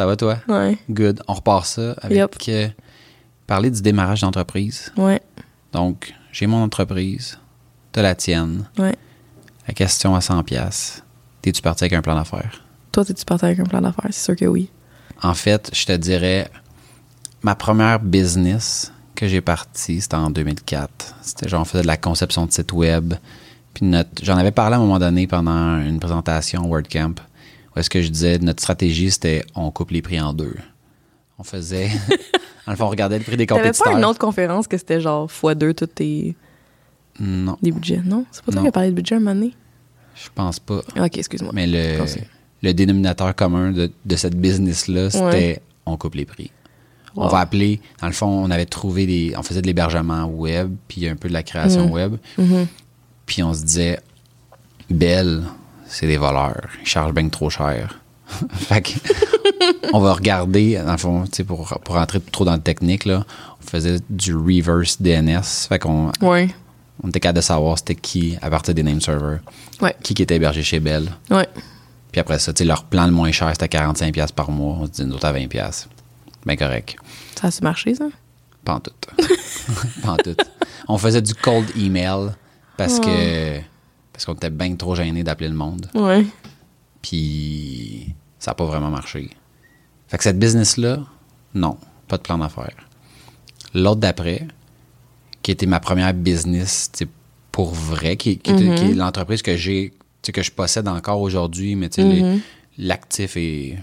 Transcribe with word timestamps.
ça 0.00 0.06
va? 0.06 0.16
Toi? 0.16 0.38
Ouais. 0.48 0.78
Good. 0.90 1.22
On 1.28 1.34
repart 1.34 1.66
ça 1.66 1.92
avec 2.00 2.16
Yep. 2.16 2.36
euh, 2.48 2.68
parler 3.46 3.70
du 3.70 3.82
démarrage 3.82 4.22
d'entreprise. 4.22 4.90
Ouais. 4.96 5.20
Donc, 5.74 6.14
j'ai 6.32 6.46
mon 6.46 6.62
entreprise, 6.62 7.38
t'as 7.92 8.00
la 8.00 8.14
tienne. 8.14 8.66
Ouais. 8.78 8.96
La 9.68 9.74
question 9.74 10.14
à 10.14 10.22
100 10.22 10.42
pièces. 10.44 11.02
T'es-tu 11.42 11.60
parti 11.60 11.84
avec 11.84 11.92
un 11.92 12.00
plan 12.00 12.14
d'affaires? 12.14 12.64
Toi, 12.92 13.04
t'es-tu 13.04 13.24
parti 13.26 13.44
avec 13.44 13.60
un 13.60 13.64
plan 13.64 13.82
d'affaires? 13.82 14.06
C'est 14.10 14.24
sûr 14.24 14.36
que 14.36 14.46
oui. 14.46 14.70
En 15.22 15.34
fait, 15.34 15.70
je 15.74 15.84
te 15.84 15.92
dirais, 15.92 16.48
ma 17.42 17.54
première 17.54 18.00
business 18.00 18.90
que 19.14 19.28
j'ai 19.28 19.42
partie, 19.42 20.00
c'était 20.00 20.14
en 20.16 20.30
2004. 20.30 21.14
C'était 21.20 21.46
genre, 21.48 21.60
on 21.60 21.64
faisait 21.66 21.82
de 21.82 21.86
la 21.88 21.98
conception 21.98 22.46
de 22.46 22.52
site 22.52 22.72
web. 22.72 23.12
Puis 23.74 23.84
notre, 23.84 24.08
j'en 24.22 24.38
avais 24.38 24.50
parlé 24.50 24.76
à 24.76 24.78
un 24.78 24.80
moment 24.80 24.98
donné 24.98 25.26
pendant 25.26 25.78
une 25.78 26.00
présentation 26.00 26.66
WordCamp, 26.66 27.16
est-ce 27.80 27.90
que 27.90 28.02
je 28.02 28.08
disais, 28.08 28.38
notre 28.38 28.62
stratégie, 28.62 29.10
c'était 29.10 29.44
on 29.54 29.70
coupe 29.70 29.90
les 29.90 30.02
prix 30.02 30.20
en 30.20 30.32
deux. 30.32 30.54
On 31.38 31.42
faisait, 31.42 31.88
dans 32.66 32.72
le 32.72 32.76
fond, 32.76 32.84
on 32.84 32.88
regardait 32.90 33.18
le 33.18 33.24
prix 33.24 33.36
des 33.36 33.46
T'avais 33.46 33.60
compétiteurs. 33.62 33.92
pas 33.92 33.98
une 33.98 34.04
autre 34.04 34.18
conférence 34.18 34.68
que 34.68 34.76
c'était 34.78 35.00
genre 35.00 35.28
x2 35.28 35.74
tous 35.74 35.86
tes 35.86 36.36
Non, 37.18 37.56
des 37.62 37.72
budgets, 37.72 38.02
non? 38.04 38.24
C'est 38.30 38.44
pas 38.44 38.52
toi 38.52 38.62
qui 38.62 38.68
as 38.68 38.72
parlé 38.72 38.90
de 38.90 38.94
budget 38.94 39.16
un 39.16 39.20
moment 39.20 39.34
donné? 39.34 39.54
je 40.14 40.28
pense 40.34 40.60
pas. 40.60 40.80
Ok, 40.98 41.16
excuse-moi. 41.16 41.52
Mais 41.54 41.66
le, 41.66 42.04
le 42.62 42.74
dénominateur 42.74 43.34
commun 43.34 43.70
de, 43.72 43.90
de 44.04 44.16
cette 44.16 44.36
business-là, 44.36 45.08
c'était 45.08 45.24
Ouais. 45.24 45.62
on 45.86 45.96
coupe 45.96 46.14
les 46.14 46.26
prix. 46.26 46.50
On 47.16 47.24
Wow. 47.24 47.30
va 47.30 47.38
appeler, 47.40 47.80
dans 48.02 48.06
le 48.06 48.12
fond, 48.12 48.26
on 48.28 48.50
avait 48.50 48.66
trouvé 48.66 49.06
des. 49.06 49.32
On 49.36 49.42
faisait 49.42 49.62
de 49.62 49.66
l'hébergement 49.66 50.26
web, 50.26 50.74
puis 50.88 51.08
un 51.08 51.16
peu 51.16 51.28
de 51.28 51.32
la 51.32 51.42
création 51.42 51.86
Mhm. 51.86 51.90
web. 51.92 52.16
Mhm. 52.38 52.66
Puis 53.26 53.42
on 53.42 53.54
se 53.54 53.64
disait, 53.64 53.98
Belle, 54.90 55.42
c'est 55.90 56.06
des 56.06 56.16
voleurs. 56.16 56.68
Ils 56.80 56.86
chargent 56.86 57.12
bien 57.12 57.28
trop 57.28 57.50
cher. 57.50 58.00
fait 58.52 58.82
que, 58.82 58.90
on 59.92 60.00
va 60.00 60.12
regarder, 60.14 60.76
dans 60.76 60.92
le 60.92 60.98
fond, 60.98 61.24
tu 61.24 61.30
sais, 61.36 61.44
pour, 61.44 61.66
pour 61.84 61.94
rentrer 61.96 62.20
trop 62.20 62.44
dans 62.44 62.54
le 62.54 62.60
technique, 62.60 63.04
là, 63.04 63.24
on 63.60 63.66
faisait 63.66 63.98
du 64.08 64.34
reverse 64.34 65.00
DNS. 65.02 65.42
Fait 65.68 65.78
qu'on 65.78 66.12
Ouais. 66.22 66.48
on 67.02 67.08
était 67.08 67.20
capable 67.20 67.36
de 67.38 67.42
savoir 67.42 67.76
c'était 67.78 67.96
qui 67.96 68.36
à 68.40 68.48
partir 68.50 68.72
des 68.74 68.82
name 68.82 69.00
servers. 69.00 69.40
Ouais. 69.80 69.94
Qui 70.02 70.14
qui 70.14 70.22
était 70.22 70.36
hébergé 70.36 70.62
chez 70.62 70.78
Bell. 70.80 71.10
Ouais. 71.30 71.48
Puis 72.12 72.20
après 72.20 72.38
ça, 72.38 72.52
tu 72.52 72.58
sais, 72.58 72.64
leur 72.64 72.84
plan 72.84 73.06
le 73.06 73.12
moins 73.12 73.32
cher, 73.32 73.50
c'était 73.52 73.76
45$ 73.78 74.12
piastres 74.12 74.34
par 74.34 74.50
mois. 74.50 74.76
On 74.80 74.86
se 74.86 74.90
dit, 74.92 75.04
nous 75.04 75.14
autres, 75.14 75.26
à 75.26 75.32
20$. 75.32 75.48
piastres. 75.48 75.88
Bien 76.46 76.56
correct. 76.56 76.96
Ça 77.40 77.48
a-tu 77.48 77.62
marché, 77.62 77.94
ça? 77.94 78.06
Pas 78.64 78.74
en 78.74 78.80
tout. 78.80 78.92
Pas 80.02 80.10
en 80.12 80.16
tout. 80.16 80.36
On 80.88 80.98
faisait 80.98 81.22
du 81.22 81.34
cold 81.34 81.66
email 81.76 82.30
parce 82.76 82.98
que 83.00 83.58
parce 84.20 84.26
qu'on 84.26 84.34
était 84.34 84.50
bien 84.50 84.74
trop 84.76 84.94
gênés 84.94 85.22
d'appeler 85.24 85.48
le 85.48 85.54
monde. 85.54 85.88
Ouais. 85.94 86.26
Puis 87.00 88.14
ça 88.38 88.50
n'a 88.50 88.54
pas 88.54 88.66
vraiment 88.66 88.90
marché. 88.90 89.30
Fait 90.08 90.18
que 90.18 90.24
cette 90.24 90.38
business-là, 90.38 90.98
non, 91.54 91.78
pas 92.06 92.18
de 92.18 92.22
plan 92.22 92.36
d'affaires. 92.36 92.76
L'autre 93.74 94.00
d'après, 94.00 94.46
qui 95.42 95.52
était 95.52 95.64
ma 95.64 95.80
première 95.80 96.12
business, 96.12 96.90
pour 97.50 97.72
vrai, 97.72 98.16
qui, 98.18 98.36
qui 98.38 98.50
était- 98.50 98.74
qui 98.74 98.84
est 98.90 98.94
l'entreprise 98.94 99.40
que 99.40 99.56
j'ai, 99.56 99.94
que 100.32 100.42
je 100.42 100.50
possède 100.50 100.86
encore 100.86 101.20
aujourd'hui, 101.22 101.74
mais 101.74 101.88
les- 101.96 102.40
l'actif 102.76 103.38
est, 103.38 103.78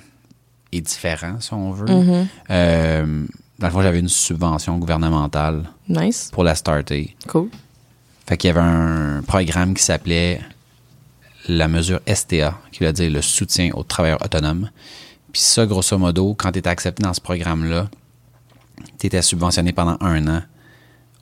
est 0.71 0.81
différent, 0.81 1.39
si 1.39 1.51
on 1.53 1.71
veut. 1.71 1.87
Euh, 2.51 3.25
dans 3.57 3.67
le 3.67 3.73
fond, 3.73 3.81
j'avais 3.81 3.99
une 3.99 4.07
subvention 4.07 4.77
gouvernementale 4.77 5.63
Nice. 5.89 6.29
pour 6.31 6.43
la 6.43 6.53
starter. 6.53 7.15
Cool. 7.27 7.49
Fait 8.27 8.37
qu'il 8.37 8.49
y 8.49 8.51
avait 8.51 8.59
un 8.59 9.21
programme 9.25 9.73
qui 9.73 9.83
s'appelait 9.83 10.41
la 11.47 11.67
mesure 11.67 12.01
STA, 12.05 12.57
qui 12.71 12.83
veut 12.83 12.91
dire 12.91 13.09
le 13.09 13.21
soutien 13.21 13.71
aux 13.73 13.83
travailleurs 13.83 14.21
autonomes. 14.23 14.69
Puis 15.31 15.41
ça, 15.41 15.65
grosso 15.65 15.97
modo, 15.97 16.33
quand 16.33 16.51
tu 16.51 16.59
étais 16.59 16.69
accepté 16.69 17.03
dans 17.03 17.13
ce 17.13 17.21
programme-là, 17.21 17.89
tu 18.99 19.07
étais 19.07 19.21
subventionné 19.21 19.71
pendant 19.71 19.97
un 20.01 20.27
an 20.27 20.41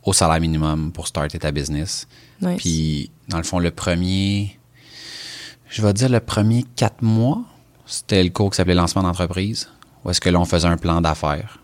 au 0.03 0.13
salaire 0.13 0.39
minimum 0.41 0.91
pour 0.91 1.07
starter 1.07 1.37
ta 1.39 1.51
business. 1.51 2.07
Nice. 2.41 2.57
Puis, 2.57 3.11
dans 3.29 3.37
le 3.37 3.43
fond, 3.43 3.59
le 3.59 3.71
premier, 3.71 4.57
je 5.69 5.81
vais 5.81 5.93
dire 5.93 6.09
le 6.09 6.19
premier 6.19 6.65
quatre 6.75 7.01
mois, 7.01 7.43
c'était 7.85 8.23
le 8.23 8.29
cours 8.29 8.49
qui 8.51 8.57
s'appelait 8.57 8.75
lancement 8.75 9.03
d'entreprise, 9.03 9.69
où 10.03 10.09
est-ce 10.09 10.21
que 10.21 10.29
là, 10.29 10.39
on 10.39 10.45
faisait 10.45 10.67
un 10.67 10.77
plan 10.77 11.01
d'affaires. 11.01 11.59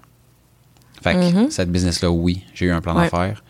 Fait 1.03 1.15
que 1.15 1.49
cette 1.49 1.71
business-là, 1.71 2.11
oui, 2.11 2.43
j'ai 2.53 2.67
eu 2.67 2.71
un 2.71 2.81
plan 2.81 2.95
Ouais. 2.95 3.03
d'affaires. 3.09 3.43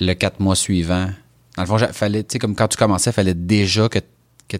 Le 0.00 0.14
quatre 0.14 0.40
mois 0.40 0.56
suivant, 0.56 1.08
dans 1.56 1.62
le 1.62 1.66
fond, 1.66 1.78
fallait, 1.92 2.22
tu 2.22 2.34
sais, 2.34 2.38
comme 2.38 2.54
quand 2.54 2.68
tu 2.68 2.76
commençais, 2.76 3.10
il 3.10 3.14
fallait 3.14 3.34
déjà 3.34 3.88
que, 3.88 3.98
que 4.48 4.56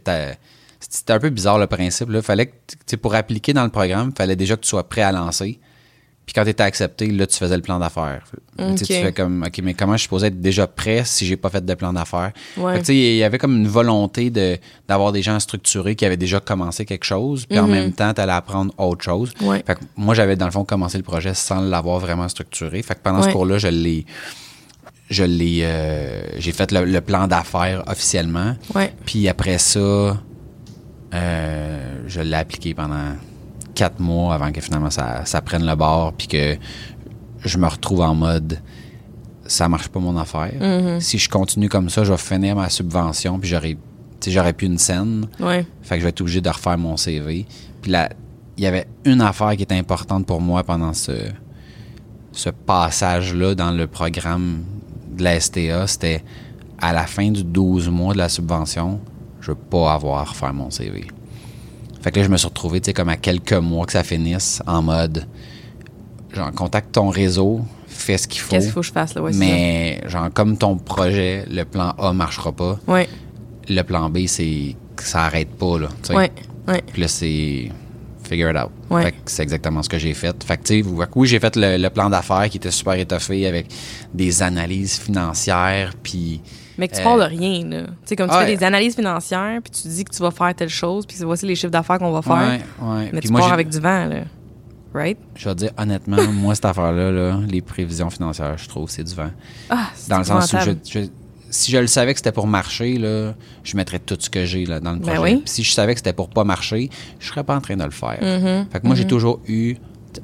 C'était 0.80 1.12
un 1.12 1.20
peu 1.20 1.30
bizarre 1.30 1.58
le 1.58 1.66
principe. 1.66 2.10
Là. 2.10 2.22
Fallait 2.22 2.46
que, 2.46 2.54
tu 2.86 2.96
pour 2.96 3.14
appliquer 3.14 3.52
dans 3.52 3.64
le 3.64 3.70
programme, 3.70 4.10
il 4.12 4.16
fallait 4.16 4.36
déjà 4.36 4.56
que 4.56 4.62
tu 4.62 4.68
sois 4.68 4.88
prêt 4.88 5.02
à 5.02 5.12
lancer. 5.12 5.60
Puis 6.28 6.34
quand 6.34 6.44
tu 6.44 6.50
étais 6.50 6.62
accepté, 6.62 7.06
là, 7.06 7.26
tu 7.26 7.38
faisais 7.38 7.56
le 7.56 7.62
plan 7.62 7.78
d'affaires. 7.78 8.22
Tu 8.76 8.84
fais 8.84 9.14
comme, 9.14 9.44
OK, 9.46 9.60
mais 9.62 9.72
comment 9.72 9.92
je 9.92 9.98
suis 9.98 10.04
supposé 10.04 10.26
être 10.26 10.42
déjà 10.42 10.66
prêt 10.66 11.02
si 11.06 11.24
j'ai 11.24 11.38
pas 11.38 11.48
fait 11.48 11.64
de 11.64 11.72
plan 11.72 11.90
d'affaires? 11.90 12.32
Ouais. 12.58 12.82
Il 12.82 13.16
y 13.16 13.24
avait 13.24 13.38
comme 13.38 13.56
une 13.56 13.66
volonté 13.66 14.28
de, 14.28 14.58
d'avoir 14.86 15.12
des 15.12 15.22
gens 15.22 15.40
structurés 15.40 15.96
qui 15.96 16.04
avaient 16.04 16.18
déjà 16.18 16.38
commencé 16.38 16.84
quelque 16.84 17.06
chose, 17.06 17.46
puis 17.46 17.58
en 17.58 17.66
même 17.66 17.92
temps, 17.92 18.12
tu 18.12 18.20
allais 18.20 18.32
apprendre 18.32 18.74
autre 18.76 19.02
chose. 19.02 19.32
Ouais. 19.40 19.62
Fait 19.66 19.76
que 19.76 19.80
moi, 19.96 20.14
j'avais 20.14 20.36
dans 20.36 20.44
le 20.44 20.52
fond 20.52 20.64
commencé 20.64 20.98
le 20.98 21.02
projet 21.02 21.32
sans 21.32 21.60
l'avoir 21.60 21.98
vraiment 21.98 22.28
structuré. 22.28 22.82
Fait 22.82 22.94
que 22.94 23.00
pendant 23.02 23.22
ce 23.22 23.30
cours-là, 23.30 23.56
je 23.56 23.68
l'ai. 23.68 24.04
Je 25.10 25.24
l'ai. 25.24 25.60
euh, 25.62 26.22
j'ai 26.38 26.52
fait 26.52 26.70
le, 26.72 26.84
le 26.84 27.00
plan 27.00 27.26
d'affaires 27.26 27.82
officiellement. 27.86 28.54
Ouais. 28.74 28.92
Puis 29.06 29.28
après 29.28 29.58
ça, 29.58 30.16
euh, 31.14 32.02
je 32.06 32.20
l'ai 32.20 32.36
appliqué 32.36 32.74
pendant 32.74 33.14
quatre 33.74 34.00
mois 34.00 34.34
avant 34.34 34.52
que 34.52 34.60
finalement 34.60 34.90
ça, 34.90 35.24
ça 35.24 35.40
prenne 35.40 35.64
le 35.66 35.74
bord, 35.74 36.12
puis 36.12 36.26
que 36.26 36.56
je 37.44 37.58
me 37.58 37.66
retrouve 37.66 38.00
en 38.00 38.14
mode 38.14 38.58
ça 39.46 39.66
marche 39.66 39.88
pas 39.88 39.98
mon 40.00 40.16
affaire. 40.18 40.52
Mm-hmm. 40.60 41.00
Si 41.00 41.16
je 41.16 41.28
continue 41.30 41.70
comme 41.70 41.88
ça, 41.88 42.04
je 42.04 42.12
vais 42.12 42.18
finir 42.18 42.54
ma 42.54 42.68
subvention, 42.68 43.38
puis 43.38 43.48
j'aurais, 43.48 43.78
j'aurais 44.26 44.52
plus 44.52 44.66
une 44.66 44.76
scène. 44.76 45.26
Ouais. 45.40 45.64
Fait 45.80 45.94
que 45.94 46.00
je 46.00 46.04
vais 46.04 46.10
être 46.10 46.20
obligé 46.20 46.42
de 46.42 46.50
refaire 46.50 46.76
mon 46.76 46.98
CV. 46.98 47.46
Puis 47.80 47.90
là, 47.90 48.10
il 48.58 48.64
y 48.64 48.66
avait 48.66 48.86
une 49.06 49.22
affaire 49.22 49.56
qui 49.56 49.62
était 49.62 49.76
importante 49.78 50.26
pour 50.26 50.42
moi 50.42 50.64
pendant 50.64 50.92
ce, 50.92 51.12
ce 52.32 52.50
passage-là 52.50 53.54
dans 53.54 53.70
le 53.70 53.86
programme 53.86 54.64
de 55.18 55.24
la 55.24 55.38
STA. 55.38 55.86
C'était 55.86 56.24
à 56.80 56.92
la 56.92 57.06
fin 57.06 57.30
du 57.30 57.44
12 57.44 57.88
mois 57.90 58.12
de 58.14 58.18
la 58.18 58.28
subvention, 58.28 59.00
je 59.40 59.50
veux 59.50 59.56
pas 59.56 59.92
avoir 59.92 60.20
à 60.20 60.24
refaire 60.24 60.54
mon 60.54 60.70
CV. 60.70 61.06
Fait 62.00 62.12
que 62.12 62.20
là, 62.20 62.24
je 62.24 62.30
me 62.30 62.36
suis 62.36 62.46
retrouvé, 62.46 62.80
tu 62.80 62.86
sais, 62.86 62.92
comme 62.92 63.08
à 63.08 63.16
quelques 63.16 63.52
mois 63.52 63.84
que 63.84 63.92
ça 63.92 64.04
finisse, 64.04 64.62
en 64.66 64.82
mode, 64.82 65.26
genre, 66.32 66.52
contacte 66.52 66.92
ton 66.92 67.08
réseau, 67.08 67.60
fais 67.88 68.16
ce 68.16 68.28
qu'il 68.28 68.40
faut. 68.40 68.50
Qu'est-ce 68.50 68.66
qu'il 68.66 68.72
faut 68.72 68.80
que 68.80 68.86
je 68.86 68.92
fasse, 68.92 69.14
là? 69.14 69.22
Ouais, 69.22 69.32
mais, 69.34 70.00
genre, 70.06 70.28
comme 70.32 70.56
ton 70.56 70.76
projet, 70.76 71.44
le 71.50 71.64
plan 71.64 71.90
A 71.98 72.12
marchera 72.12 72.52
pas. 72.52 72.78
Ouais. 72.86 73.08
le 73.68 73.82
plan 73.82 74.08
B, 74.08 74.26
c'est 74.26 74.76
que 74.96 75.02
ça 75.02 75.24
arrête 75.24 75.50
pas, 75.50 75.78
là. 75.78 75.88
tu 76.02 76.08
sais. 76.08 76.14
Ouais. 76.16 76.30
Ouais. 76.68 76.82
Puis 76.92 77.02
là, 77.02 77.08
c'est 77.08 77.70
figure 78.28 78.50
it 78.50 78.56
out. 78.56 78.70
Ouais. 78.90 79.02
Fait 79.04 79.12
que 79.12 79.16
c'est 79.26 79.42
exactement 79.42 79.82
ce 79.82 79.88
que 79.88 79.98
j'ai 79.98 80.14
fait. 80.14 80.42
Fait 80.44 80.56
que, 80.58 80.82
oui, 81.18 81.26
j'ai 81.26 81.40
fait 81.40 81.56
le, 81.56 81.76
le 81.76 81.90
plan 81.90 82.08
d'affaires 82.10 82.48
qui 82.48 82.58
était 82.58 82.70
super 82.70 82.94
étoffé 82.94 83.46
avec 83.46 83.66
des 84.14 84.42
analyses 84.42 84.98
financières, 84.98 85.92
puis... 86.02 86.40
Mais 86.76 86.86
que 86.86 86.94
tu 86.94 87.00
Euh, 87.00 87.04
parles 87.04 87.20
de 87.22 87.26
rien, 87.36 87.64
là. 87.66 87.82
Tu 87.86 87.92
sais, 88.04 88.16
comme 88.16 88.28
tu 88.30 88.36
ouais. 88.36 88.46
fais 88.46 88.56
des 88.56 88.62
analyses 88.64 88.94
financières, 88.94 89.60
puis 89.62 89.72
tu 89.82 89.88
dis 89.88 90.04
que 90.04 90.14
tu 90.14 90.22
vas 90.22 90.30
faire 90.30 90.54
telle 90.54 90.68
chose, 90.68 91.04
puis 91.06 91.16
voici 91.22 91.44
les 91.44 91.56
chiffres 91.56 91.72
d'affaires 91.72 91.98
qu'on 91.98 92.12
va 92.12 92.22
faire. 92.22 92.36
Ouais, 92.36 92.60
ouais. 92.82 93.10
Mais 93.12 93.18
Puis 93.20 93.28
tu 93.28 93.32
moi, 93.32 93.40
pars 93.40 93.52
avec 93.52 93.68
du 93.68 93.80
vent, 93.80 94.06
là. 94.06 94.20
Right? 94.94 95.18
Je 95.34 95.48
vais 95.48 95.54
te 95.54 95.58
dire, 95.60 95.70
honnêtement, 95.76 96.16
moi, 96.32 96.54
cette 96.54 96.64
affaire-là, 96.66 97.10
là, 97.10 97.40
les 97.48 97.60
prévisions 97.62 98.10
financières, 98.10 98.56
je 98.56 98.68
trouve, 98.68 98.88
c'est 98.88 99.02
du 99.04 99.14
vent. 99.14 99.30
Ah, 99.68 99.88
c'est 99.94 100.08
Dans 100.08 100.18
le 100.18 100.24
sens 100.24 100.52
où, 100.52 100.56
je, 100.56 100.70
épouvantable. 100.70 100.80
je- 100.88 101.27
si 101.50 101.70
je 101.72 101.78
le 101.78 101.86
savais 101.86 102.12
que 102.14 102.18
c'était 102.18 102.32
pour 102.32 102.46
marcher, 102.46 102.98
là, 102.98 103.34
je 103.64 103.76
mettrais 103.76 103.98
tout 103.98 104.16
ce 104.18 104.28
que 104.30 104.44
j'ai 104.44 104.66
là, 104.66 104.80
dans 104.80 104.92
le 104.92 104.98
Ben 104.98 105.14
projet. 105.14 105.34
oui. 105.36 105.42
Si 105.46 105.62
je 105.64 105.72
savais 105.72 105.94
que 105.94 106.00
c'était 106.00 106.12
pour 106.12 106.28
pas 106.28 106.44
marcher, 106.44 106.90
je 107.18 107.28
serais 107.28 107.44
pas 107.44 107.56
en 107.56 107.60
train 107.60 107.76
de 107.76 107.84
le 107.84 107.90
faire. 107.90 108.18
Mm-hmm. 108.20 108.70
Fait 108.70 108.80
que 108.80 108.86
moi, 108.86 108.94
j'ai 108.96 109.06
toujours 109.06 109.40
eu 109.48 109.76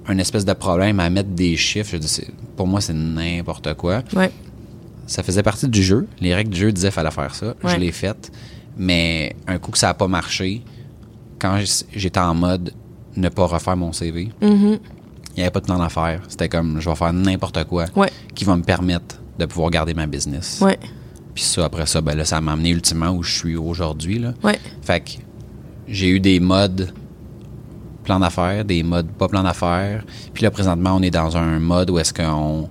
un 0.06 0.18
espèce 0.18 0.44
de 0.44 0.52
problème 0.52 1.00
à 1.00 1.08
mettre 1.10 1.30
des 1.30 1.56
chiffres. 1.56 1.90
Je 1.92 1.96
dis, 1.98 2.08
c'est- 2.08 2.28
pour 2.56 2.66
moi, 2.66 2.80
c'est 2.80 2.94
n'importe 2.94 3.74
quoi. 3.74 4.02
Ouais. 4.14 4.30
Ça 5.06 5.22
faisait 5.22 5.42
partie 5.42 5.68
du 5.68 5.82
jeu. 5.82 6.06
Les 6.20 6.34
règles 6.34 6.50
du 6.50 6.60
jeu 6.60 6.72
disaient 6.72 6.88
qu'il 6.88 6.94
fallait 6.94 7.10
faire 7.10 7.34
ça. 7.34 7.54
Je 7.64 7.76
l'ai 7.76 7.92
fait. 7.92 8.30
Mais 8.76 9.36
un 9.46 9.58
coup 9.58 9.70
que 9.70 9.78
ça 9.78 9.88
n'a 9.88 9.94
pas 9.94 10.08
marché, 10.08 10.62
quand 11.38 11.58
j'étais 11.94 12.20
en 12.20 12.34
mode 12.34 12.72
ne 13.16 13.28
pas 13.28 13.46
refaire 13.46 13.76
mon 13.76 13.92
CV, 13.92 14.30
Mm-hmm. 14.42 14.78
il 14.82 15.36
n'y 15.36 15.42
avait 15.42 15.50
pas 15.50 15.60
de 15.60 15.66
plan 15.66 15.78
d'affaires. 15.78 16.22
C'était 16.28 16.48
comme, 16.48 16.80
je 16.80 16.88
vais 16.90 16.96
faire 16.96 17.12
n'importe 17.12 17.62
quoi 17.64 17.84
Ouais. 17.96 18.10
qui 18.34 18.44
va 18.44 18.56
me 18.56 18.62
permettre 18.62 19.20
de 19.38 19.46
pouvoir 19.46 19.70
garder 19.70 19.94
ma 19.94 20.06
business. 20.06 20.60
Puis 21.34 21.42
ça, 21.44 21.64
après 21.64 21.86
ça, 21.86 22.00
ben 22.00 22.14
là, 22.16 22.24
ça 22.24 22.40
m'a 22.40 22.52
amené 22.52 22.70
ultimement 22.70 23.10
où 23.10 23.22
je 23.22 23.32
suis 23.36 23.56
aujourd'hui. 23.56 24.18
Là. 24.18 24.34
Ouais. 24.42 24.58
Fait 24.82 25.00
que 25.00 25.10
j'ai 25.88 26.08
eu 26.08 26.20
des 26.20 26.38
modes 26.40 26.92
plan 28.04 28.20
d'affaires, 28.20 28.64
des 28.64 28.82
modes 28.82 29.08
pas 29.08 29.28
plan 29.28 29.42
d'affaires. 29.42 30.04
Puis 30.32 30.42
là, 30.44 30.50
présentement, 30.50 30.94
on 30.96 31.02
est 31.02 31.10
dans 31.10 31.36
un 31.36 31.58
mode 31.58 31.90
où 31.90 31.98
est-ce 31.98 32.12
qu'on... 32.12 32.68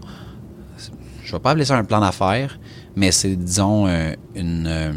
Je 1.23 1.31
vais 1.31 1.39
pas 1.39 1.51
appeler 1.51 1.65
ça 1.65 1.75
un 1.77 1.83
plan 1.83 1.99
d'affaires, 1.99 2.59
mais 2.95 3.11
c'est, 3.11 3.35
disons, 3.35 3.87
euh, 3.87 4.13
une, 4.35 4.67
euh, 4.67 4.91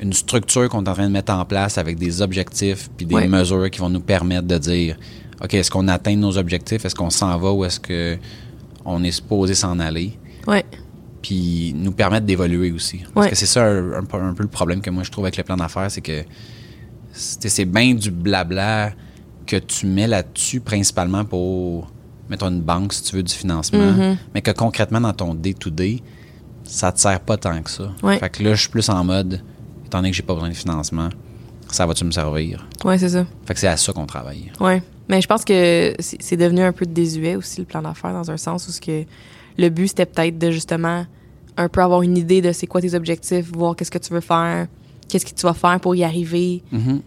une 0.00 0.12
structure 0.12 0.68
qu'on 0.68 0.84
est 0.84 0.88
en 0.88 0.92
train 0.92 1.06
de 1.06 1.12
mettre 1.12 1.32
en 1.32 1.44
place 1.46 1.78
avec 1.78 1.98
des 1.98 2.20
objectifs 2.20 2.90
puis 2.96 3.06
des 3.06 3.14
Ouais. 3.14 3.26
mesures 3.28 3.70
qui 3.70 3.80
vont 3.80 3.88
nous 3.88 4.00
permettre 4.00 4.46
de 4.46 4.58
dire 4.58 4.96
OK, 5.42 5.54
est-ce 5.54 5.70
qu'on 5.70 5.88
atteint 5.88 6.14
nos 6.16 6.36
objectifs? 6.36 6.84
Est-ce 6.84 6.94
qu'on 6.94 7.10
s'en 7.10 7.36
va 7.38 7.50
ou 7.52 7.64
est-ce 7.64 7.80
que 7.80 8.18
on 8.84 9.02
est 9.02 9.10
supposé 9.12 9.54
s'en 9.54 9.78
aller? 9.80 10.18
Ouais. 10.46 10.64
Puis 11.24 11.72
nous 11.74 11.92
permettre 11.92 12.26
d'évoluer 12.26 12.70
aussi. 12.70 12.98
Parce 13.14 13.24
Ouais. 13.26 13.30
que 13.30 13.36
c'est 13.36 13.46
ça 13.46 13.64
un, 13.64 13.92
un 13.94 14.04
peu- 14.04 14.18
un 14.20 14.34
peu 14.34 14.42
le 14.42 14.48
problème 14.50 14.82
que 14.82 14.90
moi 14.90 15.04
je 15.04 15.10
trouve 15.10 15.24
avec 15.24 15.38
le 15.38 15.42
plan 15.42 15.56
d'affaires, 15.56 15.90
c'est 15.90 16.02
que 16.02 16.22
c'est 17.12 17.64
bien 17.64 17.94
du 17.94 18.10
blabla 18.10 18.92
que 19.46 19.56
tu 19.56 19.86
mets 19.86 20.06
là-dessus 20.06 20.60
principalement 20.60 21.24
pour, 21.24 21.90
mettons, 22.28 22.48
une 22.50 22.60
banque 22.60 22.92
si 22.92 23.02
tu 23.04 23.16
veux 23.16 23.22
du 23.22 23.32
financement, 23.32 23.78
Mm-hmm. 23.92 24.16
mais 24.34 24.42
que 24.42 24.50
concrètement 24.50 25.00
dans 25.00 25.12
ton 25.14 25.34
day-to-day, 25.34 26.02
ça 26.64 26.92
te 26.92 27.00
sert 27.00 27.20
pas 27.20 27.36
tant 27.38 27.62
que 27.62 27.70
ça. 27.70 27.90
Ouais. 28.02 28.18
Fait 28.18 28.28
que 28.30 28.42
là, 28.42 28.54
je 28.54 28.60
suis 28.60 28.70
plus 28.70 28.88
en 28.90 29.02
mode, 29.04 29.40
étant 29.86 29.98
donné 29.98 30.10
que 30.10 30.16
j'ai 30.16 30.22
pas 30.22 30.34
besoin 30.34 30.48
de 30.50 30.54
financement, 30.54 31.08
ça 31.70 31.86
va-tu 31.86 32.04
me 32.04 32.10
servir? 32.10 32.66
Ouais, 32.84 32.98
c'est 32.98 33.08
ça. 33.10 33.24
Fait 33.46 33.54
que 33.54 33.60
c'est 33.60 33.68
à 33.68 33.76
ça 33.76 33.92
qu'on 33.94 34.06
travaille. 34.06 34.52
Ouais. 34.60 34.82
Mais 35.08 35.20
je 35.22 35.26
pense 35.26 35.44
que 35.44 35.94
c'est 35.98 36.16
c'est 36.20 36.36
devenu 36.36 36.62
un 36.62 36.72
peu 36.72 36.86
désuet 36.86 37.36
aussi, 37.36 37.60
le 37.60 37.66
plan 37.66 37.80
d'affaires, 37.82 38.12
dans 38.12 38.30
un 38.30 38.36
sens 38.38 38.66
où 38.68 38.72
ce 38.72 38.80
que 38.80 39.04
le 39.58 39.68
but, 39.68 39.88
c'était 39.88 40.06
peut-être 40.06 40.38
de 40.38 40.50
justement 40.50 41.06
un 41.56 41.68
peu 41.68 41.82
avoir 41.82 42.02
une 42.02 42.16
idée 42.16 42.40
de 42.42 42.52
c'est 42.52 42.66
quoi 42.66 42.80
tes 42.80 42.94
objectifs, 42.94 43.50
voir 43.52 43.76
qu'est-ce 43.76 43.90
que 43.90 43.98
tu 43.98 44.12
veux 44.12 44.20
faire, 44.20 44.66
qu'est-ce 45.08 45.24
que 45.24 45.34
tu 45.34 45.42
vas 45.46 45.54
faire 45.54 45.78
pour 45.80 45.94
y 45.94 46.02
arriver. 46.04 46.62
Mhm. 46.72 47.00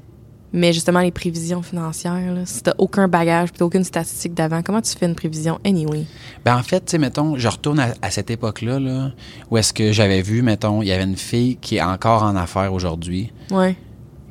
Mais 0.53 0.71
justement, 0.71 1.01
les 1.01 1.11
prévisions 1.11 1.61
financières, 1.61 2.33
là, 2.33 2.45
si 2.45 2.63
t'as 2.63 2.73
aucun 2.77 3.09
bagage, 3.09 3.51
puis 3.51 3.63
aucune 3.63 3.83
statistique 3.83 4.33
d'avant, 4.33 4.61
comment 4.63 4.81
tu 4.81 4.95
fais 4.97 5.05
une 5.05 5.13
prévision 5.13 5.59
anyway? 5.65 6.05
Ben 6.45 6.55
en 6.57 6.63
fait, 6.63 6.79
tu 6.85 6.91
sais, 6.91 6.97
mettons, 6.97 7.37
je 7.37 7.47
retourne 7.49 7.79
à, 7.81 7.93
à 8.01 8.09
cette 8.09 8.31
époque-là, 8.31 8.79
là, 8.79 9.11
où 9.51 9.57
est-ce 9.57 9.73
que 9.73 9.91
j'avais 9.91 10.21
vu, 10.21 10.41
mettons, 10.41 10.81
il 10.81 10.87
y 10.87 10.93
avait 10.93 11.03
une 11.03 11.17
fille 11.17 11.57
qui 11.57 11.75
est 11.75 11.81
encore 11.81 12.23
en 12.23 12.37
affaires 12.37 12.71
aujourd'hui, 12.73 13.33
Ouais. 13.51 13.75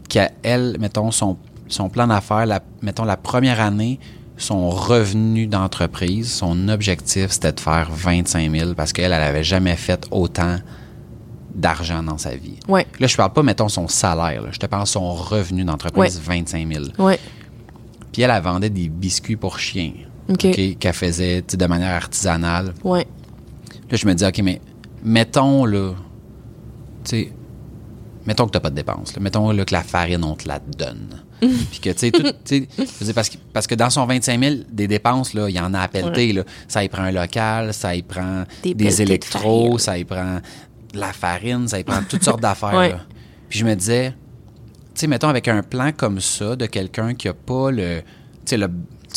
qui 0.09 0.19
a, 0.19 0.31
elle, 0.43 0.79
mettons, 0.81 1.11
son, 1.11 1.37
son 1.69 1.91
plan 1.91 2.07
d'affaires, 2.07 2.47
mettons, 2.81 3.05
la 3.05 3.19
première 3.19 3.61
année, 3.61 4.01
son 4.37 4.71
revenu 4.71 5.47
d'entreprise, 5.47 6.33
son 6.33 6.69
objectif, 6.69 7.31
c'était 7.31 7.53
de 7.53 7.61
faire 7.61 7.89
25 7.91 8.51
000 8.51 8.75
parce 8.75 8.93
qu'elle, 8.93 9.13
elle 9.13 9.23
avait 9.23 9.45
jamais 9.45 9.77
fait 9.77 10.07
autant 10.11 10.59
d'argent 11.55 12.03
dans 12.03 12.19
sa 12.19 12.37
vie. 12.37 12.59
Ouais. 12.69 12.87
Là, 13.01 13.07
je 13.07 13.17
parle 13.17 13.33
pas, 13.33 13.43
mettons, 13.43 13.69
son 13.69 13.89
salaire, 13.89 14.43
là. 14.43 14.49
je 14.53 14.59
te 14.59 14.67
parle 14.67 14.87
son 14.87 15.15
revenu 15.15 15.65
d'entreprise, 15.65 16.21
25 16.21 16.71
000. 16.71 16.85
Ouais. 16.99 17.19
Puis 18.13 18.23
elle, 18.23 18.31
elle 18.31 18.43
vendait 18.43 18.71
des 18.71 18.89
biscuits 18.89 19.37
pour 19.37 19.59
chiens, 19.59 19.93
qu'elle 20.39 20.93
faisait, 20.93 21.43
tu 21.43 21.57
de 21.57 21.67
manière 21.67 21.95
artisanale. 21.95 22.75
Ouais. 22.85 23.07
Là, 23.91 23.97
je 23.97 24.07
me 24.07 24.15
dis, 24.15 24.25
OK, 24.25 24.39
mais 24.43 24.61
mettons, 25.03 25.65
là, 25.65 25.93
tu 27.05 27.11
sais, 27.11 27.33
mettons 28.27 28.47
que 28.47 28.51
t'as 28.51 28.61
pas 28.61 28.71
de 28.71 28.75
dépenses. 28.75 29.15
là. 29.15 29.23
Mettons 29.23 29.51
là, 29.51 29.65
que 29.65 29.73
la 29.73 29.83
farine, 29.83 30.25
on 30.25 30.35
te 30.35 30.47
la 30.47 30.59
donne. 30.59 31.23
Puis 31.71 31.81
que, 31.81 31.91
tu 31.91 32.11
sais, 32.45 33.13
parce 33.15 33.29
que, 33.29 33.37
parce 33.53 33.67
que 33.67 33.75
dans 33.75 33.91
son 33.91 34.07
25 34.07 34.43
000, 34.43 34.55
des 34.71 34.89
dépenses, 34.89 35.35
là, 35.35 35.49
il 35.49 35.55
y 35.55 35.61
en 35.61 35.75
a 35.75 35.81
à 35.81 35.89
pelleter, 35.89 36.33
là. 36.33 36.43
Ça 36.69 36.83
y 36.83 36.89
prend 36.89 37.03
un 37.03 37.13
local, 37.13 37.75
ça 37.75 37.95
y 37.95 38.03
prend 38.03 38.45
Des 38.63 38.75
des, 38.75 38.85
pelletés 38.85 39.05
de 39.05 39.11
électros, 39.11 39.79
ça 39.79 39.99
y 39.99 40.05
prend 40.05 40.41
de 40.93 40.99
la 40.99 41.13
farine, 41.13 41.69
ça 41.69 41.79
y 41.79 41.85
prend 41.85 42.01
toutes 42.09 42.25
sortes 42.25 42.41
d'affaires, 42.41 42.75
Ouais. 42.75 42.95
Puis 43.49 43.61
je 43.61 43.65
me 43.65 43.75
disais, 43.75 44.11
tu 44.11 45.01
sais, 45.01 45.07
mettons, 45.07 45.29
avec 45.29 45.47
un 45.47 45.63
plan 45.63 45.93
comme 45.93 46.21
ça, 46.21 46.57
de 46.57 46.67
quelqu'un 46.67 47.15
qui 47.15 47.29
a 47.29 47.35
pas 47.35 47.71
le, 47.71 48.01
tu 48.45 48.57
sais, 48.57 48.57
le, 48.57 48.69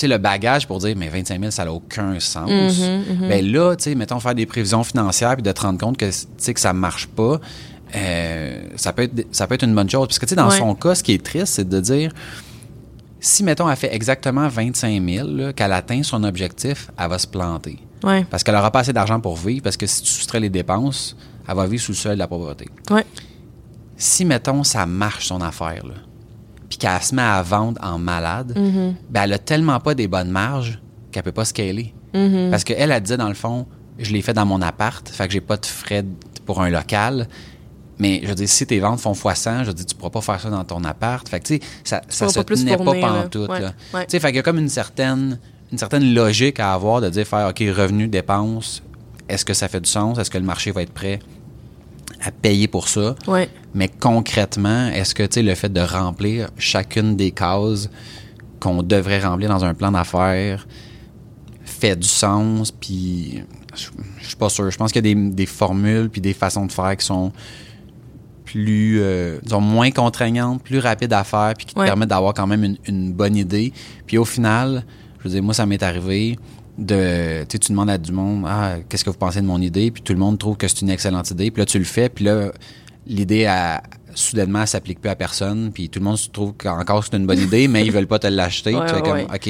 le 0.03 0.17
bagage 0.17 0.67
pour 0.67 0.79
dire, 0.79 0.95
mais 0.95 1.09
25 1.09 1.39
000, 1.39 1.51
ça 1.51 1.65
n'a 1.65 1.73
aucun 1.73 2.19
sens. 2.19 2.49
Mm-hmm, 2.49 3.27
Ben 3.27 3.51
là, 3.51 3.75
tu 3.75 3.85
sais, 3.85 3.95
mettons, 3.95 4.19
faire 4.19 4.35
des 4.35 4.45
prévisions 4.45 4.83
financières 4.83 5.35
puis 5.35 5.43
de 5.43 5.51
te 5.51 5.61
rendre 5.61 5.79
compte 5.79 5.97
que, 5.97 6.05
que 6.05 6.59
ça 6.59 6.73
marche 6.73 7.07
pas, 7.07 7.39
euh, 7.95 8.63
ça, 8.75 8.93
peut 8.93 9.03
être, 9.03 9.27
ça 9.31 9.47
peut 9.47 9.55
être 9.55 9.63
une 9.63 9.75
bonne 9.75 9.89
chose. 9.89 10.07
Parce 10.07 10.19
que, 10.19 10.25
tu 10.25 10.29
sais, 10.29 10.35
dans 10.35 10.49
Ouais. 10.49 10.57
son 10.57 10.75
cas, 10.75 10.95
ce 10.95 11.03
qui 11.03 11.13
est 11.13 11.23
triste, 11.23 11.53
c'est 11.55 11.67
de 11.67 11.79
dire, 11.79 12.11
si, 13.19 13.43
mettons, 13.43 13.69
elle 13.69 13.75
fait 13.75 13.93
exactement 13.93 14.47
25 14.47 15.03
000, 15.03 15.27
là, 15.27 15.53
qu'elle 15.53 15.73
atteint 15.73 16.03
son 16.03 16.23
objectif, 16.23 16.89
elle 16.97 17.09
va 17.09 17.17
se 17.19 17.27
planter. 17.27 17.79
Ouais. 18.03 18.25
Parce 18.29 18.43
qu'elle 18.43 18.55
n'aura 18.55 18.71
pas 18.71 18.79
assez 18.79 18.93
d'argent 18.93 19.19
pour 19.19 19.35
vivre, 19.35 19.61
parce 19.63 19.75
que 19.77 19.85
si 19.85 20.01
tu 20.03 20.09
soustrais 20.11 20.39
les 20.39 20.49
dépenses, 20.49 21.17
elle 21.47 21.55
va 21.55 21.65
vivre 21.67 21.81
sous 21.83 21.91
le 21.91 21.97
seuil 21.97 22.13
de 22.13 22.19
la 22.19 22.27
pauvreté 22.27 22.69
Ouais. 22.91 23.05
si, 23.97 24.23
mettons, 24.23 24.63
ça 24.63 24.85
marche 24.85 25.27
son 25.27 25.41
affaire, 25.41 25.85
là, 25.85 25.95
puis 26.69 26.77
qu'elle 26.77 27.01
se 27.01 27.13
met 27.13 27.21
à 27.21 27.41
vendre 27.41 27.79
en 27.83 27.97
malade, 27.97 28.53
Mm-hmm. 28.55 28.93
ben 29.09 29.23
elle 29.23 29.33
a 29.33 29.39
tellement 29.39 29.79
pas 29.79 29.95
des 29.95 30.07
bonnes 30.07 30.29
marges 30.29 30.79
qu'elle 31.11 31.23
peut 31.23 31.31
pas 31.33 31.43
scaler. 31.45 31.93
Mm-hmm. 32.13 32.51
Parce 32.51 32.63
qu'elle, 32.63 32.91
elle 32.91 33.01
disait, 33.03 33.17
dans 33.17 33.27
le 33.27 33.33
fond, 33.33 33.65
je 33.97 34.13
l'ai 34.13 34.21
fait 34.21 34.33
dans 34.33 34.45
mon 34.45 34.61
appart, 34.61 35.07
fait 35.09 35.27
que 35.27 35.33
j'ai 35.33 35.41
pas 35.41 35.57
de 35.57 35.65
frais 35.65 36.05
pour 36.45 36.61
un 36.61 36.69
local. 36.69 37.27
Mais, 37.99 38.21
je 38.23 38.29
veux 38.29 38.35
dire, 38.35 38.47
si 38.47 38.65
tes 38.65 38.79
ventes 38.79 38.99
font 39.01 39.13
fois 39.13 39.35
100, 39.35 39.63
je 39.63 39.67
veux 39.67 39.73
dire, 39.73 39.85
tu 39.85 39.93
pourras 39.95 40.09
pas 40.09 40.21
faire 40.21 40.39
ça 40.39 40.49
dans 40.49 40.63
ton 40.63 40.83
appart. 40.85 41.27
Fait 41.27 41.39
que, 41.41 41.47
tu 41.47 41.55
sais, 41.55 41.61
ça, 41.83 42.01
ça 42.07 42.29
se 42.29 42.39
pas 42.39 42.55
tenait 42.55 42.77
fournir, 42.77 43.01
pas 43.01 43.21
pantoute, 43.21 43.49
Ouais, 43.49 43.59
là. 43.59 43.73
ouais. 43.93 44.05
Tu 44.05 44.11
sais, 44.11 44.19
fait 44.21 44.27
qu'il 44.27 44.37
y 44.37 44.39
a 44.39 44.43
comme 44.43 44.57
une 44.57 44.69
certaine, 44.69 45.37
une 45.71 45.77
certaine 45.77 46.13
logique 46.13 46.59
à 46.61 46.73
avoir 46.73 47.01
de 47.01 47.09
dire, 47.09 47.27
faire, 47.27 47.49
OK, 47.49 47.59
revenu, 47.75 48.07
dépenses, 48.07 48.81
est-ce 49.27 49.43
que 49.43 49.53
ça 49.53 49.67
fait 49.67 49.81
du 49.81 49.89
sens? 49.89 50.17
Est-ce 50.17 50.31
que 50.31 50.37
le 50.37 50.45
marché 50.45 50.71
va 50.71 50.81
être 50.81 50.93
prêt 50.93 51.19
à 52.23 52.31
payer 52.31 52.67
pour 52.69 52.87
ça? 52.87 53.15
Ouais. 53.27 53.49
Mais 53.73 53.89
concrètement, 53.89 54.87
est-ce 54.87 55.13
que 55.13 55.23
tu 55.23 55.35
sais, 55.35 55.43
le 55.43 55.53
fait 55.55 55.71
de 55.71 55.81
remplir 55.81 56.49
chacune 56.57 57.15
des 57.17 57.31
cases 57.31 57.89
qu'on 58.61 58.81
devrait 58.81 59.19
remplir 59.19 59.49
dans 59.49 59.63
un 59.65 59.73
plan 59.73 59.91
d'affaires 59.91 60.67
fait 61.65 61.95
du 61.97 62.07
sens? 62.07 62.71
Puis 62.71 63.43
je 63.75 63.87
je 64.21 64.27
suis 64.27 64.35
pas 64.37 64.49
sûr. 64.49 64.69
Je 64.71 64.77
pense 64.77 64.91
qu'il 64.91 65.05
y 65.05 65.11
a 65.11 65.13
des, 65.13 65.29
des 65.31 65.45
formules 65.45 66.09
puis 66.09 66.21
des 66.21 66.33
façons 66.33 66.65
de 66.65 66.71
faire 66.71 66.95
qui 66.97 67.05
sont 67.05 67.31
plus, 68.51 68.97
euh, 68.99 69.37
disons, 69.43 69.61
moins 69.61 69.91
contraignantes, 69.91 70.63
plus 70.63 70.79
rapides 70.79 71.13
à 71.13 71.23
faire, 71.23 71.53
puis 71.55 71.67
qui 71.67 71.75
te 71.75 71.79
Ouais. 71.79 71.85
permettent 71.85 72.09
d'avoir 72.09 72.33
quand 72.33 72.47
même 72.47 72.63
une, 72.63 72.77
une 72.87 73.13
bonne 73.13 73.35
idée. 73.35 73.71
Puis 74.07 74.17
au 74.17 74.25
final, 74.25 74.83
je 75.19 75.23
veux 75.25 75.29
dire, 75.35 75.43
moi, 75.43 75.53
ça 75.53 75.65
m'est 75.67 75.83
arrivé 75.83 76.37
de, 76.77 77.41
tu 77.43 77.45
sais, 77.51 77.59
tu 77.59 77.71
demandes 77.73 77.89
à 77.91 77.97
du 77.99 78.11
monde, 78.11 78.45
ah, 78.47 78.77
qu'est-ce 78.87 79.03
que 79.05 79.09
vous 79.11 79.17
pensez 79.17 79.41
de 79.41 79.45
mon 79.45 79.61
idée? 79.61 79.91
Puis 79.91 80.01
tout 80.01 80.13
le 80.13 80.19
monde 80.19 80.39
trouve 80.39 80.57
que 80.57 80.67
c'est 80.67 80.81
une 80.81 80.89
excellente 80.89 81.29
idée. 81.29 81.51
Puis 81.51 81.61
là, 81.61 81.65
tu 81.67 81.77
le 81.77 81.85
fais, 81.85 82.09
puis 82.09 82.25
là, 82.25 82.51
l'idée, 83.05 83.41
elle, 83.41 83.81
soudainement, 84.15 84.61
elle 84.61 84.67
s'applique 84.67 84.99
plus 84.99 85.09
à 85.09 85.15
personne. 85.15 85.71
Puis 85.71 85.89
tout 85.89 85.99
le 85.99 86.05
monde 86.05 86.17
se 86.17 86.29
trouve 86.29 86.53
qu'encore 86.57 87.03
c'est 87.05 87.15
une 87.17 87.27
bonne 87.27 87.39
idée, 87.39 87.67
mais 87.67 87.85
ils 87.85 87.91
veulent 87.91 88.07
pas 88.07 88.17
te 88.19 88.27
l'acheter. 88.27 88.73
Ouais, 88.75 88.85
tu 88.87 88.95
fais 88.95 89.01
comme. 89.01 89.19
OK. 89.21 89.43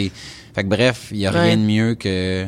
Fait 0.56 0.64
que 0.64 0.68
bref, 0.68 1.08
il 1.12 1.18
y 1.20 1.26
a 1.26 1.32
rien 1.32 1.56
de 1.56 1.62
mieux 1.62 1.96
que 1.96 2.48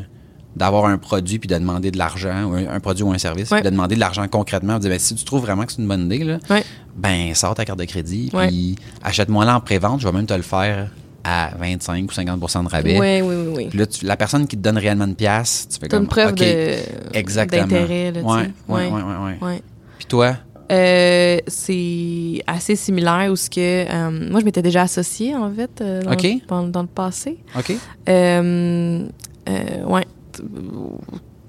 d'avoir 0.55 0.85
un 0.85 0.97
produit 0.97 1.39
puis 1.39 1.47
de 1.47 1.55
demander 1.55 1.91
de 1.91 1.97
l'argent, 1.97 2.43
ou 2.45 2.53
un, 2.55 2.67
un 2.67 2.79
produit 2.79 3.03
ou 3.03 3.11
un 3.11 3.17
service, 3.17 3.49
puis 3.49 3.61
de 3.61 3.69
demander 3.69 3.95
de 3.95 3.99
l'argent 4.01 4.27
concrètement. 4.27 4.79
Dire, 4.79 4.89
ben, 4.89 4.99
si 4.99 5.15
tu 5.15 5.23
trouves 5.23 5.41
vraiment 5.41 5.65
que 5.65 5.71
c'est 5.71 5.81
une 5.81 5.87
bonne 5.87 6.05
idée, 6.05 6.23
là, 6.23 6.37
Ouais. 6.49 6.63
ben, 6.95 7.33
sors 7.35 7.55
ta 7.55 7.65
carte 7.65 7.79
de 7.79 7.85
crédit, 7.85 8.29
puis 8.33 8.75
achète-moi 9.03 9.45
là 9.45 9.55
en 9.57 9.61
pré-vente, 9.61 10.01
je 10.01 10.07
vais 10.07 10.13
même 10.13 10.25
te 10.25 10.33
le 10.33 10.41
faire 10.41 10.89
à 11.23 11.51
25 11.59 12.09
ou 12.09 12.13
50 12.13 12.39
de 12.39 12.69
rabais. 12.69 12.99
Ouais, 12.99 13.21
oui, 13.21 13.35
oui, 13.35 13.53
oui. 13.55 13.65
Puis 13.69 13.77
là, 13.79 13.85
tu- 13.85 14.05
la 14.05 14.17
personne 14.17 14.47
qui 14.47 14.57
te 14.57 14.61
donne 14.61 14.77
réellement 14.79 15.05
une 15.05 15.15
pièce, 15.15 15.67
tu 15.71 15.79
fais 15.79 15.87
comme 15.87 16.03
une 16.03 16.09
preuve 16.09 16.31
OK, 16.31 16.39
de 16.39 16.75
exactement. 17.13 17.61
d'intérêt, 17.61 18.11
ouais, 18.11 18.21
ouais, 18.67 18.89
ouais. 18.89 19.37
Ouais. 19.41 19.61
Puis 19.97 20.07
toi, 20.07 20.35
Euh, 20.71 21.37
c'est 21.47 22.41
assez 22.47 22.77
similaire 22.77 23.29
où 23.29 23.35
ce 23.35 23.49
que 23.49 23.59
euh, 23.59 24.29
moi 24.31 24.39
je 24.39 24.45
m'étais 24.45 24.61
déjà 24.61 24.83
associée 24.83 25.35
en 25.35 25.51
fait 25.53 25.81
euh, 25.81 26.01
dans, 26.01 26.11
le, 26.11 26.47
dans, 26.47 26.63
dans 26.63 26.81
le 26.81 26.87
passé. 26.87 27.37
OK? 27.57 27.73
Euh, 28.07 29.05
ouais, 29.85 30.05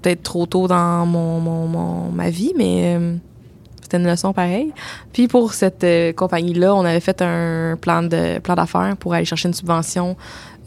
peut-être 0.01 0.23
trop 0.23 0.45
tôt 0.45 0.67
dans 0.67 1.05
mon, 1.05 2.11
ma 2.11 2.29
vie, 2.29 2.53
mais 2.55 2.95
euh, 2.97 3.15
c'était 3.81 3.97
une 3.97 4.07
leçon 4.07 4.33
pareille. 4.33 4.71
Puis 5.13 5.27
pour 5.27 5.53
cette 5.53 5.83
euh, 5.83 6.13
compagnie-là, 6.13 6.75
on 6.75 6.85
avait 6.85 6.99
fait 6.99 7.21
un 7.21 7.77
plan 7.79 8.03
de 8.03 8.39
plan 8.39 8.55
d'affaires 8.55 8.95
pour 8.99 9.13
aller 9.13 9.25
chercher 9.25 9.47
une 9.47 9.53
subvention 9.53 10.15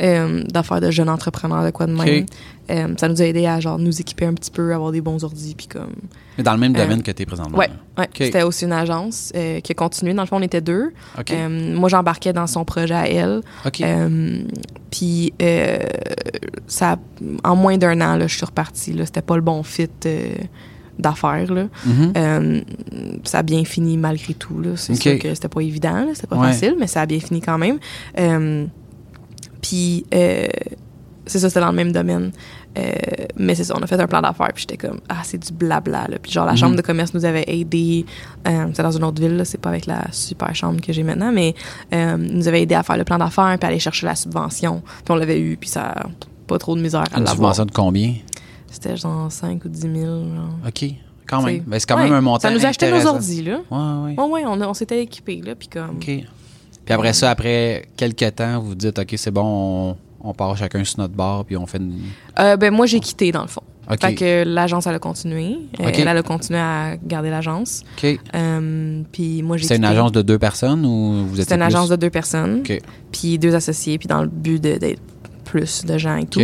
euh, 0.03 0.43
d'affaires 0.45 0.81
de 0.81 0.91
jeunes 0.91 1.09
entrepreneurs 1.09 1.65
de 1.65 1.71
quoi 1.71 1.87
de 1.87 1.93
même. 1.93 2.27
Euh, 2.71 2.89
ça 2.97 3.09
nous 3.09 3.23
a 3.23 3.25
aidé 3.25 3.47
à 3.47 3.61
genre 3.61 3.79
nous 3.79 4.01
équiper 4.01 4.27
un 4.27 4.35
petit 4.35 4.51
peu, 4.51 4.75
avoir 4.75 4.91
des 4.93 5.01
bons 5.01 5.23
ordis, 5.25 5.55
puis 5.57 5.69
comme 5.69 5.93
Mais 6.37 6.43
dans 6.45 6.53
le 6.53 6.59
même 6.59 6.75
Euh, 6.75 6.83
domaine 6.83 7.03
que 7.03 7.11
tu 7.13 7.23
es 7.23 7.27
présentement. 7.27 7.57
Là. 7.59 7.69
ouais. 7.99 8.05
OK. 8.05 8.17
C'était 8.19 8.43
aussi 8.43 8.65
une 8.65 8.73
agence 8.73 9.33
qui 9.63 9.73
a 9.73 9.75
continué. 9.75 10.13
Dans 10.15 10.23
le 10.23 10.29
fond, 10.29 10.37
on 10.39 10.43
était 10.43 10.61
deux. 10.61 10.93
Moi, 11.75 11.89
j'embarquais 11.89 12.33
dans 12.33 12.47
son 12.47 12.65
projet 12.65 12.95
à 12.95 13.09
elle. 13.09 13.41
Puis, 14.91 15.33
ça, 16.67 16.97
en 17.45 17.57
moins 17.57 17.79
d'un 17.79 18.01
an, 18.01 18.17
là, 18.17 18.27
je 18.27 18.37
suis 18.37 18.45
repartie. 18.47 18.95
C'était 19.05 19.23
pas 19.23 19.37
le 19.37 19.43
bon 19.43 19.63
fit 19.63 19.89
d'affaires. 20.99 21.53
Là. 21.53 21.69
Mhm. 21.85 22.13
Euh, 22.17 22.61
ça 23.25 23.39
a 23.41 23.43
bien 23.43 23.65
fini 23.65 23.97
malgré 23.99 24.35
tout. 24.35 24.61
Là. 24.61 24.71
C'est 24.77 24.95
sûr 24.95 25.19
que 25.19 25.35
c'était 25.35 25.49
pas 25.49 25.61
évident, 25.61 26.07
c'était 26.15 26.27
pas 26.27 26.37
Ouais. 26.39 26.49
facile, 26.49 26.75
mais 26.79 26.87
ça 26.87 27.03
a 27.03 27.07
bien 27.07 27.21
fini 27.21 27.41
quand 27.43 27.59
même. 27.59 27.79
Euh, 28.19 28.65
puis, 29.67 30.05
euh, 30.15 30.47
c'est 31.27 31.39
ça, 31.41 31.49
c'était 31.49 31.61
dans 31.61 31.71
le 31.71 31.77
même 31.77 31.93
domaine. 31.93 32.31
Euh, 32.79 32.91
mais 33.37 33.55
c'est 33.55 33.65
ça, 33.65 33.75
on 33.77 33.83
a 33.83 33.87
fait 33.87 33.99
un 33.99 34.07
plan 34.07 34.21
d'affaires, 34.21 34.51
puis 34.55 34.67
j'étais 34.69 34.77
comme, 34.77 35.01
ah, 35.09 35.23
c'est 35.25 35.39
du 35.39 35.53
blabla. 35.53 36.07
Là. 36.09 36.19
Puis 36.23 36.31
genre, 36.31 36.45
la 36.45 36.53
Mhm. 36.53 36.59
chambre 36.59 36.77
de 36.77 36.83
commerce 36.83 37.15
nous 37.15 37.25
avait 37.25 37.45
aidé. 37.49 38.05
Euh, 38.47 38.67
c'est 38.75 38.83
dans 38.83 38.91
une 38.97 39.03
autre 39.05 39.21
ville, 39.21 39.37
là, 39.37 39.45
c'est 39.47 39.59
pas 39.61 39.71
avec 39.71 39.87
la 39.87 40.05
super 40.13 40.55
chambre 40.55 40.81
que 40.81 40.93
j'ai 40.93 41.03
maintenant, 41.03 41.33
mais 41.33 41.55
euh, 41.95 42.17
nous 42.19 42.47
avait 42.49 42.63
aidé 42.63 42.75
à 42.75 42.83
faire 42.83 42.97
le 42.99 43.05
plan 43.05 43.19
d'affaires, 43.19 43.57
puis 43.59 43.67
aller 43.67 43.79
chercher 43.79 44.07
la 44.07 44.15
subvention. 44.15 44.83
Puis 44.85 45.05
on 45.11 45.17
l'avait 45.17 45.41
eu, 45.41 45.57
puis 45.57 45.69
ça 45.71 45.95
pas 46.47 46.59
trop 46.59 46.77
de 46.77 46.81
misère 46.83 47.05
à 47.13 47.19
Une 47.19 47.27
subvention 47.27 47.65
de 47.65 47.73
combien? 47.73 48.15
C'était 48.71 48.97
genre 48.97 49.33
5 49.33 49.65
ou 49.65 49.69
10 49.69 49.81
000. 49.81 49.95
genre. 49.95 50.25
OK. 50.69 50.85
Quand 51.27 51.43
même. 51.43 51.65
Ben, 51.67 51.81
c'est 51.81 51.87
quand 51.89 51.97
Ouais, 51.97 52.05
même 52.05 52.13
un 52.13 52.21
montant 52.21 52.47
Ça 52.47 52.51
nous 52.55 52.65
a 52.65 52.69
acheté 52.69 52.89
nos 52.89 53.05
ordi, 53.05 53.43
là. 53.43 53.59
Ouais, 53.71 54.15
ouais. 54.15 54.21
Ouais, 54.23 54.31
ouais, 54.31 54.45
on, 54.47 54.61
on 54.61 54.75
s'était 54.75 55.03
équipés, 55.03 55.41
là, 55.45 55.55
puis 55.57 55.67
comme... 55.67 55.97
OK. 55.97 56.11
Puis 56.87 56.95
après 56.95 57.13
ça, 57.13 57.31
après 57.31 57.87
quelques 57.97 58.37
temps, 58.37 58.61
vous 58.61 58.77
dites, 58.77 58.99
OK, 58.99 59.13
c'est 59.17 59.33
bon, 59.33 59.43
on, 59.45 59.97
on 60.31 60.33
part 60.33 60.57
chacun 60.57 60.83
sur 60.85 61.01
notre 61.01 61.15
bar, 61.15 61.45
puis 61.45 61.57
on 61.57 61.67
fait 61.67 61.79
une... 61.79 62.01
Euh, 62.39 62.57
ben, 62.57 62.73
moi, 62.73 62.87
j'ai 62.87 63.01
quitté, 63.01 63.33
dans 63.33 63.43
le 63.43 63.49
fond. 63.49 63.63
OK. 63.91 64.01
Fait 64.01 64.15
que 64.15 64.45
l'agence, 64.45 64.87
elle 64.87 64.95
a 64.95 64.99
continué. 65.01 65.59
Euh. 65.81 65.91
Elle, 65.93 66.09
elle 66.09 66.17
a 66.17 66.23
continué 66.23 66.59
à 66.59 66.97
garder 66.97 67.31
l'agence. 67.31 67.83
OK. 67.99 68.19
Euh, 68.35 69.03
puis 69.13 69.43
moi, 69.43 69.57
j'ai 69.57 69.67
C'est 69.67 69.77
une 69.77 69.85
agence 69.85 70.13
de 70.13 70.23
deux 70.23 70.39
personnes 70.39 70.85
ou 70.85 71.27
vous 71.27 71.41
êtes 71.41 71.45
C'était 71.45 71.57
une 71.57 71.63
agence 71.63 71.89
de 71.89 71.97
deux 71.97 72.11
personnes. 72.11 72.61
OK. 72.61 72.81
Puis 73.13 73.39
deux 73.39 73.55
associés, 73.55 73.99
puis 73.99 74.09
dans 74.09 74.23
le 74.23 74.29
but 74.29 74.61
d'être 74.61 75.03
plus 75.45 75.85
de 75.85 75.99
gens 75.99 76.17
et 76.17 76.27
tout. 76.27 76.41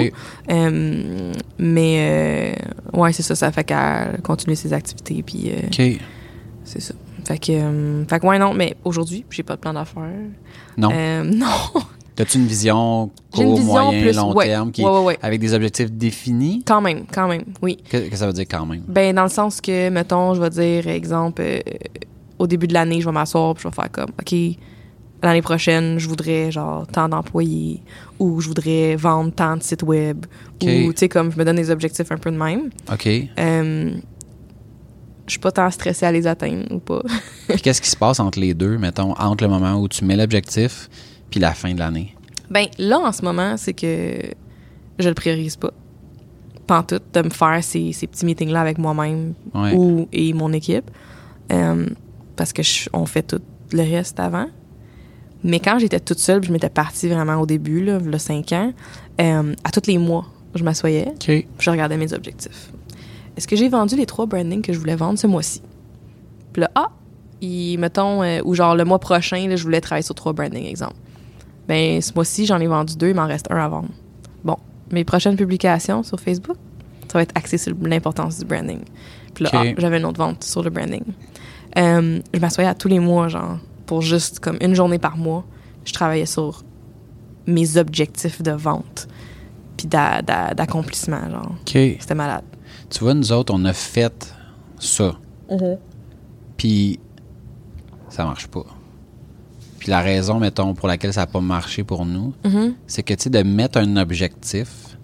Euh, 0.51 1.33
mais, 1.59 2.57
ouais, 2.93 3.13
c'est 3.13 3.23
ça. 3.23 3.35
Ça 3.35 3.51
fait 3.51 3.65
qu'elle 3.65 4.21
continue 4.23 4.55
ses 4.55 4.73
activités, 4.73 5.23
puis 5.25 5.53
OK. 5.67 6.01
c'est 6.65 6.81
ça. 6.81 6.95
Fait 7.27 7.39
que, 7.39 7.53
euh, 7.53 8.05
fait 8.07 8.21
que, 8.21 8.27
ouais, 8.27 8.39
non, 8.39 8.53
mais 8.55 8.77
aujourd'hui, 8.85 9.25
j'ai 9.31 9.43
pas 9.43 9.55
de 9.57 9.61
plan 9.61 9.73
d'affaires. 9.73 10.03
Non? 10.77 10.91
Euh, 10.93 11.23
non. 11.35 11.47
T'as-tu 12.15 12.37
une 12.39 12.47
vision 12.47 13.11
une 13.39 13.45
court, 13.45 13.57
vision 13.57 13.73
moyen, 13.73 14.03
plus- 14.03 14.17
long 14.17 14.35
ouais. 14.35 14.47
terme 14.47 14.71
qui 14.71 14.85
Ouais, 14.85 14.91
ouais, 14.91 15.05
ouais. 15.05 15.19
avec 15.23 15.41
des 15.41 15.55
objectifs 15.55 15.91
définis? 15.91 16.63
Quand 16.67 16.83
même, 16.83 17.05
quand 17.13 17.27
même, 17.27 17.45
oui. 17.63 17.79
Qu'est-ce 17.89 18.11
que 18.11 18.17
ça 18.17 18.27
veut 18.27 18.35
dire 18.35 18.45
quand 18.51 18.67
même? 18.67 18.83
Ben, 18.87 19.15
dans 19.15 19.23
le 19.23 19.31
sens 19.31 19.61
que, 19.63 19.89
mettons, 19.89 20.35
je 20.35 20.41
vais 20.43 20.51
dire, 20.51 20.89
exemple, 20.89 21.41
euh, 21.43 21.61
au 22.39 22.47
début 22.47 22.67
de 22.67 22.75
l'année, 22.75 23.01
je 23.01 23.07
vais 23.07 23.13
m'asseoir 23.13 23.55
puis 23.55 23.63
je 23.63 23.69
vais 23.69 23.75
faire 23.75 23.91
comme, 23.91 24.11
OK, 24.21 24.35
l'année 25.23 25.41
prochaine, 25.41 25.99
je 25.99 26.07
voudrais, 26.07 26.51
genre, 26.53 26.87
tant 26.87 27.09
d'employés 27.09 27.81
ou 28.19 28.41
je 28.43 28.49
voudrais 28.49 28.95
vendre 28.97 29.33
tant 29.33 29.57
de 29.57 29.63
sites 29.63 29.83
web 29.83 30.27
ou, 30.63 30.67
tu 30.67 30.93
sais, 30.97 31.09
comme 31.09 31.33
je 31.33 31.39
me 31.39 31.45
donne 31.47 31.57
des 31.57 31.71
objectifs 31.71 32.13
un 32.13 32.19
peu 32.19 32.31
de 32.31 32.37
même. 32.37 32.69
OK. 32.93 33.09
Euh, 33.39 33.91
je 35.27 35.33
suis 35.33 35.41
pas 35.41 35.53
tant 35.53 35.71
stressée 35.71 36.07
à 36.07 36.13
les 36.13 36.27
atteindre 36.27 36.67
ou 36.71 36.79
pas. 36.79 37.03
Puis 37.49 37.61
qu'est-ce 37.61 37.81
qui 37.81 37.89
se 37.91 37.97
passe 37.97 38.21
entre 38.21 38.39
les 38.41 38.55
deux, 38.55 38.79
mettons, 38.79 39.13
entre 39.19 39.45
le 39.45 39.51
moment 39.51 39.75
où 39.81 39.89
tu 39.89 40.05
mets 40.05 40.17
l'objectif 40.17 40.89
puis 41.31 41.41
la 41.41 41.53
fin 41.55 41.73
de 41.75 41.79
l'année? 41.79 42.15
Ben, 42.51 42.67
là, 42.79 42.99
en 42.99 43.13
ce 43.13 43.23
moment, 43.25 43.57
c'est 43.57 43.73
que 43.73 44.21
je 44.99 45.09
le 45.09 45.15
priorise 45.15 45.57
pas. 45.57 45.71
Pantoute, 46.67 47.03
de 47.15 47.23
me 47.23 47.31
faire 47.31 47.63
ces, 47.63 47.93
ces 47.93 48.07
petits 48.07 48.25
meetings-là 48.27 48.61
avec 48.61 48.79
moi-même 48.79 49.35
Ouais. 49.55 49.73
ou 49.75 50.09
et 50.13 50.33
mon 50.33 50.53
équipe. 50.53 50.91
Euh, 51.53 51.87
parce 52.37 52.53
que 52.53 52.63
je- 52.63 52.89
on 52.93 53.05
fait 53.07 53.23
tout 53.23 53.41
le 53.73 53.83
reste 53.83 54.21
avant. 54.21 54.47
Mais 55.45 55.59
quand 55.61 55.79
j'étais 55.79 55.99
toute 56.01 56.19
seule, 56.21 56.41
puis 56.41 56.49
je 56.49 56.53
m'étais 56.53 56.69
partie 56.71 57.09
vraiment 57.09 57.37
au 57.41 57.47
début, 57.47 57.83
là, 57.85 57.99
a 58.13 58.19
cinq 58.19 58.53
ans, 58.53 58.73
euh, 59.21 59.55
à 59.65 59.71
tous 59.71 59.89
les 59.89 59.99
mois, 59.99 60.27
je 60.55 60.63
m'assoyais, 60.63 61.13
je 61.27 61.71
regardais 61.71 61.97
mes 61.97 62.13
objectifs. 62.13 62.71
Est-ce 63.37 63.49
que 63.49 63.57
j'ai 63.57 63.69
vendu 63.69 63.97
les 63.97 64.07
trois 64.07 64.27
brandings 64.27 64.63
que 64.63 64.73
je 64.73 64.79
voulais 64.79 64.97
vendre 64.97 65.19
ce 65.19 65.27
mois-ci? 65.27 65.63
Puis 66.53 66.61
là, 66.63 66.71
ah, 66.75 66.91
il, 67.41 67.79
mettons, 67.79 68.23
euh, 68.23 68.41
ou 68.45 68.55
genre 68.55 68.75
le 68.77 68.85
mois 68.85 68.99
prochain, 68.99 69.49
là, 69.49 69.57
je 69.57 69.63
voulais 69.63 69.81
travailler 69.81 70.03
sur 70.05 70.15
trois 70.15 70.33
brandings, 70.33 70.67
exemple. 70.67 70.95
Ben, 71.69 72.01
ce 72.03 72.13
mois-ci, 72.15 72.45
j'en 72.47 72.59
ai 72.61 72.67
vendu 72.67 72.97
deux, 72.97 73.09
il 73.11 73.15
m'en 73.15 73.27
reste 73.27 73.47
un 73.51 73.57
à 73.57 73.69
vendre. 73.69 73.89
Bon, 74.45 74.57
mes 74.91 75.05
prochaines 75.05 75.37
publications 75.37 76.03
sur 76.03 76.21
Facebook, 76.21 76.57
ça 77.09 77.19
va 77.19 77.23
être 77.23 77.33
axé 77.37 77.57
sur 77.59 77.73
l'importance 77.83 78.39
du 78.39 78.45
branding. 78.45 78.81
Puis 79.35 79.45
là, 79.45 79.51
ah, 79.53 79.75
j'avais 79.79 79.99
une 79.99 80.05
autre 80.05 80.19
vente 80.19 80.45
sur 80.45 80.63
le 80.63 80.71
branding. 80.71 81.05
Euh, 81.79 82.21
je 82.35 82.39
m'assoyais 82.41 82.69
à 82.69 82.75
tous 82.75 82.89
les 82.89 82.99
mois, 82.99 83.29
genre, 83.29 83.59
pour 83.87 84.03
juste 84.03 84.41
comme 84.41 84.59
une 84.61 84.75
journée 84.75 84.99
par 84.99 85.17
mois, 85.17 85.45
je 85.85 85.93
travaillais 85.93 86.27
sur 86.27 86.63
mes 87.47 87.77
objectifs 87.79 88.43
de 88.43 88.53
vente, 88.53 89.09
puis 89.77 89.87
d'a- 89.87 90.21
d'a- 90.23 90.53
d'accomplissement, 90.55 91.31
genre. 91.31 91.53
OK. 91.63 91.71
C'était 91.73 92.15
malade. 92.15 92.45
Tu 92.93 92.99
vois, 93.01 93.15
nous 93.15 93.33
autres, 93.33 93.55
on 93.55 93.65
a 93.65 93.73
fait 93.73 94.35
ça. 94.79 95.19
Puis 96.57 97.01
ça 98.09 98.25
marche 98.25 98.47
pas. 98.49 98.65
Puis 99.79 99.91
la 99.91 100.01
raison, 100.01 100.39
mettons, 100.39 100.75
pour 100.75 100.87
laquelle 100.89 101.13
ça 101.13 101.23
n'a 101.23 101.27
pas 101.27 101.41
marché 101.41 101.83
pour 101.85 102.05
nous, 102.07 102.35
Mhm. 102.45 102.75
c'est 102.87 103.03
que, 103.03 103.15
tu 103.15 103.25
sais, 103.25 103.31
de 103.31 103.43
mettre 103.43 103.79
un 103.79 103.97
objectif, 103.97 104.97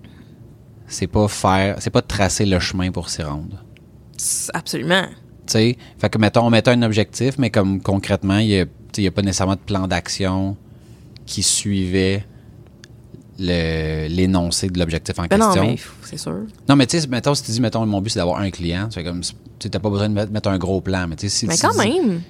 c'est 0.87 1.07
pas 1.07 1.27
faire, 1.29 1.77
c'est 1.81 1.91
pas 1.91 2.03
tracer 2.03 2.45
le 2.47 2.59
chemin 2.61 2.91
pour 2.93 3.09
s'y 3.09 3.23
rendre. 3.23 3.65
Absolument. 4.53 5.05
Tu 5.47 5.53
sais, 5.53 5.79
fait 5.99 6.11
que, 6.11 6.19
mettons, 6.19 6.43
on 6.47 6.51
mettait 6.51 6.71
un 6.71 6.83
objectif, 6.83 7.39
mais 7.39 7.51
comme 7.51 7.81
concrètement, 7.81 8.39
il 8.39 8.49
y 8.99 9.07
a, 9.07 9.11
pas 9.11 9.23
nécessairement 9.23 9.55
de 9.57 9.61
plan 9.61 9.89
d'action 9.89 10.57
qui 11.27 11.43
suivait 11.43 12.25
l'énoncé 13.39 14.69
de 14.69 14.79
l'objectif 14.79 15.19
en 15.19 15.27
Ben 15.27 15.39
non, 15.39 15.47
question. 15.47 15.63
mais 15.65 15.75
f- 15.75 15.87
c'est 16.03 16.17
sûr. 16.19 16.41
Non, 16.69 16.77
mais 16.77 16.87
tu 16.87 17.01
sais, 17.01 17.07
mettons, 17.07 17.35
si 17.35 17.43
tu 17.45 17.51
dis, 17.53 17.61
mettons, 17.61 17.85
mon 17.87 18.01
but, 18.01 18.11
c'est 18.11 18.19
d'avoir 18.19 18.41
un 18.41 18.51
client, 18.51 18.89
tu 18.89 19.03
comme, 19.05 19.21
tu 19.59 19.71
t'as 19.71 19.79
pas 19.79 19.91
besoin 19.91 20.09
de 20.09 20.15
mettre, 20.15 20.33
mettre 20.33 20.49
un 20.49 20.59
gros 20.59 20.81
plan, 20.81 21.07
mais 21.09 21.17
tu 21.17 21.29
sais, 21.29 21.37
si 21.39 21.47
Mais 21.47 21.57
quand 21.57 21.71
dis- 21.73 21.79
même. 21.79 22.23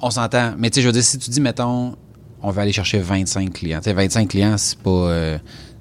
On 0.00 0.10
s'entend, 0.10 0.54
mais 0.56 0.70
tu 0.70 0.76
sais, 0.76 0.82
je 0.82 0.86
veux 0.86 0.92
dire, 0.92 1.02
si 1.02 1.18
tu 1.18 1.28
dis, 1.30 1.40
mettons, 1.40 1.96
on 2.42 2.50
va 2.50 2.62
aller 2.62 2.72
chercher 2.72 2.98
25 3.00 3.52
clients, 3.52 3.78
tu 3.80 3.84
sais, 3.84 3.92
25 3.92 4.28
clients, 4.28 4.56
c'est 4.56 4.78
pas, 4.78 4.90
euh, 4.90 5.38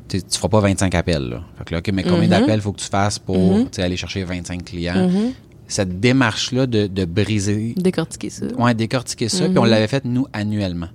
tu 0.07 0.21
tu 0.23 0.37
feras 0.37 0.49
pas 0.49 0.59
25 0.61 0.93
appels, 0.95 1.29
là. 1.29 1.43
Fait 1.57 1.65
que 1.65 1.73
là, 1.73 1.79
OK, 1.79 1.91
mais 1.93 2.03
combien 2.03 2.23
Mhm. 2.23 2.29
d'appels 2.29 2.61
faut 2.61 2.71
que 2.71 2.79
tu 2.81 2.87
fasses 2.87 3.19
pour, 3.19 3.57
Mhm. 3.57 3.67
aller 3.77 3.97
chercher 3.97 4.23
25 4.23 4.63
clients? 4.65 5.07
Mhm. 5.07 5.31
Cette 5.67 5.99
démarche-là 5.99 6.65
de, 6.65 6.87
de 6.87 7.05
briser, 7.05 7.75
Décortiquer 7.77 8.29
ça. 8.29 8.45
ouais, 8.57 8.73
décortiquer 8.73 9.27
ça, 9.29 9.47
puis 9.49 9.57
on 9.59 9.65
l'avait 9.65 9.87
fait, 9.87 10.03
nous, 10.05 10.25
annuellement. 10.33 10.87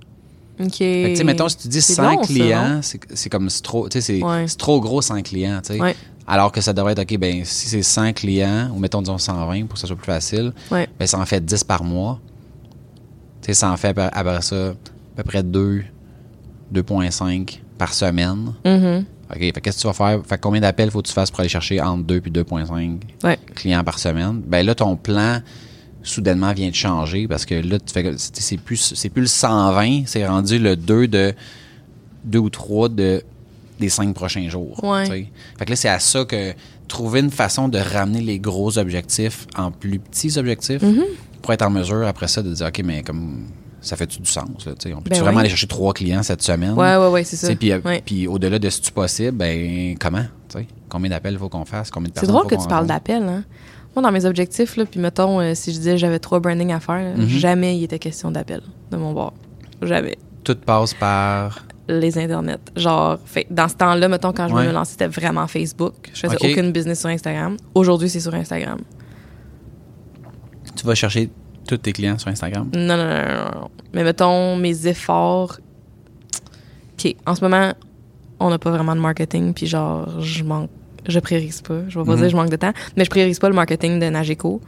OK. 0.59 0.69
Fait 0.77 1.03
que, 1.03 1.07
tu 1.09 1.15
sais, 1.17 1.23
mettons, 1.23 1.49
si 1.49 1.57
tu 1.57 1.67
dis 1.67 1.81
C'est 1.81 1.93
100 1.95 2.03
long, 2.03 2.21
ça, 2.21 2.27
clients, 2.27 2.79
c'est 2.81 3.29
comme, 3.29 3.49
c'est 3.49 3.63
trop, 3.63 3.89
tu 3.89 3.99
sais, 3.99 4.01
c'est 4.01 4.23
Ouais. 4.23 4.45
c'est 4.47 4.57
trop 4.57 4.79
gros 4.79 5.01
100 5.01 5.21
clients, 5.23 5.59
tu 5.65 5.73
sais. 5.73 5.81
Ouais. 5.81 5.95
Alors 6.27 6.51
que 6.51 6.61
ça 6.61 6.71
devrait 6.73 6.93
être, 6.93 6.99
OK, 7.01 7.17
ben 7.17 7.43
si 7.43 7.67
c'est 7.69 7.81
100 7.83 8.13
clients, 8.13 8.69
ou 8.73 8.79
mettons, 8.79 9.01
disons 9.01 9.17
120 9.17 9.65
pour 9.65 9.73
que 9.73 9.79
ça 9.79 9.87
soit 9.87 9.95
plus 9.95 10.05
facile, 10.05 10.53
Ouais. 10.71 10.87
ben 10.99 11.05
ça 11.07 11.19
en 11.19 11.25
fait 11.25 11.43
10 11.43 11.63
par 11.63 11.83
mois. 11.83 12.19
Tu 13.41 13.47
sais, 13.47 13.53
ça 13.55 13.71
en 13.71 13.77
fait 13.77 13.97
après, 13.97 14.41
ça 14.41 14.69
à 14.69 14.73
peu 15.17 15.23
près 15.23 15.43
2, 15.43 15.83
2,5 16.71 17.61
par 17.77 17.93
semaine. 17.93 18.53
Mhm. 18.65 19.05
OK, 19.31 19.39
fait 19.39 19.51
qu'est-ce 19.61 19.77
que 19.77 19.81
tu 19.81 19.87
vas 19.87 19.93
faire? 19.93 20.21
Fait 20.25 20.35
que 20.37 20.41
combien 20.41 20.61
d'appels 20.61 20.91
faut 20.91 21.01
que 21.01 21.07
tu 21.07 21.13
fasses 21.13 21.31
pour 21.31 21.39
aller 21.39 21.49
chercher 21.49 21.81
entre 21.81 22.03
2 22.03 22.21
puis 22.21 22.31
2,5 22.31 23.01
Ouais. 23.23 23.37
clients 23.55 23.83
par 23.83 23.99
semaine? 23.99 24.41
Ben 24.45 24.65
là, 24.65 24.75
ton 24.75 24.95
plan 24.95 25.39
soudainement 26.03 26.53
vient 26.53 26.69
de 26.69 26.75
changer 26.75 27.27
parce 27.27 27.45
que 27.45 27.55
là, 27.55 27.79
tu 27.79 27.93
fais 27.93 28.13
c'est 28.17 28.57
plus, 28.57 28.93
c'est 28.95 29.09
plus 29.09 29.21
le 29.21 29.27
120, 29.27 30.03
c'est 30.05 30.25
rendu 30.27 30.59
le 30.59 30.75
2 30.75 31.07
de 31.07 31.33
2 32.25 32.39
ou 32.39 32.49
3 32.49 32.89
de, 32.89 33.23
des 33.79 33.89
5 33.89 34.13
prochains 34.13 34.47
jours. 34.49 34.83
Ouais. 34.83 35.05
Fait 35.57 35.65
que 35.65 35.69
là, 35.69 35.75
c'est 35.75 35.89
à 35.89 35.99
ça 35.99 36.25
que 36.25 36.53
trouver 36.87 37.21
une 37.21 37.31
façon 37.31 37.67
de 37.69 37.77
ramener 37.79 38.21
les 38.21 38.39
gros 38.39 38.77
objectifs 38.77 39.47
en 39.57 39.71
plus 39.71 39.99
petits 39.99 40.37
objectifs 40.37 40.81
Mhm. 40.81 41.03
pour 41.41 41.53
être 41.53 41.61
en 41.63 41.69
mesure 41.69 42.05
après 42.07 42.27
ça 42.27 42.41
de 42.43 42.53
dire, 42.53 42.67
OK, 42.67 42.81
mais 42.85 43.01
comme 43.03 43.47
ça 43.81 43.95
fait-tu 43.97 44.19
du 44.21 44.29
sens? 44.29 44.65
Là, 44.65 44.73
on 44.95 45.01
peut 45.01 45.09
Ben 45.09 45.19
vraiment 45.19 45.37
oui. 45.37 45.39
aller 45.41 45.49
chercher 45.49 45.67
trois 45.67 45.93
clients 45.93 46.23
cette 46.23 46.41
semaine? 46.41 46.71
Ouais, 46.73 46.95
ouais, 46.95 47.07
ouais, 47.09 47.23
c'est 47.23 47.35
ça. 47.35 47.53
Puis, 47.55 47.71
euh, 47.71 47.79
Ouais. 47.83 48.01
puis 48.05 48.27
au-delà 48.27 48.59
de 48.59 48.69
ce 48.69 48.79
tu 48.81 48.91
possible, 48.91 49.31
ben 49.37 49.95
comment? 49.99 50.25
Combien 50.87 51.09
d'appels 51.09 51.37
faut 51.39 51.49
qu'on 51.49 51.65
fasse? 51.65 51.89
Combien 51.89 52.09
de 52.09 52.19
C'est 52.19 52.27
drôle 52.27 52.45
que 52.47 52.55
tu 52.55 52.67
parles 52.67 52.85
d'appels, 52.87 53.23
hein. 53.23 53.43
Moi, 53.95 54.01
dans 54.01 54.11
mes 54.11 54.25
objectifs, 54.25 54.75
là, 54.75 54.85
puis 54.85 54.99
mettons, 54.99 55.39
euh, 55.39 55.53
si 55.53 55.71
je 55.71 55.77
disais 55.77 55.97
j'avais 55.97 56.19
trois 56.19 56.39
branding 56.39 56.71
à 56.73 56.79
faire, 56.79 56.95
là, 56.95 57.13
Mhm. 57.15 57.27
jamais 57.27 57.77
il 57.77 57.83
était 57.83 57.99
question 57.99 58.31
d'appel 58.31 58.61
de 58.91 58.97
mon 58.97 59.13
bord. 59.13 59.33
Jamais. 59.81 60.17
Tout 60.43 60.55
passe 60.55 60.93
par. 60.93 61.65
Les 61.87 62.17
internets. 62.17 62.57
Genre, 62.77 63.19
fait, 63.25 63.45
dans 63.51 63.67
ce 63.67 63.75
temps-là, 63.75 64.07
mettons, 64.07 64.31
quand 64.31 64.47
je 64.47 64.53
Ouais. 64.53 64.67
me 64.67 64.71
lancer, 64.71 64.91
c'était 64.93 65.07
vraiment 65.07 65.45
Facebook. 65.47 65.93
Je 66.13 66.21
faisais 66.21 66.37
aucune 66.51 66.71
business 66.71 67.01
sur 67.01 67.09
Instagram. 67.09 67.57
Aujourd'hui, 67.75 68.09
c'est 68.09 68.21
sur 68.21 68.33
Instagram. 68.33 68.79
Tu 70.75 70.85
vas 70.85 70.95
chercher 70.95 71.29
tous 71.67 71.77
tes 71.77 71.91
clients 71.93 72.17
sur 72.17 72.29
Instagram? 72.29 72.69
Non, 72.73 72.97
non, 72.97 73.03
non, 73.05 73.23
non, 73.25 73.59
non. 73.61 73.69
Mais 73.93 74.03
mettons, 74.03 74.55
mes 74.55 74.87
efforts. 74.87 75.57
OK, 76.97 77.15
en 77.25 77.35
ce 77.35 77.41
moment, 77.41 77.73
on 78.39 78.49
n'a 78.49 78.57
pas 78.57 78.71
vraiment 78.71 78.95
de 78.95 79.01
marketing, 79.01 79.53
puis 79.53 79.67
genre, 79.67 80.21
je 80.21 80.43
manque. 80.43 80.69
Je 81.07 81.19
priorise 81.19 81.61
pas. 81.61 81.81
Je 81.89 81.99
vais 81.99 82.05
pas 82.05 82.11
Mhm. 82.11 82.17
dire 82.17 82.25
que 82.25 82.31
je 82.31 82.35
manque 82.35 82.49
de 82.49 82.55
temps, 82.55 82.73
mais 82.97 83.03
je 83.05 83.09
priorise 83.09 83.39
pas 83.39 83.49
le 83.49 83.55
marketing 83.55 83.99
de 83.99 84.05
Nageco 84.09 84.61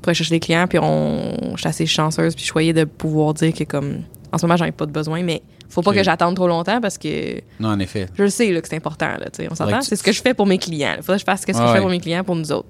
pour 0.00 0.08
aller 0.08 0.14
chercher 0.14 0.34
des 0.34 0.40
clients, 0.40 0.66
puis 0.66 0.78
on. 0.80 1.52
Je 1.54 1.60
suis 1.60 1.68
assez 1.68 1.86
chanceuse, 1.86 2.34
puis 2.34 2.44
choyée 2.44 2.72
de 2.72 2.84
pouvoir 2.84 3.34
dire 3.34 3.52
que, 3.52 3.64
comme. 3.64 3.98
En 4.32 4.38
ce 4.38 4.46
moment, 4.46 4.56
j'en 4.56 4.64
ai 4.64 4.72
pas 4.72 4.86
de 4.86 4.92
besoin, 4.92 5.22
mais 5.22 5.42
faut 5.68 5.82
pas 5.82 5.92
que 5.92 6.02
j'attende 6.02 6.34
trop 6.36 6.48
longtemps 6.48 6.80
parce 6.80 6.96
que 6.98 7.40
Non, 7.60 7.68
en 7.70 7.78
effet. 7.78 8.06
je 8.16 8.22
le 8.22 8.30
sais 8.30 8.50
là, 8.50 8.60
que 8.62 8.68
c'est 8.68 8.76
important. 8.76 9.08
Là, 9.18 9.26
on 9.50 9.54
s'entend? 9.54 9.78
Tu- 9.80 9.86
C'est 9.88 9.96
ce 9.96 10.02
que 10.02 10.12
je 10.12 10.22
fais 10.22 10.32
pour 10.34 10.46
mes 10.46 10.56
clients. 10.58 10.94
Il 10.96 11.02
faudrait 11.02 11.16
que 11.16 11.20
je 11.20 11.24
fasse 11.24 11.42
ce 11.42 11.46
que 11.46 11.52
Ouais, 11.52 11.66
je 11.66 11.72
fais 11.74 11.80
pour 11.80 11.90
mes 11.90 12.00
clients, 12.00 12.24
pour 12.24 12.36
nous 12.36 12.50
autres. 12.52 12.68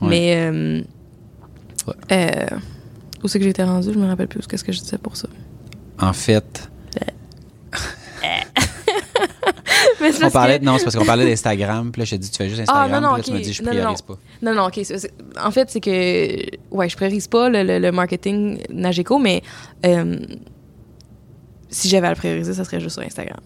Ouais. 0.00 0.08
Mais. 0.08 0.36
euh, 0.50 0.82
Ouais. 1.86 1.94
euh, 2.12 2.56
où 3.24 3.28
c'est 3.28 3.38
que 3.38 3.44
j'étais 3.44 3.64
rendue? 3.64 3.92
Je 3.92 3.98
me 3.98 4.06
rappelle 4.06 4.28
plus. 4.28 4.46
Qu'est-ce 4.46 4.64
que 4.64 4.72
je 4.72 4.80
disais 4.80 4.98
pour 4.98 5.16
ça? 5.16 5.28
En 6.00 6.12
fait, 6.12 6.70
Mais 10.02 10.12
c'est 10.12 10.24
on 10.24 10.30
parlait. 10.30 10.58
que- 10.58 10.64
Non, 10.64 10.76
c'est 10.78 10.84
parce 10.84 10.96
qu'on 10.96 11.04
parlait 11.04 11.24
d'Instagram. 11.24 11.90
Puis 11.92 12.00
là, 12.00 12.04
je 12.04 12.10
t'ai 12.10 12.18
dit, 12.18 12.30
tu 12.30 12.36
fais 12.36 12.48
juste 12.48 12.62
Ah, 12.68 12.82
Instagram. 12.82 13.02
non, 13.02 13.08
non, 13.10 13.14
puis 13.14 13.20
là, 13.20 13.24
tu 13.24 13.30
ok. 13.30 13.36
m'as 13.38 13.42
dit, 13.44 13.52
je 13.52 13.62
priorise 13.62 13.84
non. 14.08 14.14
pas. 14.14 14.20
Non, 14.42 14.54
non, 14.54 14.66
OK. 14.66 14.80
En 15.42 15.50
fait, 15.50 15.70
c'est 15.70 15.80
que... 15.80 16.56
Ouais, 16.74 16.88
je 16.88 16.96
priorise 16.96 17.28
pas 17.28 17.48
le, 17.48 17.62
le- 17.62 17.78
le 17.78 17.92
marketing 17.92 18.58
Nageco, 18.70 19.18
mais 19.18 19.42
euh, 19.86 20.18
si 21.70 21.88
j'avais 21.88 22.06
à 22.08 22.10
le 22.10 22.16
prioriser, 22.16 22.52
ça 22.54 22.64
serait 22.64 22.80
juste 22.80 22.94
sur 22.96 23.02
Instagram. 23.02 23.40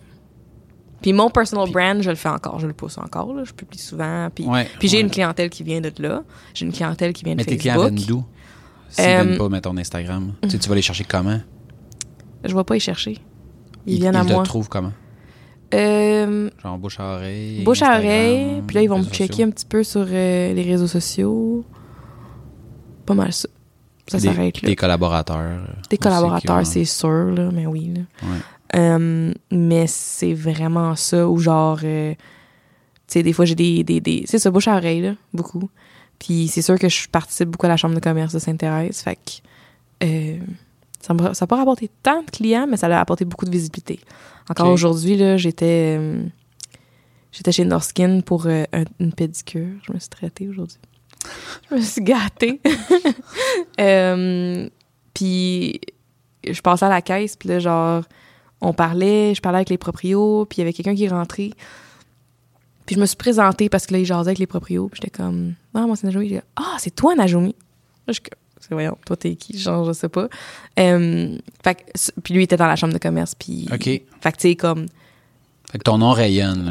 Puis 1.03 1.13
mon 1.13 1.31
personal 1.31 1.65
Puis- 1.65 1.75
brand, 1.75 2.01
je 2.03 2.11
le 2.11 2.17
fais 2.17 2.29
encore, 2.31 2.59
je 2.59 2.67
le 2.67 2.73
pousse 2.73 2.99
encore, 2.99 3.33
là, 3.35 3.45
je 3.45 3.53
publie 3.53 3.79
souvent. 3.79 4.29
Puis, 4.35 4.45
Ouais, 4.45 4.67
puis 4.79 4.89
j'ai 4.89 4.97
ouais. 4.97 5.03
une 5.03 5.11
clientèle 5.11 5.51
qui 5.51 5.63
vient 5.63 5.81
de 5.81 5.93
là. 5.99 6.23
J'ai 6.55 6.65
une 6.67 6.73
clientèle 6.73 7.13
qui 7.13 7.23
vient 7.25 7.35
de 7.35 7.39
Mais 7.39 7.45
tes 7.45 7.57
clients 7.59 7.75
Facebook. 7.75 7.93
viennent 7.99 8.07
d'où? 8.09 8.25
S'ils 8.89 9.05
Euh, 9.05 9.23
viennent 9.23 9.39
pas, 9.39 9.49
mettons, 9.49 9.75
d'Instagram. 9.75 10.33
Tu 10.43 10.51
sais, 10.51 10.59
tu 10.59 10.69
vas 10.69 10.75
les 10.75 10.83
chercher 10.83 11.05
comment? 11.05 11.39
Je 12.45 12.55
vais 12.57 12.65
pas 12.65 12.77
y 12.77 12.81
chercher. 12.81 13.19
Ils, 13.87 14.01
viennent 14.01 14.17
à 14.17 14.25
te 14.25 14.33
moi. 14.33 14.43
trouvent 14.43 14.69
comment? 14.69 14.93
Euh, 15.75 16.49
Genre 16.63 16.79
bouche 16.79 17.01
à 17.01 17.15
oreille. 17.17 17.65
bouche 17.65 17.83
à 17.83 17.97
oreille, 17.99 18.63
puis 18.67 18.75
là, 18.77 18.83
ils 18.83 18.89
vont 18.89 18.99
me 18.99 19.05
checker 19.05 19.27
sociaux. 19.29 19.47
un 19.47 19.51
petit 19.51 19.67
peu 19.67 19.83
sur 19.85 20.07
euh, 20.09 20.55
les 20.55 20.63
réseaux 20.63 20.87
sociaux. 20.87 21.65
Pas 23.05 23.15
mal 23.15 23.33
ça. 23.33 23.49
Ça 24.09 24.19
Des- 24.19 24.25
s'arrête 24.29 24.63
là. 24.63 24.69
Des 24.69 24.77
collaborateurs. 24.77 25.37
euh, 25.39 25.67
Des 25.91 25.99
collaborateurs, 25.99 26.65
c'est 26.67 26.85
sûr, 26.85 27.33
là, 27.33 27.51
mais 27.53 27.67
oui. 27.67 27.93
Là. 27.95 28.03
Ouais. 28.29 28.39
Euh, 28.81 29.33
mais 29.51 29.87
c'est 29.89 30.35
vraiment 30.35 30.95
ça, 30.95 31.29
ou 31.29 31.39
genre, 31.39 31.81
euh, 31.83 32.13
tu 32.15 32.19
sais, 33.09 33.23
des 33.25 33.33
fois, 33.33 33.45
j'ai 33.45 33.55
des, 33.57 33.83
des, 33.85 34.01
des- 34.01 34.25
C'est 34.27 34.39
ça, 34.39 34.51
bouche 34.51 34.69
à 34.69 34.77
oreille, 34.77 35.01
là, 35.03 35.15
beaucoup. 35.33 35.69
Puis 36.19 36.47
c'est 36.49 36.63
sûr 36.63 36.79
que 36.79 36.89
je 36.89 37.09
participe 37.09 37.49
beaucoup 37.51 37.67
à 37.67 37.69
la 37.69 37.77
chambre 37.77 37.95
de 37.95 38.01
commerce 38.01 38.33
de 38.33 38.39
Sainte-Thérèse, 38.39 39.01
fait 39.03 39.17
que 39.17 40.05
euh, 40.07 40.39
ça 41.01 41.13
n'a 41.15 41.47
pas 41.47 41.57
rapporté 41.57 41.91
tant 42.03 42.23
de 42.23 42.31
clients, 42.31 42.67
mais 42.69 42.77
ça 42.77 42.87
a 42.87 43.01
apporté 43.01 43.25
beaucoup 43.25 43.45
de 43.45 43.51
visibilité. 43.51 44.01
Encore 44.49 44.69
aujourd'hui, 44.73 45.17
là, 45.17 45.37
j'étais... 45.37 45.97
euh, 45.99 46.25
J'étais 47.33 47.53
chez 47.53 47.65
Norskin 47.67 48.21
pour 48.23 48.47
euh, 48.47 48.65
un- 48.73 48.85
une 48.99 49.13
pédicure. 49.13 49.69
Je 49.87 49.93
me 49.93 49.99
suis 49.99 50.09
traitée 50.09 50.49
aujourd'hui. 50.49 50.79
Je 51.71 51.75
me 51.77 51.81
suis 51.83 52.03
gâtée. 52.03 52.61
Euh, 53.81 54.69
puis 55.13 55.81
je 56.47 56.61
passais 56.63 56.87
à 56.87 56.89
la 56.89 57.03
caisse, 57.03 57.37
puis 57.37 57.49
là, 57.49 57.59
genre, 57.59 58.05
on 58.61 58.73
parlait, 58.73 59.35
je 59.35 59.41
parlais 59.43 59.57
avec 59.59 59.69
les 59.69 59.77
proprios, 59.79 60.47
puis 60.47 60.57
il 60.57 60.61
y 60.61 60.63
avait 60.63 60.73
quelqu'un 60.73 60.95
qui 60.95 61.05
est 61.05 61.09
rentré. 61.09 61.53
Puis 62.87 62.95
je 62.95 63.01
me 63.01 63.07
suis 63.07 63.17
présentée 63.17 63.69
parce 63.69 63.87
que 63.87 63.93
là, 63.93 63.99
il 63.99 64.07
jasait 64.07 64.29
avec 64.29 64.39
les 64.39 64.47
proprios, 64.47 64.89
puis 64.89 65.01
j'étais 65.03 65.15
comme, 65.15 65.55
ah, 65.75 65.81
moi, 65.87 65.97
c'est 65.97 66.07
Najomi. 66.07 66.27
Il 66.27 66.33
dit, 66.37 66.41
ah, 66.57 66.77
c'est 66.79 66.95
toi, 66.95 67.15
Najomi. 67.15 67.55
Là, 68.07 68.13
je 68.13 68.13
suis 68.15 68.23
voyons, 68.75 68.97
toi, 69.07 69.17
t'es 69.17 69.35
qui? 69.37 69.59
Genre, 69.59 69.85
je 69.85 69.93
sais 69.93 70.09
pas. 70.09 70.29
Euh, 70.79 71.37
fait 71.65 71.85
puis 72.23 72.35
lui, 72.35 72.41
il 72.43 72.45
était 72.45 72.57
dans 72.57 72.67
la 72.67 72.77
chambre 72.77 72.93
de 72.93 72.99
commerce, 72.99 73.35
puis. 73.35 73.69
OK. 73.73 73.85
Fait 73.85 74.01
que, 74.01 74.29
tu 74.37 74.49
sais, 74.49 74.57
comme, 74.57 74.87
Fait 75.71 75.79
que 75.79 75.83
ton 75.85 75.99
nom 75.99 76.11
rayonne, 76.11 76.65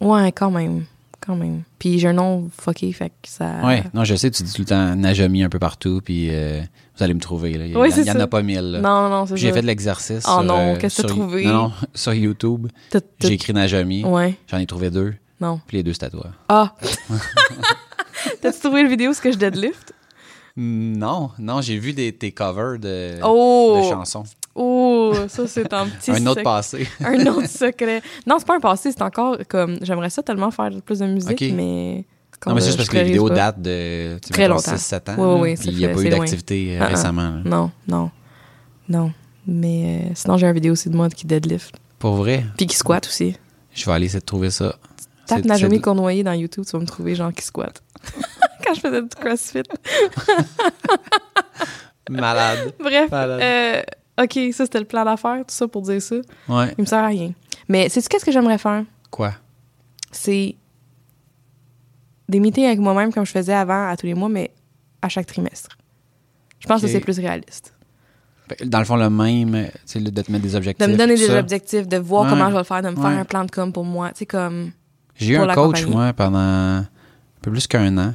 là. 0.00 0.06
ouais, 0.06 0.32
quand 0.32 0.50
même. 0.50 0.84
Quand 1.20 1.34
même. 1.34 1.62
Puis 1.80 1.98
j'ai 1.98 2.08
un 2.08 2.12
nom 2.12 2.48
fucké, 2.56 2.92
fait 2.92 3.08
que 3.08 3.28
ça. 3.28 3.60
Ouais, 3.64 3.82
non, 3.94 4.04
je 4.04 4.14
sais, 4.14 4.30
tu 4.30 4.44
dis 4.44 4.52
tout 4.52 4.62
le 4.62 4.66
temps 4.66 4.94
Najami 4.94 5.42
un 5.42 5.48
peu 5.48 5.58
partout, 5.58 6.00
puis 6.04 6.28
euh, 6.30 6.60
vous 6.96 7.02
allez 7.02 7.14
me 7.14 7.20
trouver. 7.20 7.54
Là. 7.54 7.66
Il 7.66 7.72
y, 7.72 7.76
Ouais, 7.76 7.88
en- 7.88 7.90
c'est 7.90 8.04
y 8.04 8.10
a 8.10 8.26
pas 8.28 8.42
mille. 8.42 8.60
là. 8.60 8.80
Non, 8.80 9.08
non, 9.08 9.26
c'est. 9.26 9.36
J'ai 9.36 9.50
fait 9.50 9.62
de 9.62 9.66
l'exercice. 9.66 10.24
Oh 10.28 10.34
sur, 10.34 10.42
non, 10.44 10.76
qu'est-ce 10.76 10.98
que 10.98 11.02
t'as 11.02 11.08
trouvé? 11.08 11.44
Non, 11.44 11.52
non, 11.52 11.72
sur 11.94 12.14
YouTube. 12.14 12.68
J'ai 13.18 13.32
écrit 13.32 13.52
Najami. 13.54 14.04
Ouais, 14.04 14.36
J'en 14.48 14.58
ai 14.58 14.66
trouvé 14.66 14.90
deux, 14.90 15.14
non. 15.40 15.58
puis 15.66 15.78
les 15.78 15.82
deux, 15.82 15.94
c'était 15.94 16.06
à 16.06 16.10
toi. 16.10 16.26
Ah! 16.48 16.74
T'as-tu 18.40 18.60
trouvé 18.60 18.82
le 18.82 18.88
vidéo 18.88 19.12
ce 19.12 19.20
que 19.20 19.32
je 19.32 19.36
deadlift? 19.38 19.92
Non, 20.56 21.30
non, 21.38 21.60
j'ai 21.60 21.78
vu 21.78 21.92
des, 21.92 22.12
tes 22.12 22.32
covers 22.32 22.78
de, 22.78 23.18
Oh! 23.22 23.80
de 23.82 23.88
chansons. 23.90 24.24
Oh, 24.54 25.12
ça 25.28 25.46
c'est 25.46 25.70
un 25.72 25.86
petit 25.86 26.10
un 26.10 26.26
autre 26.26 26.42
passé. 26.42 26.88
un 27.04 27.26
autre 27.26 27.48
secret. 27.48 28.00
Non, 28.26 28.36
c'est 28.38 28.46
pas 28.46 28.56
un 28.56 28.60
passé, 28.60 28.90
c'est 28.90 29.02
encore 29.02 29.36
comme 29.48 29.78
j'aimerais 29.82 30.08
ça 30.10 30.22
tellement 30.22 30.50
faire 30.50 30.70
plus 30.84 31.00
de 31.00 31.06
musique, 31.06 31.40
mais 31.52 32.06
non, 32.46 32.54
mais 32.54 32.60
c'est 32.60 32.66
euh, 32.66 32.70
juste 32.70 32.76
parce 32.78 32.86
je 32.86 32.92
que 32.92 32.96
les 32.98 33.04
vidéos 33.04 33.28
datent 33.30 33.60
de 33.60 34.18
tu 34.24 34.32
Très 34.32 34.48
longtemps. 34.48 34.74
6-7 34.74 35.10
ans. 35.10 35.14
Oui, 35.18 35.40
oui, 35.40 35.56
puis 35.56 35.70
il 35.70 35.76
n'y 35.78 35.86
a 35.86 35.88
pas 35.90 36.02
eu 36.02 36.08
d'activité 36.08 36.76
euh, 36.76 36.78
Ah, 36.80 36.84
ah. 36.84 36.88
récemment. 36.88 37.40
Non, 37.44 37.70
non. 37.88 38.10
Non. 38.88 39.12
Mais 39.46 40.00
euh, 40.04 40.12
sinon 40.14 40.36
j'ai 40.36 40.46
une 40.46 40.52
vidéo 40.52 40.72
aussi 40.72 40.90
de 40.90 40.96
moi 40.96 41.08
qui 41.08 41.26
deadlift, 41.26 41.76
Pour 41.98 42.14
vrai, 42.16 42.44
puis 42.56 42.66
qui 42.66 42.76
squat 42.76 43.06
aussi. 43.06 43.36
je 43.72 43.84
vais 43.86 43.92
aller 43.92 44.06
essayer 44.06 44.20
de 44.20 44.24
trouver 44.24 44.50
ça. 44.50 44.76
Tape 45.26 45.42
C'est- 45.46 45.58
c'est- 45.58 45.80
Cournoyer 45.80 46.22
dans 46.22 46.32
YouTube, 46.32 46.64
tu 46.64 46.70
vas 46.72 46.78
me 46.78 46.86
trouver 46.86 47.14
genre 47.14 47.32
qui 47.32 47.44
squat. 47.44 47.82
Quand 48.64 48.74
je 48.74 48.80
faisais 48.80 49.02
du 49.02 49.08
CrossFit. 49.08 49.62
Malade. 52.10 52.72
Bref, 52.78 53.10
Malade. 53.10 53.40
euh, 54.18 54.24
OK, 54.24 54.32
ça 54.52 54.64
c'était 54.64 54.78
le 54.78 54.84
plan 54.84 55.04
d'affaires, 55.04 55.38
tout 55.40 55.44
ça 55.54 55.66
pour 55.68 55.82
dire 55.82 56.00
ça. 56.00 56.16
Ouais. 56.48 56.72
Il 56.78 56.82
me 56.82 56.86
sert 56.86 57.02
à 57.02 57.08
rien. 57.08 57.32
Mais 57.68 57.88
sais-tu 57.88 58.08
qu'est-ce 58.08 58.24
que 58.24 58.32
j'aimerais 58.32 58.58
faire? 58.58 58.84
Quoi? 59.10 59.32
C'est 60.12 60.54
des 62.28 62.40
meetings 62.40 62.66
avec 62.66 62.78
moi-même 62.78 63.12
comme 63.12 63.26
je 63.26 63.32
faisais 63.32 63.52
avant 63.54 63.88
à 63.88 63.96
tous 63.96 64.06
les 64.06 64.14
mois, 64.14 64.28
mais 64.28 64.52
à 65.02 65.08
chaque 65.08 65.26
trimestre. 65.26 65.76
Je 66.60 66.66
pense 66.68 66.80
que 66.80 66.86
c'est 66.88 67.00
plus 67.00 67.18
réaliste. 67.18 67.72
Que 68.48 68.64
Dans 68.64 68.78
le 68.78 68.84
fond, 68.84 68.96
le 68.96 69.10
même, 69.10 69.54
euh, 69.56 69.66
sais, 69.84 69.98
le- 69.98 70.10
de 70.12 70.22
te 70.22 70.30
mettre 70.30 70.44
des 70.44 70.54
objectifs. 70.54 70.86
De 70.86 70.92
me 70.92 70.96
donner 70.96 71.16
des 71.16 71.26
ça. 71.26 71.38
objectifs, 71.40 71.88
de 71.88 71.96
voir 71.96 72.22
Ouais. 72.24 72.30
comment 72.30 72.46
je 72.46 72.52
vais 72.52 72.58
le 72.58 72.64
faire, 72.64 72.82
de 72.82 72.88
me 72.90 72.94
Ouais. 72.96 73.02
faire 73.02 73.18
un 73.18 73.24
plan 73.24 73.44
de 73.44 73.50
com 73.50 73.72
pour 73.72 73.84
moi. 73.84 74.10
Tu 74.10 74.18
sais, 74.20 74.26
comme. 74.26 74.70
J'ai 75.18 75.34
eu 75.34 75.36
un 75.36 75.46
coach, 75.54 75.80
compagnie. 75.82 75.90
moi, 75.90 76.12
pendant 76.12 76.38
un 76.38 76.86
peu 77.42 77.50
plus 77.50 77.66
qu'un 77.66 77.96
an. 77.98 78.14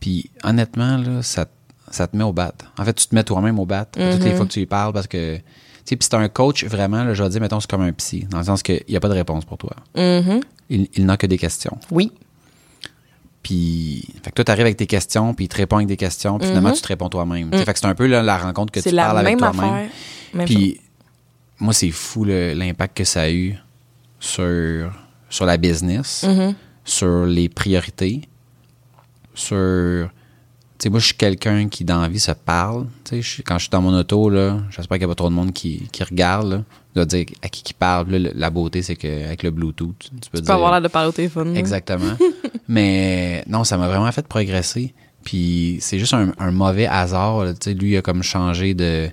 Puis, 0.00 0.30
honnêtement, 0.42 0.96
là, 0.96 1.22
ça, 1.22 1.46
ça 1.90 2.06
te 2.06 2.16
met 2.16 2.24
au 2.24 2.32
bat. 2.32 2.52
En 2.78 2.84
fait, 2.84 2.94
tu 2.94 3.06
te 3.06 3.14
mets 3.14 3.24
toi-même 3.24 3.58
au 3.58 3.66
bat 3.66 3.84
toutes 3.84 4.02
les 4.02 4.30
Mhm. 4.30 4.36
fois 4.36 4.46
que 4.46 4.52
tu 4.52 4.58
lui 4.60 4.66
parles 4.66 4.92
parce 4.92 5.06
que. 5.06 5.36
Tu 5.36 5.42
sais, 5.84 5.96
puis 5.96 6.06
c'est 6.10 6.14
un 6.16 6.28
coach, 6.28 6.64
vraiment, 6.64 7.02
là, 7.04 7.14
je 7.14 7.22
vais 7.22 7.28
dire, 7.30 7.40
mettons, 7.40 7.58
c'est 7.60 7.68
comme 7.70 7.82
un 7.82 7.92
psy, 7.92 8.26
dans 8.30 8.38
le 8.38 8.44
sens 8.44 8.62
qu'il 8.62 8.82
n'y 8.88 8.96
a 8.96 9.00
pas 9.00 9.08
de 9.08 9.14
réponse 9.14 9.44
pour 9.44 9.58
toi. 9.58 9.74
Mhm. 9.96 10.40
Il, 10.68 10.88
il 10.94 11.06
n'a 11.06 11.16
que 11.16 11.26
des 11.26 11.38
questions. 11.38 11.78
Oui. 11.90 12.12
Puis, 13.42 14.06
fait 14.22 14.30
que 14.30 14.34
toi, 14.36 14.44
t'arrives 14.44 14.66
avec 14.66 14.76
tes 14.76 14.86
questions, 14.86 15.32
puis 15.34 15.46
il 15.46 15.48
te 15.48 15.56
répond 15.56 15.76
avec 15.76 15.88
des 15.88 15.96
questions, 15.96 16.38
puis 16.38 16.46
finalement, 16.48 16.68
Mhm. 16.70 16.74
tu 16.76 16.82
te 16.82 16.88
réponds 16.88 17.08
toi-même. 17.08 17.50
Tu 17.50 17.58
sais, 17.58 17.64
Fait 17.64 17.72
que 17.72 17.78
c'est 17.78 17.86
un 17.86 17.94
peu 17.94 18.06
là, 18.06 18.22
la 18.22 18.36
rencontre 18.38 18.70
que 18.72 18.80
tu 18.80 18.94
parles 18.94 19.18
avec 19.18 19.38
même 19.40 19.52
toi-même. 19.52 19.88
chose. 20.34 20.44
Puis, 20.44 20.80
moi, 21.58 21.72
c'est 21.72 21.90
fou 21.90 22.24
l'impact 22.24 22.96
que 22.98 23.04
ça 23.04 23.22
a 23.22 23.30
eu 23.30 23.56
sur, 24.20 24.92
sur 25.30 25.46
la 25.46 25.56
business, 25.56 26.24
Mhm. 26.28 26.54
sur 26.84 27.24
les 27.24 27.48
priorités, 27.48 28.28
sur. 29.34 30.08
Tu 30.78 30.84
sais, 30.84 30.88
moi, 30.90 30.98
je 30.98 31.06
suis 31.06 31.14
quelqu'un 31.14 31.68
qui, 31.68 31.84
dans 31.84 32.00
la 32.00 32.08
vie, 32.08 32.18
se 32.18 32.32
parle. 32.32 32.86
Tu 33.04 33.22
sais, 33.22 33.42
quand 33.42 33.56
je 33.58 33.64
suis 33.64 33.70
dans 33.70 33.82
mon 33.82 33.92
auto, 33.98 34.30
là, 34.30 34.60
j'espère 34.70 34.96
qu'il 34.96 35.06
n'y 35.06 35.12
a 35.12 35.14
pas 35.14 35.14
trop 35.14 35.28
de 35.28 35.34
monde 35.34 35.52
qui, 35.52 35.86
qui 35.92 36.02
regarde, 36.02 36.48
là. 36.50 36.62
Je 36.90 37.00
dois 37.00 37.04
dire 37.04 37.26
à 37.42 37.48
qui 37.50 37.62
qui 37.62 37.74
parle. 37.74 38.08
Là, 38.10 38.30
la 38.34 38.50
beauté, 38.50 38.80
c'est 38.82 38.96
qu'avec 38.96 39.42
le 39.42 39.50
Bluetooth, 39.50 39.94
tu, 39.98 40.08
tu 40.08 40.30
peux 40.30 40.38
Tu 40.38 40.42
dire. 40.42 40.44
peux 40.46 40.52
avoir 40.54 40.72
l'air 40.72 40.80
de 40.80 40.88
parler 40.88 41.08
au 41.08 41.12
téléphone. 41.12 41.54
Exactement. 41.56 42.16
Mais 42.68 43.44
non, 43.46 43.62
ça 43.64 43.76
m'a 43.76 43.88
vraiment 43.88 44.10
fait 44.10 44.26
progresser. 44.26 44.94
Puis 45.22 45.76
c'est 45.82 45.98
juste 45.98 46.14
un, 46.14 46.32
un 46.38 46.50
mauvais 46.50 46.86
hasard. 46.86 47.44
là. 47.44 47.52
Tu 47.52 47.58
sais, 47.62 47.74
lui, 47.74 47.90
il 47.92 47.96
a 47.98 48.02
comme 48.02 48.22
changé 48.22 48.72
de. 48.74 49.10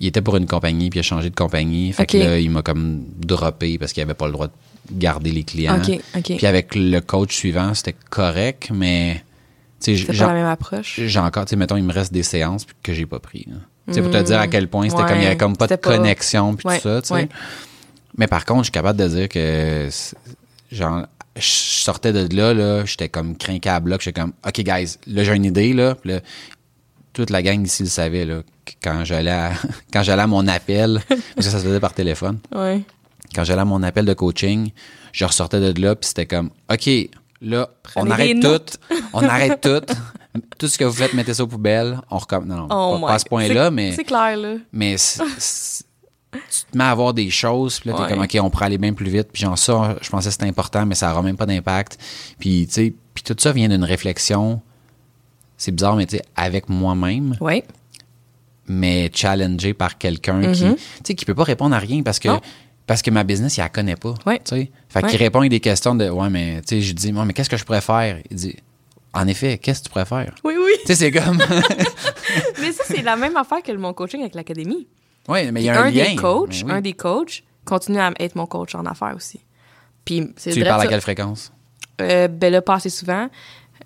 Il 0.00 0.06
était 0.06 0.22
pour 0.22 0.38
une 0.38 0.46
compagnie, 0.46 0.88
puis 0.88 0.98
il 0.98 1.00
a 1.00 1.02
changé 1.04 1.28
de 1.28 1.34
compagnie. 1.34 1.92
Fait 1.92 2.06
que 2.06 2.16
là, 2.16 2.38
il 2.38 2.50
m'a 2.50 2.62
comme 2.62 3.04
droppé 3.18 3.76
parce 3.76 3.92
qu'il 3.92 4.02
avait 4.02 4.14
pas 4.14 4.24
le 4.26 4.32
droit 4.32 4.46
de 4.46 4.52
garder 4.92 5.30
les 5.32 5.44
clients. 5.44 5.80
Puis 6.22 6.46
avec 6.46 6.74
le 6.74 7.00
coach 7.00 7.34
suivant, 7.36 7.74
c'était 7.74 7.96
correct, 8.10 8.70
mais. 8.72 9.22
J'en- 9.86 10.26
pas 10.26 10.32
la 10.34 10.40
même 10.40 10.46
approche? 10.46 11.00
j'ai 11.06 11.18
encore, 11.20 11.46
tu 11.46 11.50
sais, 11.50 11.56
mettons, 11.56 11.76
il 11.76 11.84
me 11.84 11.92
reste 11.92 12.12
des 12.12 12.22
séances 12.22 12.66
que 12.82 12.92
j'ai 12.92 13.06
pas 13.06 13.18
pris. 13.18 13.46
sais, 13.90 14.02
pour 14.02 14.10
te 14.10 14.22
dire 14.22 14.38
à 14.38 14.46
quel 14.46 14.68
point 14.68 14.88
c'était 14.90 15.02
Ouais, 15.02 15.08
comme, 15.08 15.18
il 15.18 15.22
y 15.24 15.26
avait 15.26 15.36
comme 15.38 15.56
pas 15.56 15.66
de 15.66 15.72
c'était 15.72 15.80
pas- 15.80 15.96
connexion 15.96 16.54
puis 16.54 16.68
Ouais, 16.68 16.76
tout 16.76 16.82
ça, 16.82 17.00
tu 17.00 17.08
sais. 17.08 17.14
ouais. 17.14 17.28
Mais 18.18 18.26
par 18.26 18.44
contre, 18.44 18.60
je 18.60 18.64
suis 18.64 18.72
capable 18.72 18.98
de 18.98 19.08
dire 19.08 19.28
que, 19.30 19.88
genre, 20.70 21.06
je 21.36 21.42
sortais 21.48 22.12
de 22.12 22.36
là, 22.36 22.52
là, 22.52 22.84
j'étais 22.84 23.08
comme 23.08 23.36
crinqué 23.38 23.70
à 23.70 23.80
bloc, 23.80 24.02
j'étais 24.02 24.20
comme, 24.20 24.32
OK, 24.46 24.60
guys, 24.60 24.96
là, 25.06 25.24
j'ai 25.24 25.34
une 25.34 25.46
idée, 25.46 25.72
là, 25.72 25.96
toute 27.14 27.30
la 27.30 27.42
gang 27.42 27.64
ici 27.64 27.82
le 27.82 27.88
savait, 27.88 28.24
là, 28.26 28.42
quand 28.82 29.04
j'allais 29.04 29.30
à, 29.30 29.52
quand 29.92 30.02
j'allais 30.02 30.22
à 30.22 30.26
mon 30.26 30.46
appel, 30.46 31.00
parce 31.08 31.18
que 31.36 31.42
ça 31.52 31.58
se 31.58 31.64
faisait 31.64 31.80
par 31.80 31.94
téléphone, 31.94 32.38
Ouais. 32.54 32.82
Quand 33.34 33.44
j'allais 33.44 33.62
à 33.62 33.64
mon 33.64 33.82
appel 33.82 34.04
de 34.04 34.12
coaching, 34.14 34.70
je 35.12 35.24
ressortais 35.24 35.60
de 35.72 35.80
là, 35.80 35.94
puis 35.96 36.08
c'était 36.08 36.26
comme, 36.26 36.50
OK, 36.72 36.88
là, 37.42 37.68
Prenez 37.82 38.08
on 38.08 38.10
arrête 38.10 38.36
notes. 38.36 38.76
tout, 38.88 38.96
on 39.12 39.22
arrête 39.24 39.60
tout, 39.60 39.94
tout 40.58 40.68
ce 40.68 40.78
que 40.78 40.84
vous 40.84 40.92
faites, 40.92 41.14
mettez 41.14 41.34
ça 41.34 41.42
aux 41.44 41.46
poubelles, 41.48 42.00
on 42.10 42.18
recommence. 42.18 42.46
Non, 42.48 42.56
non, 42.56 42.66
Oh 42.70 42.92
pas, 42.92 42.98
my- 42.98 43.04
pas 43.06 43.12
à 43.14 43.18
ce 43.18 43.24
point-là, 43.26 43.70
mais, 43.70 43.92
C'est 43.92 44.04
clair, 44.04 44.36
là. 44.36 44.54
mais 44.72 44.96
tu 44.96 46.64
te 46.70 46.78
mets 46.78 46.84
à 46.84 46.90
avoir 46.90 47.12
des 47.12 47.28
choses, 47.30 47.80
puis 47.80 47.90
là, 47.90 47.96
t'es 47.96 48.02
Ouais. 48.02 48.08
comme, 48.10 48.22
OK, 48.22 48.38
on 48.40 48.50
pourrait 48.50 48.66
aller 48.66 48.78
bien 48.78 48.92
plus 48.92 49.10
vite, 49.10 49.28
puis 49.32 49.42
genre 49.42 49.58
ça, 49.58 49.96
je 50.00 50.08
pensais 50.10 50.28
que 50.28 50.32
c'était 50.32 50.46
important, 50.46 50.86
mais 50.86 50.94
ça 50.94 51.10
aura 51.10 51.22
même 51.22 51.36
pas 51.36 51.46
d'impact. 51.46 51.98
Puis, 52.38 52.66
tu 52.68 52.72
sais, 52.72 52.94
puis 53.14 53.24
tout 53.24 53.34
ça 53.38 53.50
vient 53.52 53.68
d'une 53.68 53.82
réflexion, 53.84 54.60
c'est 55.56 55.72
bizarre, 55.72 55.96
mais 55.96 56.06
tu 56.06 56.16
sais, 56.18 56.22
avec 56.36 56.68
moi-même, 56.68 57.36
Ouais. 57.40 57.64
mais 58.68 59.10
challengé 59.12 59.74
par 59.74 59.98
quelqu'un 59.98 60.52
qui, 60.52 60.64
Mhm. 60.64 60.76
tu 60.76 60.82
sais, 61.04 61.14
qui 61.14 61.24
peut 61.24 61.34
pas 61.34 61.42
répondre 61.44 61.74
à 61.74 61.78
rien 61.80 62.02
parce 62.02 62.20
que, 62.20 62.28
Non. 62.28 62.40
Parce 62.90 63.02
que 63.02 63.10
ma 63.12 63.22
business, 63.22 63.56
il 63.56 63.60
la 63.60 63.68
connaît 63.68 63.94
pas. 63.94 64.14
Sais. 64.42 64.68
Fait 64.88 65.00
Ouais. 65.04 65.08
qu'il 65.08 65.16
répond 65.20 65.38
avec 65.38 65.52
des 65.52 65.60
questions 65.60 65.94
de, 65.94 66.08
ouais, 66.10 66.28
mais, 66.28 66.60
tu 66.62 66.74
sais, 66.74 66.80
je 66.80 66.92
dis, 66.92 67.12
mais 67.12 67.32
qu'est-ce 67.32 67.48
que 67.48 67.56
je 67.56 67.64
pourrais 67.64 67.80
faire? 67.80 68.18
Il 68.32 68.36
dit, 68.36 68.56
en 69.14 69.28
effet, 69.28 69.58
qu'est-ce 69.58 69.78
que 69.78 69.84
tu 69.84 69.90
pourrais 69.92 70.06
faire? 70.06 70.34
Oui, 70.42 70.54
oui. 70.58 70.72
tu 70.80 70.86
sais, 70.88 70.94
c'est 70.96 71.12
comme, 71.12 71.38
Mais 72.60 72.72
ça, 72.72 72.82
c'est 72.88 73.02
la 73.02 73.14
même 73.14 73.36
affaire 73.36 73.62
que 73.62 73.70
mon 73.70 73.92
coaching 73.92 74.22
avec 74.22 74.34
l'académie. 74.34 74.88
ouais, 75.28 75.52
mais 75.52 75.62
il 75.62 75.66
y 75.66 75.68
a 75.68 75.80
un, 75.80 75.84
un 75.84 75.90
lien. 75.92 76.10
des 76.10 76.16
coachs, 76.16 76.62
oui. 76.64 76.72
un 76.72 76.80
des 76.80 76.94
coachs 76.94 77.44
continue 77.64 78.00
à 78.00 78.10
être 78.18 78.34
mon 78.34 78.46
coach 78.46 78.74
en 78.74 78.84
affaires 78.86 79.14
aussi. 79.14 79.38
Puis 80.04 80.32
c'est 80.36 80.50
Tu 80.50 80.58
lui 80.58 80.64
parles 80.64 80.82
à 80.82 80.86
quelle 80.88 81.00
fréquence? 81.00 81.52
Euh, 82.00 82.26
ben 82.26 82.52
là, 82.52 82.60
pas 82.60 82.74
assez 82.74 82.90
souvent. 82.90 83.28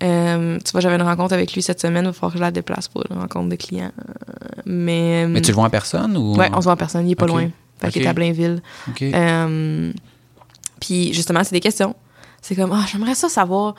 Euh, 0.01 0.57
tu 0.65 0.71
vois, 0.71 0.81
j'avais 0.81 0.95
une 0.95 1.03
rencontre 1.03 1.33
avec 1.35 1.53
lui 1.53 1.61
cette 1.61 1.79
semaine. 1.79 2.05
Il 2.05 2.07
va 2.07 2.13
falloir 2.13 2.31
que 2.31 2.39
je 2.39 2.43
la 2.43 2.49
déplace 2.49 2.87
pour 2.87 3.03
une 3.11 3.19
rencontre 3.19 3.49
de 3.49 3.55
clients. 3.55 3.91
Euh, 3.99 4.61
Mais, 4.65 5.27
Mais 5.27 5.41
tu 5.41 5.51
le 5.51 5.55
vois 5.55 5.65
en 5.65 5.69
personne 5.69 6.17
ou? 6.17 6.35
Ouais, 6.35 6.49
on 6.53 6.57
se 6.57 6.63
voit 6.63 6.73
en 6.73 6.77
personne. 6.77 7.07
Il 7.07 7.11
est 7.11 7.15
pas 7.15 7.27
loin. 7.27 7.51
Fait 7.79 7.89
qu'il 7.91 8.01
Ok. 8.01 8.05
est 8.05 8.09
à 8.09 8.13
Blainville. 8.13 8.61
Euh, 9.01 9.91
Puis 10.79 11.13
justement, 11.13 11.43
c'est 11.43 11.53
des 11.53 11.59
questions. 11.59 11.95
C'est 12.41 12.55
comme, 12.55 12.71
ah, 12.73 12.85
j'aimerais 12.91 13.15
ça 13.15 13.29
savoir 13.29 13.75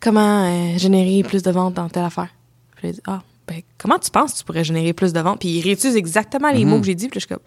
comment 0.00 0.44
euh, 0.46 0.78
générer 0.78 1.22
plus 1.22 1.42
de 1.42 1.50
ventes 1.50 1.74
dans 1.74 1.88
telle 1.88 2.04
affaire. 2.04 2.28
Puis 2.76 2.92
dit, 2.92 3.00
ah, 3.06 3.22
ben, 3.48 3.60
comment 3.78 3.98
tu 3.98 4.10
penses 4.10 4.32
que 4.34 4.38
tu 4.38 4.44
pourrais 4.44 4.64
générer 4.64 4.92
plus 4.92 5.12
de 5.12 5.20
ventes? 5.20 5.40
Puis 5.40 5.48
il 5.48 5.62
réutilise 5.62 5.96
exactement 5.96 6.50
les 6.50 6.64
Mhm. 6.64 6.70
mots 6.70 6.80
que 6.80 6.86
j'ai 6.86 6.94
dit. 6.94 7.08
Puis 7.08 7.18
là, 7.18 7.20
je 7.20 7.26
suis 7.26 7.28
comme, 7.34 7.44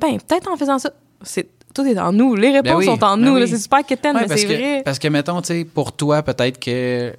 ben, 0.00 0.18
peut-être 0.20 0.50
en 0.50 0.56
faisant 0.56 0.78
ça. 0.78 0.90
C'est, 1.22 1.48
tout 1.74 1.84
est 1.84 1.98
en 1.98 2.12
nous. 2.12 2.34
Les 2.36 2.50
réponses 2.50 2.70
Ben 2.72 2.76
oui, 2.78 2.84
sont 2.86 3.04
en 3.04 3.16
ben 3.18 3.24
nous. 3.26 3.34
oui. 3.34 3.48
C'est 3.48 3.58
super 3.58 3.84
quétaine, 3.84 4.16
Ouais, 4.16 4.26
mais 4.28 4.36
c'est 4.36 4.46
vrai. 4.46 4.82
Parce 4.84 4.98
que, 4.98 5.08
mettons, 5.08 5.40
tu 5.42 5.48
sais, 5.48 5.64
pour 5.64 5.92
toi, 5.92 6.22
peut-être 6.22 6.58
que 6.58 7.10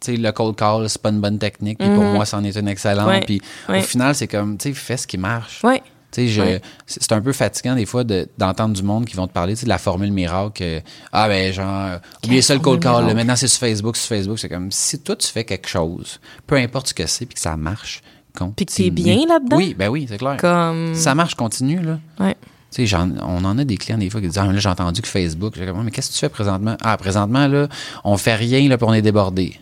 tu 0.00 0.12
sais, 0.12 0.16
le 0.16 0.32
cold 0.32 0.56
call, 0.56 0.88
c'est 0.88 1.02
pas 1.02 1.10
une 1.10 1.20
bonne 1.20 1.38
technique, 1.38 1.76
puis 1.78 1.88
pour 1.88 2.02
Mhm. 2.04 2.14
moi, 2.14 2.24
c'en 2.24 2.42
est 2.44 2.56
une 2.56 2.68
excellente. 2.68 3.26
Puis 3.26 3.42
ouais. 3.68 3.80
au 3.80 3.82
final, 3.82 4.14
c'est 4.14 4.28
comme, 4.28 4.56
tu 4.56 4.70
sais, 4.70 4.74
fais 4.74 4.96
ce 4.96 5.06
qui 5.06 5.18
marche. 5.18 5.62
Ouais. 5.62 5.82
Ouais. 6.16 6.60
c'est 6.86 7.12
un 7.12 7.20
peu 7.20 7.32
fatigant 7.32 7.74
des 7.76 7.86
fois 7.86 8.02
de- 8.04 8.28
d'entendre 8.38 8.74
du 8.74 8.82
monde 8.82 9.04
qui 9.06 9.14
vont 9.16 9.26
te 9.28 9.32
parler 9.32 9.54
de 9.54 9.68
la 9.68 9.78
formule 9.78 10.10
miracle. 10.12 10.62
euh, 10.62 10.80
ah 11.12 11.28
ben 11.28 11.52
genre, 11.52 11.98
oubliez 12.24 12.42
ça 12.42 12.54
le 12.54 12.60
cold 12.60 12.82
call. 12.82 13.06
là, 13.06 13.14
maintenant 13.14 13.36
c'est 13.36 13.48
sur 13.48 13.60
Facebook, 13.60 13.96
sur 13.96 14.08
Facebook. 14.08 14.38
C'est 14.38 14.48
comme 14.48 14.70
si 14.72 14.98
toi 14.98 15.14
tu 15.16 15.26
fais 15.28 15.44
quelque 15.44 15.68
chose, 15.68 16.18
peu 16.46 16.56
importe 16.56 16.88
ce 16.88 16.94
que 16.94 17.06
c'est, 17.06 17.26
puis 17.26 17.34
que 17.34 17.40
ça 17.40 17.56
marche, 17.56 18.02
continue. 18.36 18.54
Puis 18.56 18.66
que 18.66 18.72
t'es 18.72 18.90
bien 18.90 19.26
là-dedans? 19.28 19.56
Oui, 19.56 19.74
ben 19.78 19.88
oui, 19.88 20.06
c'est 20.08 20.18
clair. 20.18 20.36
Comme. 20.38 20.94
Ça 20.94 21.14
marche, 21.14 21.34
continue 21.34 21.80
là. 21.80 21.98
Ouais. 22.18 22.34
Tu 22.72 22.76
sais, 22.82 22.86
j'en- 22.86 23.10
on 23.22 23.44
en 23.44 23.58
a 23.58 23.64
des 23.64 23.76
clients 23.76 23.98
des 23.98 24.10
fois 24.10 24.20
qui 24.20 24.28
disent 24.28 24.38
Ah, 24.38 24.46
là, 24.46 24.56
j'ai 24.58 24.68
entendu 24.68 25.02
que 25.02 25.08
Facebook. 25.08 25.54
Comme, 25.58 25.82
mais 25.84 25.90
qu'est-ce 25.90 26.08
que 26.10 26.14
tu 26.14 26.20
fais 26.20 26.28
présentement? 26.28 26.76
Ah, 26.82 26.96
présentement, 26.96 27.48
là, 27.48 27.68
on 28.04 28.16
fait 28.16 28.36
rien, 28.36 28.68
là, 28.68 28.76
puis 28.78 28.86
on 28.88 28.94
est 28.94 29.02
débordé. 29.02 29.56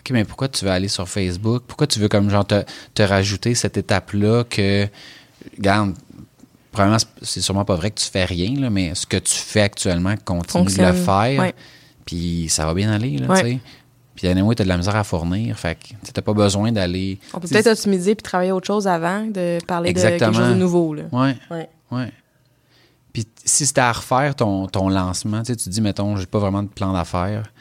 OK, 0.00 0.10
mais 0.12 0.24
pourquoi 0.24 0.48
tu 0.48 0.64
veux 0.64 0.70
aller 0.70 0.88
sur 0.88 1.08
Facebook? 1.08 1.62
Pourquoi 1.66 1.86
tu 1.86 1.98
veux, 2.00 2.08
comme, 2.08 2.28
genre, 2.30 2.46
te, 2.46 2.62
te 2.94 3.02
rajouter 3.02 3.54
cette 3.54 3.76
étape-là 3.78 4.44
que, 4.44 4.86
regarde, 5.56 5.94
premièrement, 6.72 6.98
c'est- 7.22 7.40
sûrement 7.40 7.64
pas 7.64 7.76
vrai 7.76 7.90
que 7.90 7.98
tu 8.00 8.08
fais 8.10 8.24
rien, 8.24 8.54
là, 8.60 8.70
mais 8.70 8.94
ce 8.94 9.06
que 9.06 9.16
tu 9.16 9.34
fais 9.34 9.62
actuellement, 9.62 10.14
continue 10.24 10.64
de 10.66 10.82
le 10.82 10.92
faire. 10.92 11.52
Puis 12.04 12.46
ça 12.48 12.64
va 12.66 12.74
bien 12.74 12.90
aller, 12.90 13.18
là, 13.18 13.26
Ouais. 13.26 13.42
tu 13.42 13.48
sais. 13.50 13.60
Puis, 14.14 14.26
anyway, 14.26 14.54
t'as 14.56 14.64
de 14.64 14.68
la 14.68 14.76
misère 14.78 14.96
à 14.96 15.04
fournir. 15.04 15.56
Fait 15.56 15.76
que, 15.76 15.88
tu 15.90 15.94
sais, 16.02 16.12
t'as 16.12 16.22
pas 16.22 16.32
besoin 16.32 16.72
d'aller. 16.72 17.20
On 17.34 17.38
peut 17.38 17.46
tu 17.46 17.54
peut-être 17.54 17.68
optimiser 17.68 18.16
puis 18.16 18.22
travailler 18.24 18.50
autre 18.50 18.66
chose 18.66 18.88
avant 18.88 19.24
de 19.26 19.58
parler 19.66 19.92
de 19.92 20.00
quelque 20.00 20.12
Exactement. 20.14 20.32
chose 20.44 20.54
de 20.54 20.58
nouveau. 20.58 20.92
Là. 20.94 21.04
Ouais. 21.12 21.36
Ouais. 21.52 21.68
Ouais. 21.92 22.12
Puis 23.12 23.26
si 23.44 23.64
c'était 23.64 23.80
à 23.80 23.92
refaire 23.92 24.34
ton, 24.34 24.66
ton 24.66 24.88
lancement, 24.88 25.42
tu 25.44 25.56
tu 25.56 25.64
te 25.64 25.70
dis, 25.70 25.80
mettons, 25.80 26.16
j'ai 26.16 26.26
pas 26.26 26.40
vraiment 26.40 26.62
de 26.64 26.68
plan 26.68 26.92
d'affaires, 26.92 27.52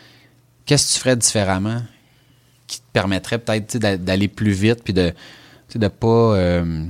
qu'est-ce 0.65 0.87
que 0.89 0.93
tu 0.93 0.99
ferais 0.99 1.15
différemment 1.15 1.81
qui 2.65 2.79
te 2.79 2.85
permettrait 2.91 3.37
peut-être 3.37 3.67
tu 3.67 3.79
d'aller 3.79 4.27
plus 4.27 4.51
vite 4.51 4.83
puis 4.83 4.93
de, 4.93 5.13
tu 5.69 5.77
de 5.77 5.87
pas. 5.89 6.07
Euh, 6.07 6.85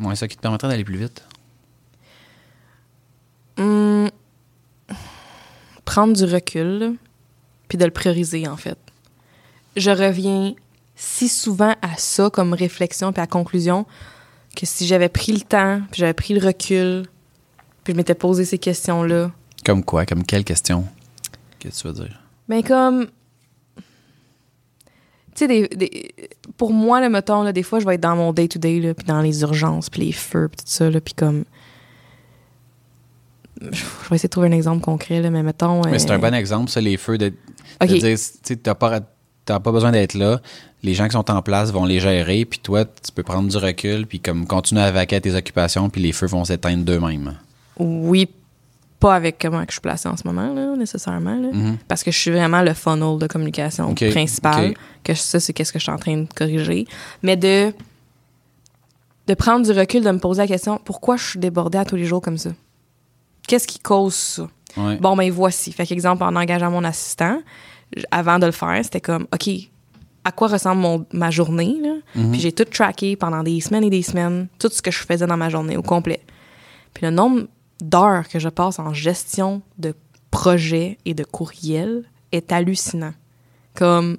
ouais, 0.00 0.16
ça 0.16 0.28
qui 0.28 0.36
te 0.36 0.42
permettrait 0.42 0.68
d'aller 0.68 0.84
plus 0.84 0.98
vite? 0.98 1.24
Hum, 3.58 4.10
prendre 5.84 6.14
du 6.14 6.24
recul, 6.24 6.94
puis 7.68 7.78
de 7.78 7.84
le 7.84 7.90
prioriser, 7.90 8.48
en 8.48 8.56
fait. 8.56 8.78
Je 9.76 9.90
reviens 9.90 10.54
si 10.96 11.28
souvent 11.28 11.74
à 11.82 11.96
ça 11.96 12.30
comme 12.30 12.52
réflexion 12.54 13.12
puis 13.12 13.20
à 13.20 13.26
conclusion 13.26 13.84
que 14.56 14.66
si 14.66 14.86
j'avais 14.86 15.08
pris 15.08 15.32
le 15.32 15.40
temps, 15.40 15.80
puis 15.90 16.00
j'avais 16.00 16.14
pris 16.14 16.34
le 16.34 16.44
recul, 16.46 17.06
puis 17.82 17.92
je 17.92 17.96
m'étais 17.96 18.14
posé 18.14 18.44
ces 18.44 18.58
questions-là, 18.58 19.30
Comme 19.64 19.82
quoi? 19.84 20.06
Comme 20.06 20.24
quelle 20.24 20.44
question? 20.44 20.84
Qu'est-ce 21.58 21.82
que 21.82 21.88
tu 21.88 21.94
veux 21.94 22.06
dire? 22.06 22.20
ben 22.48 22.62
comme... 22.62 23.08
Tu 25.34 25.40
sais, 25.40 25.48
des, 25.48 25.68
des- 25.68 26.14
pour 26.56 26.72
moi, 26.72 27.00
le 27.00 27.08
mettons, 27.08 27.42
là, 27.42 27.52
des 27.52 27.62
fois, 27.62 27.80
je 27.80 27.86
vais 27.86 27.94
être 27.96 28.00
dans 28.00 28.16
mon 28.16 28.32
day-to-day, 28.32 28.80
là, 28.80 28.94
puis 28.94 29.06
dans 29.06 29.20
les 29.20 29.42
urgences, 29.42 29.90
puis 29.90 30.02
les 30.02 30.12
feux, 30.12 30.48
puis 30.48 30.64
tout 30.64 30.70
ça, 30.72 30.88
là, 30.90 31.00
puis 31.00 31.14
comme... 31.14 31.44
Je 33.60 33.68
vais 34.10 34.16
essayer 34.16 34.28
de 34.28 34.30
trouver 34.30 34.48
un 34.48 34.52
exemple 34.52 34.80
concret, 34.82 35.20
là, 35.20 35.30
mais 35.30 35.42
mettons... 35.42 35.82
Mais 35.84 35.98
c'est 35.98 36.10
euh, 36.10 36.14
un 36.14 36.18
bon 36.18 36.34
exemple, 36.34 36.70
ça, 36.70 36.80
les 36.80 36.96
feux 36.96 37.18
de, 37.18 37.32
de 37.80 37.86
dire, 37.86 38.18
tu 38.44 38.56
t'as 38.58 38.74
pas, 38.74 39.00
pas 39.46 39.72
besoin 39.72 39.90
d'être 39.92 40.14
là. 40.14 40.40
Les 40.82 40.94
gens 40.94 41.06
qui 41.06 41.12
sont 41.12 41.30
en 41.30 41.40
place 41.40 41.72
vont 41.72 41.84
les 41.86 41.98
gérer, 41.98 42.44
puis 42.44 42.58
toi, 42.58 42.84
tu 42.84 43.10
peux 43.14 43.22
prendre 43.22 43.48
du 43.48 43.56
recul, 43.56 44.06
puis 44.06 44.20
comme 44.20 44.46
continuer 44.46 44.82
à 44.82 44.90
vaquer 44.90 45.16
à 45.16 45.20
tes 45.20 45.34
occupations, 45.34 45.88
puis 45.88 46.02
les 46.02 46.12
feux 46.12 46.26
vont 46.26 46.44
s'éteindre 46.44 46.84
d'eux-mêmes. 46.84 47.38
Oui, 47.78 48.28
pas 49.00 49.14
avec 49.14 49.38
comment 49.40 49.62
je 49.68 49.72
suis 49.72 49.80
placée 49.80 50.08
en 50.08 50.16
ce 50.16 50.26
moment, 50.26 50.52
là, 50.54 50.74
nécessairement. 50.76 51.34
là. 51.34 51.48
Mhm. 51.52 51.76
Parce 51.88 52.02
que 52.02 52.10
je 52.10 52.18
suis 52.18 52.30
vraiment 52.30 52.62
le 52.62 52.72
funnel 52.74 53.18
de 53.18 53.26
communication 53.26 53.88
principal. 54.10 54.74
Que 55.02 55.14
ça, 55.14 55.40
c'est 55.40 55.52
qu'est-ce 55.52 55.72
que 55.72 55.78
je 55.78 55.84
suis 55.84 55.92
en 55.92 55.98
train 55.98 56.16
de 56.16 56.26
corriger. 56.34 56.86
Mais 57.22 57.36
de, 57.36 57.72
de 59.26 59.34
prendre 59.34 59.64
du 59.64 59.72
recul, 59.78 60.02
de 60.02 60.10
me 60.10 60.18
poser 60.18 60.42
la 60.42 60.48
question 60.48 60.80
pourquoi 60.84 61.16
je 61.16 61.24
suis 61.30 61.38
débordée 61.38 61.78
à 61.78 61.84
tous 61.84 61.96
les 61.96 62.04
jours 62.06 62.20
comme 62.22 62.38
ça? 62.38 62.50
Qu'est-ce 63.46 63.66
qui 63.66 63.78
cause 63.78 64.14
ça? 64.14 64.48
Ouais. 64.76 64.96
Bon, 64.96 65.16
ben 65.16 65.30
voici. 65.30 65.70
Fait 65.72 65.86
qu'exemple, 65.86 66.22
en 66.24 66.34
engageant 66.34 66.70
mon 66.70 66.82
assistant, 66.84 67.40
avant 68.10 68.38
de 68.38 68.46
le 68.46 68.52
faire, 68.52 68.80
c'était 68.82 69.00
comme, 69.00 69.26
OK, 69.32 69.48
à 70.24 70.32
quoi 70.32 70.48
ressemble 70.48 70.80
mon- 70.80 71.06
ma 71.12 71.30
journée? 71.30 71.76
Là? 71.82 71.94
Mhm. 72.14 72.30
Puis 72.32 72.40
j'ai 72.40 72.52
tout 72.52 72.64
tracké 72.64 73.16
pendant 73.16 73.42
des 73.42 73.60
semaines 73.60 73.84
et 73.84 73.90
des 73.90 74.02
semaines, 74.02 74.48
tout 74.58 74.68
ce 74.72 74.80
que 74.80 74.90
je 74.90 74.98
faisais 74.98 75.26
dans 75.26 75.36
ma 75.36 75.50
journée 75.50 75.76
au 75.76 75.82
complet. 75.82 76.20
Puis 76.94 77.04
le 77.04 77.10
nombre 77.10 77.42
d'heures 77.80 78.28
que 78.28 78.38
je 78.38 78.48
passe 78.48 78.78
en 78.78 78.92
gestion 78.92 79.62
de 79.78 79.94
projets 80.30 80.98
et 81.04 81.14
de 81.14 81.24
courriels 81.24 82.04
est 82.32 82.50
hallucinant. 82.52 83.14
Comme, 83.74 84.18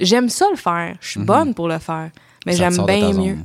j'aime 0.00 0.28
ça 0.28 0.46
le 0.50 0.56
faire. 0.56 0.96
Je 1.00 1.08
suis 1.10 1.20
bonne 1.20 1.54
pour 1.54 1.68
le 1.68 1.78
faire. 1.78 2.10
Mais 2.46 2.52
Mhm. 2.52 2.58
J'aime 2.58 2.86
bien 2.86 3.12
mieux. 3.12 3.38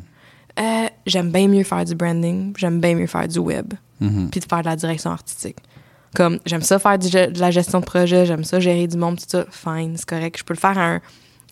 Euh, 0.59 0.88
j'aime 1.05 1.31
bien 1.31 1.47
mieux 1.47 1.63
faire 1.63 1.83
du 1.83 1.95
branding. 1.95 2.53
J'aime 2.57 2.79
bien 2.79 2.95
mieux 2.95 3.07
faire 3.07 3.27
du 3.27 3.39
web 3.39 3.73
Mhm. 3.99 4.29
puis 4.29 4.39
de 4.39 4.45
faire 4.45 4.61
de 4.61 4.65
la 4.65 4.75
direction 4.75 5.11
artistique. 5.11 5.57
Comme, 6.15 6.39
j'aime 6.45 6.61
ça 6.61 6.79
faire 6.79 6.97
du 6.97 7.09
de 7.09 7.39
la 7.39 7.51
gestion 7.51 7.81
de 7.81 7.85
projet, 7.85 8.25
j'aime 8.25 8.45
ça 8.45 8.59
gérer 8.61 8.88
du 8.88 8.95
monde, 8.97 9.17
tout 9.17 9.25
ça, 9.27 9.45
fine, 9.51 9.97
c'est 9.97 10.05
correct. 10.07 10.38
Je 10.39 10.43
peux 10.45 10.53
le 10.53 10.59
faire 10.59 10.77
à 10.77 10.85
un, 10.95 11.01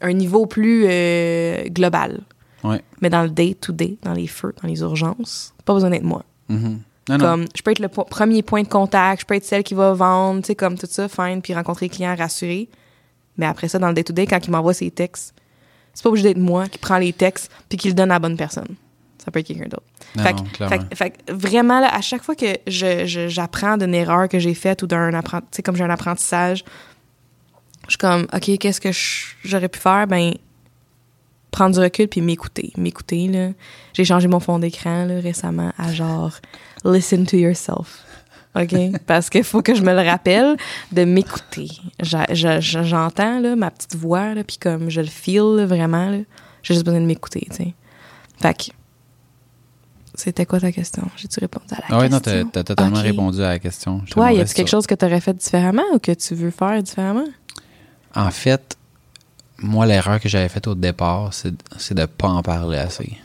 un 0.02 0.14
niveau 0.14 0.46
plus 0.46 0.86
euh, 0.88 1.66
global. 1.70 2.22
Ouais. 2.64 2.82
Mais 3.02 3.10
dans 3.10 3.24
le 3.24 3.30
day-to-day, 3.30 3.98
dans 4.04 4.14
les 4.14 4.28
feux, 4.28 4.54
dans 4.62 4.70
les 4.70 4.80
urgences, 4.80 5.54
pas 5.66 5.74
besoin 5.74 5.90
d'être 5.90 6.04
moi. 6.06 6.24
Mhm. 6.48 6.80
Non. 7.10 7.18
Comme, 7.18 7.46
je 7.56 7.62
peux 7.62 7.72
être 7.72 7.80
le 7.80 7.90
po- 7.90 8.04
premier 8.06 8.42
point 8.44 8.64
de 8.64 8.68
contact, 8.68 9.22
je 9.22 9.26
peux 9.26 9.36
être 9.36 9.44
celle 9.46 9.64
qui 9.64 9.74
va 9.74 9.94
vendre, 9.94 10.42
tu 10.42 10.48
sais, 10.48 10.56
comme 10.56 10.78
tout 10.78 10.88
ça, 10.90 11.08
fine, 11.10 11.42
puis 11.42 11.54
rencontrer 11.54 11.88
le 11.88 11.94
client 11.94 12.16
rassuré. 12.16 12.70
Mais 13.38 13.46
après 13.46 13.68
ça, 13.68 13.80
dans 13.80 13.88
le 13.90 13.94
day-to-day, 13.94 14.26
quand 14.28 14.46
il 14.46 14.52
m'envoie 14.52 14.74
ses 14.74 14.92
textes, 14.92 15.34
c'est 15.94 16.04
pas 16.04 16.10
obligé 16.10 16.30
d'être 16.30 16.42
moi 16.42 16.68
qui 16.68 16.78
prend 16.78 16.98
les 16.98 17.12
textes 17.14 17.52
puis 17.70 17.78
qui 17.78 17.88
le 17.88 17.94
donne 17.94 18.12
à 18.12 18.16
la 18.16 18.20
bonne 18.20 18.38
personne. 18.38 18.68
Ça 19.24 19.32
peut 19.32 19.40
être 19.40 19.48
quelqu'un 19.48 19.70
d'autre. 19.70 19.84
Fait, 20.70 20.96
fait 20.96 21.32
vraiment, 21.32 21.80
là, 21.80 21.94
à 21.94 22.02
chaque 22.02 22.24
fois 22.24 22.36
que 22.36 22.46
je, 22.68 23.06
je- 23.06 23.28
j'apprends 23.30 23.78
d'une 23.78 23.94
erreur 23.96 24.28
que 24.30 24.38
j'ai 24.40 24.54
faite 24.54 24.84
ou 24.84 24.88
d'un 24.88 25.14
apprenti- 25.14 25.46
tu 25.52 25.56
sais, 25.58 25.64
comme 25.64 25.76
j'ai 25.76 25.84
un 25.84 25.90
apprentissage, 25.90 26.64
je 27.86 27.92
suis 27.92 27.98
comme, 27.98 28.28
OK, 28.34 28.58
qu'est-ce 28.60 28.80
que 28.82 28.92
je- 28.92 29.34
j'aurais 29.44 29.70
pu 29.70 29.80
faire? 29.80 30.08
Ben, 30.08 30.34
prendre 31.54 31.74
du 31.76 31.80
recul 31.80 32.10
puis 32.10 32.20
m'écouter. 32.20 32.74
M'écouter, 32.76 33.28
là. 33.30 33.50
J'ai 33.94 34.04
changé 34.04 34.28
mon 34.28 34.42
fond 34.42 34.60
d'écran, 34.60 35.06
là, 35.06 35.22
récemment 35.22 35.72
à 35.78 35.94
genre, 35.94 36.32
listen 36.84 37.26
to 37.26 37.38
yourself. 37.38 38.04
OK? 38.56 38.76
Parce 39.08 39.30
qu'il 39.30 39.44
faut 39.44 39.62
que 39.62 39.74
je 39.76 39.82
me 39.82 39.94
le 39.94 40.08
rappelle 40.08 40.58
de 40.92 41.06
m'écouter. 41.06 41.70
J'entends, 42.02 43.40
là, 43.40 43.56
ma 43.56 43.72
petite 43.72 43.96
voix, 43.96 44.34
là, 44.34 44.44
puis 44.44 44.58
comme 44.58 44.90
je 44.90 45.00
le 45.00 45.08
feel, 45.08 45.56
là, 45.56 45.66
vraiment, 45.66 46.10
là. 46.10 46.18
J'ai 46.64 46.74
juste 46.74 46.86
besoin 46.86 47.02
de 47.02 47.06
m'écouter, 47.06 47.48
tu 47.50 47.56
sais. 47.56 47.74
Fait 48.42 48.54
que, 48.58 48.64
c'était 50.16 50.46
quoi 50.46 50.60
ta 50.60 50.72
question? 50.72 51.04
J'ai-tu 51.16 51.40
répondu 51.40 51.66
à 51.72 51.76
la 51.78 51.84
Ah 51.90 52.00
ouais, 52.00 52.10
non, 52.10 52.20
question? 52.20 52.50
t'as, 52.52 52.64
t'as 52.64 52.76
totalement 52.76 53.02
répondu 53.02 53.40
à 53.42 53.50
la 53.50 53.60
question. 53.60 54.02
Toi, 54.12 54.32
y 54.34 54.40
a-tu 54.42 54.54
quelque 54.54 54.70
chose 54.70 54.86
que 54.88 54.96
tu 54.96 55.06
aurais 55.06 55.22
fait 55.22 55.34
différemment 55.34 55.84
ou 55.94 56.00
que 56.00 56.12
tu 56.12 56.36
veux 56.36 56.52
faire 56.52 56.82
différemment? 56.84 57.26
En 58.16 58.30
fait, 58.32 58.78
moi, 59.64 59.86
l'erreur 59.86 60.20
que 60.20 60.30
j'avais 60.30 60.50
faite 60.50 60.68
au 60.68 60.76
départ, 60.76 61.34
c'est, 61.34 61.94
de 61.94 62.06
pas 62.06 62.28
en 62.28 62.42
parler 62.44 62.78
assez. 62.78 63.18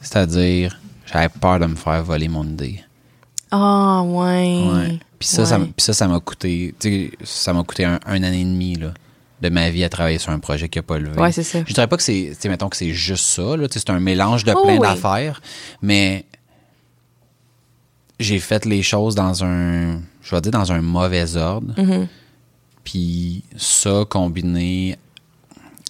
C'est-à-dire, 0.00 0.78
j'avais 1.06 1.28
peur 1.28 1.58
de 1.60 1.66
me 1.66 1.76
faire 1.76 2.02
voler 2.02 2.28
mon 2.28 2.44
idée. 2.44 2.82
Ah, 3.50 4.02
ouais. 4.04 4.64
Ouais. 4.72 4.98
Puis 5.18 5.28
ça, 5.28 5.44
ça, 5.46 5.58
Ouais. 5.58 5.72
ça, 5.78 5.92
ça 5.92 6.08
m'a 6.08 6.20
coûté, 6.20 6.74
ça 7.24 7.52
m'a 7.52 7.62
coûté 7.62 7.84
un, 7.84 7.98
un 8.06 8.22
année 8.22 8.40
et 8.40 8.44
demi, 8.44 8.74
là, 8.76 8.92
de 9.40 9.48
ma 9.48 9.70
vie 9.70 9.84
à 9.84 9.88
travailler 9.88 10.18
sur 10.18 10.30
un 10.32 10.38
projet 10.38 10.68
qui 10.68 10.78
a 10.78 10.82
pas 10.82 10.98
levé. 10.98 11.20
Ouais, 11.20 11.32
c'est 11.32 11.42
ça. 11.42 11.60
Je 11.66 11.72
dirais 11.72 11.86
pas 11.86 11.96
que 11.96 12.02
c'est, 12.02 12.32
mettons 12.46 12.68
que 12.68 12.76
c'est 12.76 12.92
juste 12.92 13.24
ça, 13.26 13.42
c'est 13.70 13.90
un 13.90 14.00
mélange 14.00 14.44
de 14.44 14.52
Oh, 14.56 14.62
plein 14.64 14.78
oui. 14.78 14.80
d'affaires, 14.88 15.40
mais 15.82 16.24
j'ai 18.18 18.38
fait 18.38 18.64
les 18.64 18.82
choses 18.82 19.14
dans 19.14 19.44
un, 19.44 20.00
je 20.22 20.34
vais 20.34 20.40
dire, 20.40 20.52
dans 20.52 20.72
un 20.72 20.80
mauvais 20.82 21.36
ordre. 21.36 21.74
Mhm. 21.80 22.06
Puis 22.84 23.44
ça, 23.56 24.04
combiné 24.08 24.98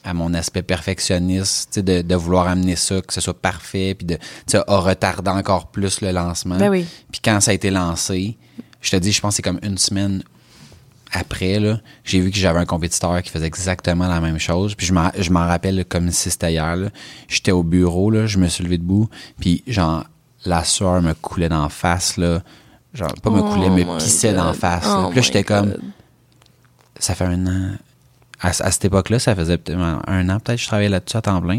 à 0.05 0.15
mon 0.15 0.33
aspect 0.35 0.63
perfectionniste, 0.63 1.79
de, 1.79 2.03
de 2.03 2.15
vouloir 2.15 2.49
amener 2.49 2.77
ça, 2.77 3.01
que 3.01 3.13
ce 3.13 3.21
soit 3.21 3.41
parfait, 3.41 3.95
puis 3.95 4.07
de, 4.07 4.19
a 4.55 4.77
retardé 4.79 5.31
encore 5.31 5.71
plus 5.71 6.01
le 6.01 6.11
lancement. 6.13 6.57
Ben 6.57 6.71
oui. 6.71 6.87
Puis 7.13 7.21
quand 7.23 7.41
ça 7.41 7.51
a 7.51 7.55
été 7.55 7.71
lancé, 7.71 8.37
je 8.81 8.91
te 8.91 8.97
dis, 8.97 9.13
je 9.13 9.21
pense 9.21 9.33
que 9.33 9.37
c'est 9.37 9.43
comme 9.43 9.61
une 9.63 9.79
semaine 9.79 10.23
après, 11.13 11.59
là, 11.59 11.81
j'ai 12.05 12.21
vu 12.21 12.31
que 12.31 12.37
j'avais 12.37 12.61
un 12.61 12.65
compétiteur 12.65 13.21
qui 13.23 13.31
faisait 13.31 13.47
exactement 13.47 14.07
la 14.07 14.21
même 14.21 14.39
chose. 14.39 14.75
Puis 14.75 14.87
je 14.87 14.93
m'en, 14.93 15.41
rappelle 15.41 15.85
comme 15.85 16.11
si 16.11 16.31
c'était 16.31 16.53
hier. 16.53 16.77
là. 16.77 16.89
J'étais 17.29 17.51
au 17.51 17.63
bureau, 17.63 18.11
là, 18.11 18.27
je 18.27 18.39
me 18.39 18.47
suis 18.47 18.63
levé 18.63 18.79
debout, 18.79 19.09
puis 19.41 19.65
genre, 19.67 20.05
la 20.45 20.65
sueur 20.65 21.03
me 21.03 21.15
coulait 21.15 21.49
d'en 21.49 21.69
face, 21.69 22.17
là. 22.17 22.43
Genre, 22.95 23.13
pas 23.23 23.31
me 23.31 23.41
Oh 23.41 23.51
coulait, 23.51 23.71
me 23.71 23.99
pissait 23.99 24.33
d'en 24.33 24.53
face. 24.53 24.85
là. 24.85 25.05
Oh 25.07 25.11
Puis 25.11 25.17
là, 25.17 25.21
my 25.21 25.27
j'étais 25.27 25.45
comme, 25.45 25.75
ça 26.99 27.15
fait 27.15 27.25
un 27.25 27.47
an. 27.47 27.73
À, 28.41 28.49
à 28.49 28.71
cette 28.71 28.85
époque-là, 28.85 29.19
ça 29.19 29.35
faisait 29.35 29.59
peut-être 29.59 29.79
un 29.79 30.29
an, 30.29 30.39
peut-être, 30.41 30.57
que 30.57 30.63
je 30.63 30.67
travaillais 30.67 30.89
là-dessus 30.89 31.17
à 31.17 31.23
temps 31.23 31.41
plein. 31.41 31.59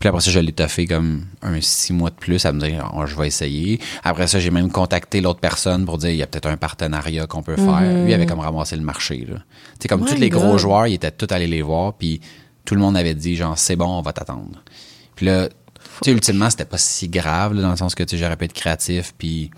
Puis 0.00 0.08
après 0.08 0.22
ça, 0.22 0.30
je 0.30 0.40
l'ai 0.40 0.52
toffé 0.52 0.86
comme 0.86 1.26
un 1.42 1.60
six 1.60 1.92
mois 1.92 2.08
de 2.08 2.14
plus 2.14 2.46
à 2.46 2.52
me 2.52 2.60
dire, 2.60 2.90
Oh, 2.96 3.04
je 3.04 3.14
vais 3.14 3.26
essayer. 3.26 3.78
Après 4.02 4.26
ça, 4.26 4.40
j'ai 4.40 4.50
même 4.50 4.72
contacté 4.72 5.20
l'autre 5.20 5.40
personne 5.40 5.84
pour 5.84 5.98
dire, 5.98 6.08
il 6.08 6.16
y 6.16 6.22
a 6.22 6.26
peut-être 6.26 6.46
un 6.46 6.56
partenariat 6.56 7.26
qu'on 7.26 7.42
peut 7.42 7.56
faire. 7.56 8.04
Lui 8.04 8.14
avait 8.14 8.24
comme 8.24 8.40
ramassé 8.40 8.76
le 8.76 8.82
marché. 8.82 9.26
sais, 9.78 9.88
comme 9.88 10.06
tous 10.06 10.16
les 10.16 10.30
gros 10.30 10.56
joueurs, 10.56 10.86
ils 10.86 10.94
étaient 10.94 11.10
tous 11.10 11.32
allés 11.32 11.46
les 11.46 11.60
voir, 11.60 11.92
puis 11.92 12.22
tout 12.64 12.74
le 12.74 12.80
monde 12.80 12.96
avait 12.96 13.14
dit, 13.14 13.36
genre, 13.36 13.58
c'est 13.58 13.76
bon, 13.76 13.98
on 13.98 14.00
va 14.00 14.14
t'attendre. 14.14 14.62
Puis 15.16 15.26
là, 15.26 15.48
tu 15.48 15.54
sais, 16.04 16.12
ultimement, 16.12 16.48
c'était 16.48 16.64
pas 16.64 16.78
si 16.78 17.08
grave, 17.08 17.52
là, 17.52 17.60
dans 17.60 17.70
le 17.70 17.76
sens 17.76 17.94
que, 17.94 18.02
tu 18.02 18.16
j'aurais 18.16 18.36
pu 18.36 18.46
être 18.46 18.54
créatif, 18.54 19.12
puis 19.18 19.50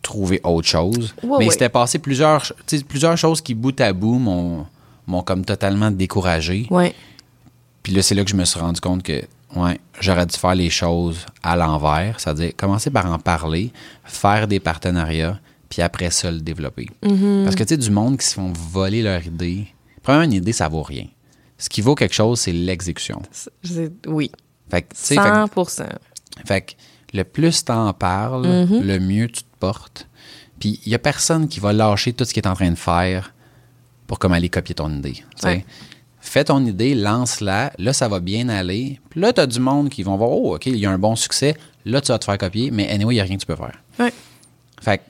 trouver 0.00 0.40
autre 0.44 0.68
chose. 0.68 1.12
Ouais, 1.24 1.38
Mais 1.40 1.46
il 1.46 1.50
s'était 1.50 1.68
passé 1.68 1.98
plusieurs, 1.98 2.52
plusieurs 2.86 3.18
choses 3.18 3.40
qui, 3.40 3.54
bout 3.54 3.80
à 3.80 3.92
bout, 3.92 4.20
m'ont 4.20 4.66
m'ont 5.06 5.22
comme 5.22 5.44
totalement 5.44 5.90
découragé. 5.90 6.66
Ouais. 6.70 6.94
Puis 7.82 7.92
là, 7.92 8.02
c'est 8.02 8.14
là 8.14 8.24
que 8.24 8.30
je 8.30 8.36
me 8.36 8.44
suis 8.44 8.58
rendu 8.58 8.80
compte 8.80 9.02
que, 9.02 9.22
ouais, 9.54 9.78
j'aurais 10.00 10.26
dû 10.26 10.36
faire 10.36 10.54
les 10.54 10.70
choses 10.70 11.24
à 11.42 11.56
l'envers. 11.56 12.18
C'est-à-dire, 12.18 12.52
commencer 12.56 12.90
par 12.90 13.06
en 13.10 13.18
parler, 13.18 13.72
faire 14.04 14.48
des 14.48 14.58
partenariats, 14.60 15.38
puis 15.68 15.82
après 15.82 16.10
ça, 16.10 16.30
le 16.30 16.40
développer. 16.40 16.88
Parce 17.00 17.54
que, 17.54 17.62
tu 17.62 17.68
sais, 17.70 17.76
du 17.76 17.90
monde 17.90 18.18
qui 18.18 18.26
se 18.26 18.34
font 18.34 18.52
voler 18.52 19.02
leur 19.02 19.24
idée, 19.24 19.66
premièrement, 20.02 20.24
une 20.26 20.32
idée, 20.32 20.52
ça 20.52 20.68
vaut 20.68 20.82
rien. 20.82 21.06
Ce 21.58 21.68
qui 21.68 21.80
vaut 21.80 21.94
quelque 21.94 22.14
chose, 22.14 22.40
c'est 22.40 22.52
l'exécution. 22.52 23.22
Oui. 24.06 24.30
Fait 24.70 24.82
que, 24.82 24.88
tu 24.94 25.00
sais, 25.00 25.14
fait 25.14 25.20
que- 25.20 25.64
100 25.70 25.84
fait 26.44 26.60
que 26.62 26.72
le 27.16 27.22
plus 27.24 27.64
t'en 27.64 27.92
parles, 27.94 28.44
Mm-hmm. 28.46 28.80
le 28.82 28.98
mieux 28.98 29.28
tu 29.28 29.42
te 29.42 29.56
portes. 29.58 30.08
Puis 30.58 30.80
il 30.84 30.90
y 30.92 30.94
a 30.94 30.98
personne 30.98 31.48
qui 31.48 31.60
va 31.60 31.72
lâcher 31.72 32.12
tout 32.12 32.24
ce 32.24 32.34
qu'il 32.34 32.42
est 32.42 32.48
en 32.48 32.54
train 32.54 32.70
de 32.70 32.74
faire 32.76 33.32
pour 34.06 34.18
comme 34.18 34.32
aller 34.32 34.48
copier 34.48 34.74
ton 34.74 34.90
idée. 34.90 35.24
Ouais. 35.42 35.64
Fais 36.20 36.44
ton 36.44 36.64
idée, 36.64 36.94
lance-la, 36.94 37.72
là 37.78 37.92
ça 37.92 38.08
va 38.08 38.20
bien 38.20 38.48
aller. 38.48 39.00
Puis 39.10 39.20
là, 39.20 39.32
tu 39.32 39.40
as 39.40 39.46
du 39.46 39.60
monde 39.60 39.88
qui 39.90 40.02
vont 40.02 40.16
voir, 40.16 40.30
oh, 40.30 40.56
OK, 40.56 40.66
il 40.66 40.76
y 40.76 40.86
a 40.86 40.90
un 40.90 40.98
bon 40.98 41.14
succès, 41.14 41.56
là 41.84 42.00
tu 42.00 42.08
vas 42.08 42.18
te 42.18 42.24
faire 42.24 42.38
copier, 42.38 42.70
mais 42.70 42.88
anyway, 42.90 43.14
il 43.14 43.16
n'y 43.18 43.20
a 43.20 43.24
rien 43.24 43.36
que 43.36 43.40
tu 43.42 43.46
peux 43.46 43.56
faire. 43.56 43.74
Ouais. 43.98 44.12
Fait 44.80 44.98
que 44.98 45.02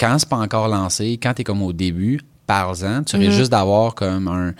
quand 0.00 0.16
c'est 0.18 0.28
pas 0.28 0.36
encore 0.38 0.68
lancé, 0.68 1.18
quand 1.22 1.34
tu 1.34 1.42
es 1.42 1.44
comme 1.44 1.62
au 1.62 1.72
début, 1.72 2.20
parle-en. 2.46 3.02
Tu 3.04 3.16
Mm-hmm. 3.16 3.18
risques 3.20 3.36
juste 3.36 3.50
d'avoir 3.52 3.94
comme 3.94 4.28
un 4.28 4.54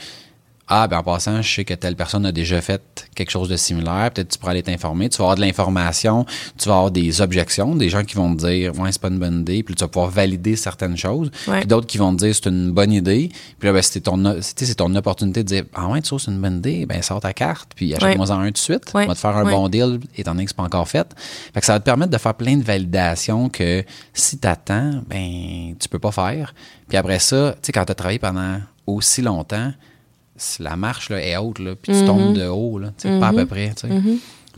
Ah, 0.75 0.89
ben 0.89 0.97
en 0.97 1.03
passant, 1.03 1.43
je 1.43 1.55
sais 1.55 1.67
que 1.67 1.75
telle 1.75 1.97
personne 1.97 2.25
a 2.25 2.33
déjà 2.33 2.63
fait 2.63 2.81
quelque 3.15 3.29
chose 3.29 3.51
de 3.51 3.57
similaire. 3.57 4.11
Peut-être 4.11 4.31
tu 4.31 4.39
pourras 4.39 4.53
aller 4.53 4.63
t'informer. 4.63 5.11
Tu 5.11 5.19
vas 5.19 5.25
avoir 5.25 5.37
de 5.37 5.43
l'information, 5.43 6.25
tu 6.57 6.67
vas 6.67 6.77
avoir 6.77 6.91
des 6.91 7.21
objections, 7.21 7.77
des 7.77 7.91
gens 7.91 8.05
qui 8.05 8.15
vont 8.15 8.35
te 8.35 8.47
dire 8.47 8.73
Ouais, 8.79 8.91
c'est 8.91 9.03
pas 9.03 9.09
une 9.09 9.19
bonne 9.19 9.41
idée. 9.41 9.63
Puis 9.63 9.75
tu 9.75 9.85
vas 9.85 9.89
pouvoir 9.89 10.11
valider 10.11 10.57
certaines 10.57 10.97
choses. 10.97 11.31
Ouais. 11.47 11.59
Puis 11.59 11.67
d'autres 11.67 11.87
qui 11.87 11.99
vont 11.99 12.17
te 12.17 12.25
dire 12.25 12.35
c'est 12.35 12.49
une 12.49 12.71
bonne 12.71 12.91
idée. 12.91 13.31
Puis 13.59 13.67
là, 13.67 13.75
ben, 13.75 13.83
c'est 13.83 14.01
ton, 14.01 14.41
sais, 14.41 14.65
c'est 14.65 14.77
ton 14.77 14.95
opportunité 14.95 15.43
de 15.43 15.49
dire 15.49 15.65
Ah 15.75 15.89
ouais, 15.89 16.01
tu 16.01 16.15
que 16.15 16.19
c'est 16.23 16.31
une 16.31 16.41
bonne 16.41 16.57
idée, 16.57 16.87
ben 16.87 17.03
sors 17.03 17.21
ta 17.21 17.35
carte, 17.35 17.73
puis 17.77 17.95
achète-moi 17.95 18.31
en 18.31 18.41
un 18.41 18.47
tout 18.47 18.53
de 18.53 18.57
suite. 18.57 18.93
On 18.95 19.05
va 19.05 19.15
te 19.15 19.21
faire 19.21 19.37
un 19.37 19.45
bon 19.45 19.69
deal, 19.69 20.01
étant 20.17 20.33
donné 20.33 20.45
que 20.45 20.53
c'est 20.53 20.57
pas 20.57 20.63
encore 20.63 20.89
fait. 20.89 21.07
Fait 21.53 21.61
que 21.61 21.67
ça 21.67 21.75
va 21.75 21.81
te 21.81 21.85
permettre 21.85 22.13
de 22.13 22.19
faire 22.19 22.33
plein 22.33 22.57
de 22.57 22.65
validations 22.65 23.51
que 23.51 23.85
si 24.15 24.39
t'attends, 24.39 25.03
ben 25.07 25.75
tu 25.79 25.87
peux 25.91 25.99
pas 25.99 26.13
faire. 26.13 26.55
Puis 26.89 26.97
après 26.97 27.19
ça, 27.19 27.53
tu 27.53 27.59
sais, 27.67 27.73
quand 27.73 27.85
t'as 27.85 27.95
travaillé 27.95 28.19
pendant 28.19 28.59
aussi 28.87 29.21
longtemps, 29.21 29.71
la 30.61 30.77
marche 30.77 31.11
là, 31.11 31.21
est 31.25 31.37
haute, 31.37 31.59
là, 31.59 31.75
puis 31.75 31.93
tu 31.93 32.05
tombes 32.05 32.35
de 32.35 32.47
haut, 32.47 32.79
là, 32.79 32.93
pas 33.21 33.29
à 33.29 33.33
peu 33.33 33.47
près. 33.47 33.73
sais. 33.77 33.89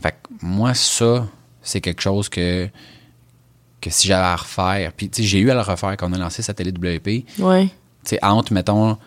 Fait 0.01 0.11
que 0.11 0.15
moi, 0.41 0.73
ça, 0.73 1.27
c'est 1.61 1.81
quelque 1.81 2.01
chose 2.01 2.29
que, 2.29 2.67
que 3.81 3.89
si 3.89 4.07
j'avais 4.07 4.25
à 4.25 4.35
refaire, 4.35 4.91
puis 4.93 5.09
j'ai 5.17 5.39
eu 5.39 5.49
à 5.51 5.53
le 5.53 5.61
refaire 5.61 5.95
quand 5.97 6.09
on 6.09 6.13
a 6.13 6.17
lancé 6.17 6.41
Satellite 6.41 6.77
WP, 6.77 7.25
Ouais. 7.39 7.69
entre, 8.21 8.53
mettons, 8.53 8.97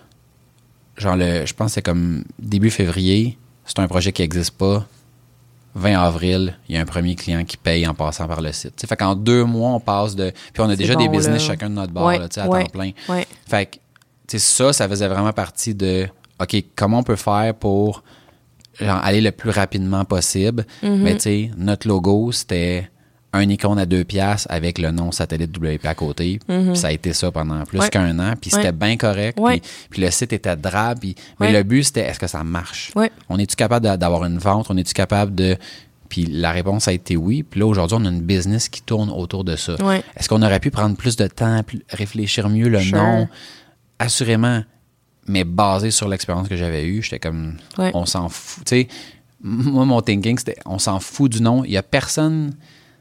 genre, 0.97 1.17
le, 1.17 1.47
je 1.47 1.55
pense 1.55 1.69
que 1.69 1.75
c'est 1.75 1.83
comme 1.83 2.25
début 2.39 2.71
février, 2.71 3.39
c'est 3.65 3.79
un 3.81 3.89
projet 3.89 4.13
qui 4.13 4.23
n'existe 4.23 4.53
pas. 4.57 4.87
20 5.75 6.01
avril, 6.01 6.59
il 6.69 6.75
y 6.75 6.79
a 6.79 6.81
un 6.81 6.87
premier 6.87 7.15
client 7.15 7.45
qui 7.45 7.57
paye 7.57 7.87
en 7.87 7.95
passant 7.95 8.27
par 8.27 8.41
le 8.41 8.51
site. 8.53 8.85
Fait 8.85 8.97
qu'en 8.97 9.15
deux 9.15 9.45
mois, 9.45 9.71
on 9.71 9.79
passe 9.81 10.17
de. 10.17 10.31
Puis 10.53 10.61
on 10.63 10.69
a 10.69 10.75
déjà 10.75 10.97
des 10.97 11.09
business 11.09 11.43
là. 11.43 11.47
chacun 11.49 11.69
de 11.71 11.75
notre 11.75 11.93
bord, 11.93 12.07
Ouais, 12.07 12.19
là, 12.19 12.29
tu 12.29 12.35
sais, 12.35 12.41
à 12.41 12.49
ouais, 12.49 12.65
temps 12.65 12.71
plein. 12.71 12.91
ouais. 13.11 13.27
Fait 13.47 13.67
que, 13.67 13.77
tu 13.77 13.81
sais, 14.27 14.39
ça, 14.39 14.73
ça 14.73 14.89
faisait 14.89 15.07
vraiment 15.07 15.33
partie 15.33 15.75
de, 15.75 16.09
OK, 16.41 16.57
comment 16.77 16.99
on 17.01 17.03
peut 17.03 17.17
faire 17.17 17.55
pour 17.55 18.03
genre, 18.81 19.01
aller 19.05 19.21
le 19.21 19.33
plus 19.33 19.51
rapidement 19.51 20.05
possible? 20.05 20.65
Mm-hmm. 20.83 20.97
Mais 20.97 21.15
tu 21.15 21.21
sais, 21.21 21.51
notre 21.57 21.89
logo, 21.89 22.31
c'était 22.33 22.91
un 23.35 23.47
icône 23.49 23.79
à 23.79 23.85
deux 23.85 24.05
piastres 24.05 24.47
avec 24.51 24.79
le 24.79 24.91
nom 24.91 25.13
satellite 25.13 25.55
WP 25.57 25.85
à 25.85 25.95
côté. 25.95 26.39
Puis 26.49 26.77
ça 26.77 26.89
a 26.89 26.93
été 26.93 27.13
ça 27.13 27.31
pendant 27.31 27.63
plus. 27.65 27.79
Ouais. 27.79 27.89
qu'un 27.91 28.19
an. 28.19 28.33
Puis 28.41 28.51
c'était 28.51 28.67
Ouais. 28.67 28.73
bien 28.73 28.97
correct. 28.97 29.39
Ouais. 29.39 29.61
Puis, 29.61 29.71
puis 29.91 30.03
le 30.03 30.11
site 30.11 30.33
était 30.33 30.57
drap. 30.57 30.95
Puis, 30.99 31.15
mais 31.39 31.53
le 31.53 31.63
but, 31.63 31.85
c'était 31.85 32.01
est-ce 32.03 32.19
que 32.19 32.27
ça 32.27 32.43
marche? 32.43 32.91
On 33.29 33.39
est-tu 33.39 33.55
capable 33.55 33.85
d'a- 33.85 33.97
d'avoir 33.99 34.25
une 34.25 34.39
vente? 34.39 34.67
On 34.71 34.77
est-tu 34.79 34.95
capable 34.95 35.35
de... 35.35 35.57
Puis 36.09 36.25
la 36.25 36.53
réponse 36.53 36.89
a 36.89 36.93
été 36.95 37.19
oui. 37.19 37.43
Puis 37.43 37.61
là, 37.61 37.67
aujourd'hui, 37.67 37.99
on 38.01 38.05
a 38.07 38.09
une 38.09 38.23
business 38.23 38.71
qui 38.71 38.81
tourne 38.81 39.11
autour 39.11 39.45
de 39.45 39.57
ça. 39.57 39.75
Est-ce 40.17 40.27
qu'on 40.31 40.41
aurait 40.41 40.59
pu 40.61 40.71
prendre 40.71 40.97
plus 40.97 41.17
de 41.17 41.27
temps, 41.27 41.61
réfléchir 41.91 42.49
mieux 42.49 42.69
le 42.71 42.81
Sure. 42.81 42.97
nom? 42.97 43.29
Assurément. 43.99 44.63
Mais 45.29 45.45
basé 45.45 45.91
sur 45.91 46.09
l'expérience 46.09 46.49
que 46.49 46.57
j'avais 46.57 46.85
eue, 46.87 47.03
j'étais 47.03 47.19
comme... 47.19 47.57
Ouais. 47.77 47.91
On 47.95 48.07
s'en 48.07 48.29
fout. 48.29 48.65
Tu 48.65 48.71
sais, 48.83 48.89
moi, 49.43 49.85
mon 49.85 50.01
thinking, 50.01 50.39
c'était 50.39 50.57
on 50.67 50.79
s'en 50.79 50.99
fout 51.01 51.31
du 51.31 51.43
nom. 51.43 51.65
Il 51.65 51.71
y 51.71 51.77
a 51.77 51.83
personne... 51.83 52.51
Tu 52.53 52.57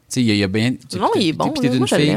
sais, 0.09 0.21
il 0.21 0.27
y, 0.27 0.31
a- 0.31 0.33
il 0.35 0.39
y 0.39 0.43
a 0.43 0.47
bien... 0.47 0.71
Non, 0.99 1.09
il 1.15 1.27
est 1.29 1.33
bon. 1.33 1.45
là. 1.67 1.73
une 1.73 1.77
Moi, 1.79 1.87
je 1.87 1.95
fille- 1.95 2.11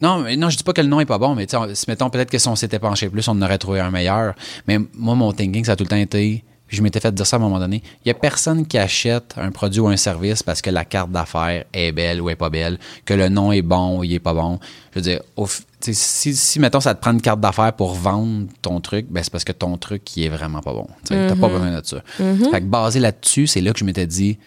non, 0.00 0.18
mais 0.20 0.36
non, 0.36 0.48
je 0.48 0.56
dis 0.56 0.62
pas 0.62 0.72
que 0.72 0.80
le 0.80 0.86
nom 0.86 1.00
est 1.00 1.06
pas 1.06 1.18
bon, 1.18 1.34
mais 1.34 1.46
tu 1.46 1.56
sais, 1.74 1.84
mettons 1.88 2.08
peut-être 2.08 2.30
que 2.30 2.38
si 2.38 2.46
on 2.48 2.54
s'était 2.54 2.78
penché 2.78 3.08
plus, 3.08 3.26
on 3.26 3.32
en 3.32 3.42
aurait 3.42 3.58
trouvé 3.58 3.80
un 3.80 3.90
meilleur. 3.90 4.34
Mais 4.68 4.78
moi, 4.94 5.16
mon 5.16 5.32
thinking, 5.32 5.64
ça 5.64 5.72
a 5.72 5.76
tout 5.76 5.82
le 5.84 5.88
temps 5.90 5.96
été. 5.96 6.44
Puis 6.68 6.76
Je 6.76 6.82
m'étais 6.82 7.00
fait 7.00 7.12
dire 7.12 7.26
ça 7.26 7.36
à 7.36 7.38
un 7.38 7.42
moment 7.42 7.58
donné. 7.58 7.82
Il 8.04 8.08
y 8.08 8.10
a 8.10 8.14
personne 8.14 8.66
qui 8.66 8.76
achète 8.76 9.34
un 9.38 9.50
produit 9.50 9.80
ou 9.80 9.88
un 9.88 9.96
service 9.96 10.42
parce 10.42 10.60
que 10.60 10.68
la 10.68 10.84
carte 10.84 11.10
d'affaires 11.10 11.64
est 11.72 11.92
belle 11.92 12.20
ou 12.20 12.28
est 12.28 12.36
pas 12.36 12.50
belle, 12.50 12.78
que 13.06 13.14
le 13.14 13.30
nom 13.30 13.50
est 13.52 13.62
bon 13.62 13.98
ou 13.98 14.04
il 14.04 14.12
est 14.12 14.18
pas 14.20 14.34
bon. 14.34 14.60
Je 14.92 14.98
veux 14.98 15.02
dire, 15.02 15.22
au 15.36 15.46
si, 15.80 16.34
si, 16.34 16.60
mettons, 16.60 16.80
ça 16.80 16.94
te 16.94 17.00
prend 17.00 17.12
une 17.12 17.22
carte 17.22 17.40
d'affaires 17.40 17.72
pour 17.72 17.94
vendre 17.94 18.48
ton 18.62 18.80
truc, 18.80 19.06
ben 19.08 19.22
c'est 19.22 19.30
parce 19.30 19.44
que 19.44 19.52
ton 19.52 19.76
truc 19.76 20.04
qui 20.04 20.24
est 20.24 20.28
vraiment 20.28 20.60
pas 20.60 20.72
bon. 20.72 20.88
Tu 21.06 21.14
pas 21.14 21.48
besoin 21.48 21.80
de 21.80 21.86
ça. 21.86 22.02
Fait 22.16 22.60
que 22.60 22.66
basé 22.66 23.00
là-dessus, 23.00 23.46
c'est 23.46 23.60
là 23.60 23.72
que 23.72 23.78
je 23.78 23.84
m'étais 23.84 24.06
dit, 24.06 24.38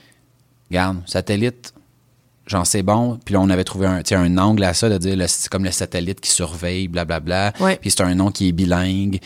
regarde, 0.70 0.98
satellite, 1.08 1.74
genre 2.46 2.68
c'est 2.68 2.84
bon. 2.84 3.18
Puis 3.24 3.34
là, 3.34 3.40
on 3.40 3.50
avait 3.50 3.64
trouvé 3.64 3.88
un, 3.88 4.02
un 4.12 4.38
angle 4.38 4.64
à 4.64 4.74
ça, 4.74 4.90
de 4.90 4.98
dire 4.98 5.18
c'est 5.28 5.50
comme 5.50 5.64
le 5.64 5.72
satellite 5.72 6.20
qui 6.20 6.30
surveille, 6.30 6.88
blablabla. 6.88 7.54
Ouais. 7.60 7.78
Puis 7.78 7.92
c'est 7.92 8.04
un 8.04 8.14
nom 8.14 8.30
qui 8.30 8.50
est 8.50 8.52
bilingue. 8.52 9.20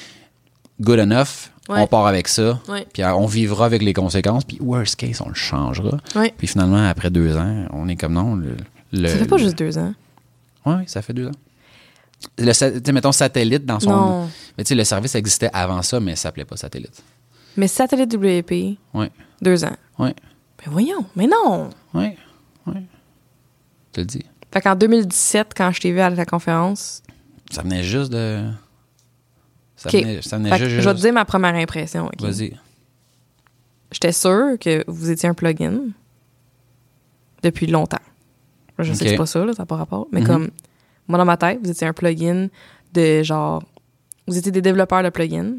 Good 0.81 0.99
enough. 0.99 1.49
Ouais. 1.69 1.79
On 1.81 1.87
part 1.87 2.05
avec 2.05 2.27
ça. 2.27 2.59
Puis 2.93 3.01
euh, 3.01 3.13
on 3.15 3.25
vivra 3.25 3.65
avec 3.65 3.81
les 3.81 3.93
conséquences. 3.93 4.43
Puis 4.43 4.57
worst 4.61 4.95
case, 4.97 5.21
on 5.21 5.29
le 5.29 5.33
changera. 5.35 5.97
Puis 6.37 6.47
finalement, 6.47 6.85
après 6.87 7.09
deux 7.09 7.35
ans, 7.37 7.65
on 7.71 7.87
est 7.87 7.95
comme 7.95 8.13
non. 8.13 8.35
Le, 8.35 8.55
le- 8.91 9.07
Ça 9.07 9.17
fait 9.17 9.25
pas 9.25 9.37
le- 9.37 9.43
juste 9.43 9.57
deux 9.57 9.77
ans. 9.77 9.93
Ouais, 10.65 10.83
ça 10.87 11.01
fait 11.01 11.13
deux 11.13 11.27
ans. 11.27 11.31
Le, 12.37 12.91
mettons 12.91 13.11
satellite 13.11 13.65
dans 13.65 13.79
son. 13.79 13.89
Non. 13.89 14.29
Mais 14.57 14.63
tu 14.63 14.69
sais, 14.69 14.75
le 14.75 14.83
service 14.83 15.15
existait 15.15 15.49
avant 15.53 15.81
ça, 15.81 15.99
mais 15.99 16.15
ça 16.15 16.23
s'appelait 16.23 16.45
pas 16.45 16.57
satellite. 16.57 17.03
Mais 17.57 17.67
Satellite 17.67 18.13
WP, 18.13 18.77
Ouais. 18.93 19.09
deux 19.41 19.63
ans. 19.63 19.75
Ouais. 19.97 20.13
Mais 20.59 20.71
voyons, 20.71 21.05
mais 21.15 21.27
non! 21.27 21.69
Ouais. 21.93 22.17
Ouais. 22.67 22.83
Je 23.87 23.91
te 23.93 23.99
le 24.01 24.05
dis. 24.05 24.25
Fait 24.51 24.61
qu'en 24.61 24.75
2017, 24.75 25.53
quand 25.55 25.71
je 25.71 25.79
t'ai 25.81 25.91
vu 25.91 25.99
à 25.99 26.09
la 26.09 26.25
conférence, 26.25 27.01
Ça 27.51 27.61
venait 27.61 27.83
juste 27.83 28.11
de. 28.11 28.43
Ça 29.89 29.97
OK. 29.97 30.03
venait, 30.03 30.21
ça 30.21 30.37
venait 30.37 30.49
Fait 30.49 30.59
que 30.59 30.69
juste. 30.69 30.81
je 30.81 30.89
vais 30.89 30.95
te 30.95 30.99
dire 31.01 31.13
ma 31.13 31.25
première 31.25 31.55
impression. 31.55 32.09
Vas-y. 32.19 32.53
J'étais 33.91 34.11
sûre 34.11 34.57
que 34.59 34.83
vous 34.87 35.09
étiez 35.09 35.29
un 35.29 35.33
plugin 35.33 35.79
depuis 37.43 37.67
longtemps. 37.67 37.97
Je 38.79 38.91
sais 38.91 38.91
OK. 38.91 39.03
que 39.03 39.09
c'est 39.09 39.15
pas 39.17 39.25
ça, 39.25 39.45
là, 39.45 39.53
ça 39.53 39.63
n'a 39.63 39.65
pas 39.67 39.77
rapport. 39.77 40.07
Mais 40.11 40.21
Mhm. 40.21 40.27
comme, 40.27 40.49
moi, 41.07 41.17
dans 41.17 41.25
ma 41.25 41.37
tête, 41.37 41.59
vous 41.63 41.69
étiez 41.71 41.87
un 41.87 41.93
plugin 41.93 42.47
de 42.93 43.23
genre. 43.23 43.63
Vous 44.27 44.37
étiez 44.37 44.51
des 44.51 44.61
développeurs 44.61 45.03
de 45.03 45.09
plugins. 45.09 45.53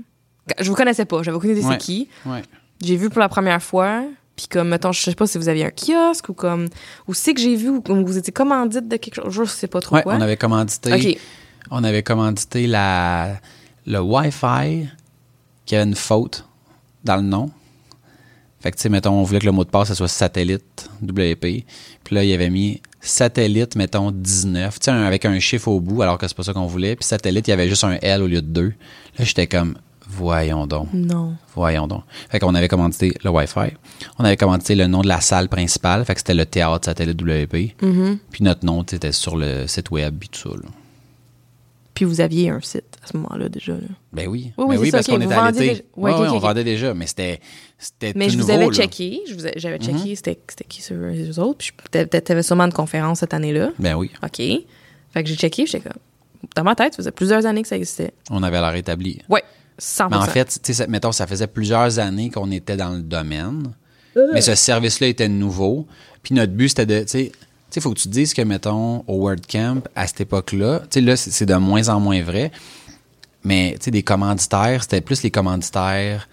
Je 0.60 0.68
vous 0.68 0.76
connaissais 0.76 1.04
pas, 1.04 1.22
j'avais 1.22 1.36
aucune 1.36 1.50
idée 1.50 1.62
c'est 1.62 1.78
qui. 1.78 2.08
Ouais. 2.24 2.42
J'ai 2.82 2.96
vu 2.96 3.08
pour 3.08 3.20
la 3.20 3.28
première 3.28 3.62
fois, 3.62 4.04
puis 4.36 4.46
comme, 4.48 4.68
mettons, 4.68 4.92
je 4.92 5.00
sais 5.00 5.14
pas 5.14 5.26
si 5.26 5.38
vous 5.38 5.48
aviez 5.48 5.64
un 5.64 5.70
kiosque 5.70 6.28
ou 6.28 6.34
comme. 6.34 6.68
Ou 7.08 7.14
c'est 7.14 7.32
que 7.32 7.40
j'ai 7.40 7.56
vu, 7.56 7.68
ou 7.70 7.80
comme 7.80 8.04
vous 8.04 8.18
étiez 8.18 8.32
commandite 8.32 8.86
de 8.88 8.96
quelque 8.96 9.14
chose, 9.22 9.32
je 9.32 9.44
sais 9.44 9.66
pas 9.66 9.80
trop 9.80 9.96
Ouais, 9.96 10.02
quoi. 10.02 10.14
on 10.14 10.20
avait 10.20 10.36
commandité. 10.36 10.92
OK. 10.92 11.18
On 11.70 11.82
avait 11.84 12.02
commandité 12.02 12.66
la, 12.66 13.40
le 13.86 14.00
Wi-Fi 14.00 14.88
qui 15.64 15.76
avait 15.76 15.84
une 15.84 15.94
faute 15.94 16.44
dans 17.04 17.16
le 17.16 17.22
nom. 17.22 17.50
Fait 18.60 18.70
que, 18.70 18.76
tu 18.76 18.82
sais, 18.82 18.88
mettons, 18.88 19.12
on 19.12 19.22
voulait 19.22 19.38
que 19.38 19.46
le 19.46 19.52
mot 19.52 19.64
de 19.64 19.70
passe, 19.70 19.88
ça 19.88 19.94
soit 19.94 20.08
satellite 20.08 20.88
WP. 21.02 21.64
Puis 22.04 22.14
là, 22.14 22.24
il 22.24 22.32
avait 22.32 22.50
mis 22.50 22.80
satellite, 23.00 23.76
mettons, 23.76 24.10
19. 24.10 24.78
Tu 24.78 24.84
sais, 24.84 24.90
avec 24.90 25.24
un 25.24 25.38
chiffre 25.38 25.68
au 25.68 25.80
bout, 25.80 26.02
alors 26.02 26.18
que 26.18 26.26
c'est 26.26 26.36
pas 26.36 26.42
ça 26.42 26.52
qu'on 26.52 26.66
voulait. 26.66 26.96
Puis 26.96 27.04
satellite, 27.04 27.46
il 27.46 27.50
y 27.50 27.54
avait 27.54 27.68
juste 27.68 27.84
un 27.84 27.98
L 28.02 28.22
au 28.22 28.26
lieu 28.26 28.42
de 28.42 28.48
deux. 28.48 28.74
Là, 29.18 29.24
j'étais 29.24 29.46
comme, 29.46 29.76
Voyons 30.08 30.66
donc. 30.66 30.88
Non. 30.92 31.34
Voyons 31.54 31.86
donc. 31.88 32.02
Fait 32.30 32.38
qu'on 32.38 32.54
avait 32.54 32.68
commandité 32.68 33.12
le 33.24 33.30
Wi-Fi. 33.30 33.74
On 34.18 34.24
avait 34.24 34.36
commandité 34.36 34.74
le 34.74 34.86
nom 34.86 35.00
de 35.02 35.08
la 35.08 35.20
salle 35.20 35.48
principale. 35.48 36.04
Fait 36.04 36.14
que 36.14 36.20
c'était 36.20 36.34
le 36.34 36.46
théâtre 36.46 36.84
satellite 36.84 37.20
WP. 37.20 37.82
Mhm. 37.82 38.18
Puis 38.30 38.44
notre 38.44 38.64
nom, 38.64 38.84
tu 38.84 38.90
sais, 38.90 38.96
était 38.96 39.12
sur 39.12 39.36
le 39.36 39.66
site 39.66 39.90
web 39.90 40.22
et 40.22 40.28
tout 40.28 40.50
ça. 40.50 40.56
là. 40.56 40.68
Puis 41.96 42.04
vous 42.04 42.20
aviez 42.20 42.50
un 42.50 42.60
site 42.60 42.84
à 43.02 43.08
ce 43.08 43.16
moment-là 43.16 43.48
déjà. 43.48 43.72
là. 43.72 43.80
Ben 44.12 44.28
oui. 44.28 44.52
Oui, 44.58 44.76
oui, 44.78 44.90
Ben 44.90 44.90
parce 44.92 45.06
qu'on 45.08 45.20
était 45.20 45.32
à 45.34 45.40
vendiez 45.46 45.60
l'été. 45.62 45.74
déjà. 45.74 45.84
Ouais, 45.96 46.12
on 46.30 46.38
vendait 46.38 46.62
déjà, 46.62 46.94
mais 46.94 47.06
c'était 47.08 47.40
c'était 47.78 48.12
Mais 48.14 48.26
tout 48.26 48.32
je 48.34 48.36
vous 48.38 48.46
nouveau, 48.52 48.66
avais 48.66 48.70
checké. 48.76 49.20
je 49.28 49.34
vous 49.34 49.46
ai- 49.46 49.54
J'avais 49.56 49.78
Mhm. 49.78 49.84
checké 49.98 50.14
c'était 50.14 50.38
c'était 50.48 50.64
qui 50.64 50.82
sur 50.82 50.96
les 50.96 51.38
autres. 51.40 51.58
Puis 51.58 51.72
tu 51.90 52.32
avais 52.32 52.42
sûrement 52.44 52.64
une 52.66 52.72
conférence 52.72 53.18
cette 53.20 53.34
année-là. 53.34 53.70
Ben 53.80 53.94
oui. 53.96 54.10
OK. 54.22 54.36
Fait 54.38 55.22
que 55.24 55.28
j'ai 55.28 55.34
checké. 55.36 55.66
J'étais 55.66 55.80
comme. 55.88 55.98
Dans 56.54 56.62
ma 56.64 56.74
tête, 56.76 56.92
ça 56.92 56.98
faisait 56.98 57.10
plusieurs 57.10 57.44
années 57.46 57.62
que 57.62 57.68
ça 57.68 57.76
existait. 57.76 58.12
On 58.30 58.42
avait 58.44 58.60
l'air 58.60 58.74
établi. 58.76 59.20
Ouais. 59.28 59.42
100 59.78 60.08
Mais 60.10 60.16
en 60.16 60.22
fait, 60.22 60.44
tu 60.46 60.54
sais, 60.62 60.72
ça- 60.74 60.86
mettons, 60.86 61.12
ça 61.12 61.26
faisait 61.26 61.46
plusieurs 61.48 61.98
années 61.98 62.30
qu'on 62.30 62.50
était 62.50 62.76
dans 62.76 62.90
le 62.90 63.00
domaine. 63.02 63.72
Mais 64.32 64.40
ce 64.40 64.54
service-là 64.54 65.08
était 65.08 65.28
nouveau. 65.28 65.86
Puis 66.22 66.34
notre 66.34 66.52
but, 66.52 66.68
c'était 66.70 66.86
de, 66.86 67.00
tu 67.00 67.08
sais, 67.08 67.32
tu 67.70 67.74
sais, 67.74 67.80
faut 67.80 67.90
que 67.92 67.98
tu 67.98 68.08
te 68.08 68.12
dises 68.12 68.32
que, 68.34 68.42
mettons, 68.42 69.04
au 69.06 69.18
WordCamp, 69.22 69.82
à 69.94 70.06
cette 70.06 70.20
époque-là, 70.22 70.80
tu 70.80 70.86
sais, 70.90 71.00
là, 71.00 71.16
c'est 71.16 71.30
c'est 71.30 71.46
de 71.46 71.54
moins 71.54 71.88
en 71.88 72.00
moins 72.00 72.22
vrai. 72.22 72.50
Mais, 73.44 73.74
tu 73.78 73.84
sais, 73.86 73.90
des 73.90 74.02
commanditaires, 74.02 74.82
c'était 74.82 75.00
plus 75.00 75.22
les 75.22 75.30
commanditaires 75.30 76.28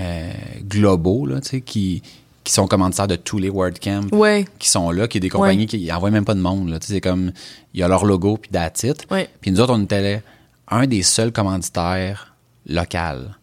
euh, 0.00 0.32
globaux, 0.62 1.26
là, 1.26 1.40
tu 1.40 1.48
sais, 1.48 1.60
qui, 1.60 2.02
qui 2.44 2.52
sont 2.52 2.66
commanditaires 2.66 3.06
de 3.06 3.16
tous 3.16 3.38
les 3.38 3.48
WordCamp 3.50 4.08
Ouais. 4.12 4.46
qui 4.58 4.68
sont 4.68 4.90
là, 4.90 5.06
qui 5.08 5.18
est 5.18 5.20
des 5.20 5.28
compagnies 5.30 5.60
Ouais. 5.62 5.66
qui 5.66 5.92
envoient 5.92 6.10
même 6.10 6.24
pas 6.24 6.34
de 6.34 6.40
monde. 6.40 6.68
Là. 6.70 6.78
Tu 6.78 6.86
sais, 6.88 6.94
C'est 6.94 7.00
comme, 7.00 7.32
il 7.74 7.80
y 7.80 7.82
a 7.82 7.88
leur 7.88 8.04
logo, 8.04 8.36
puis 8.36 8.50
that's 8.50 8.82
it. 8.82 9.06
Ouais. 9.10 9.28
Puis 9.40 9.50
nous 9.50 9.60
autres, 9.60 9.74
on 9.74 9.82
était 9.82 10.22
un 10.68 10.86
des 10.86 11.02
seuls 11.02 11.32
commanditaires 11.32 12.34
local. 12.66 13.36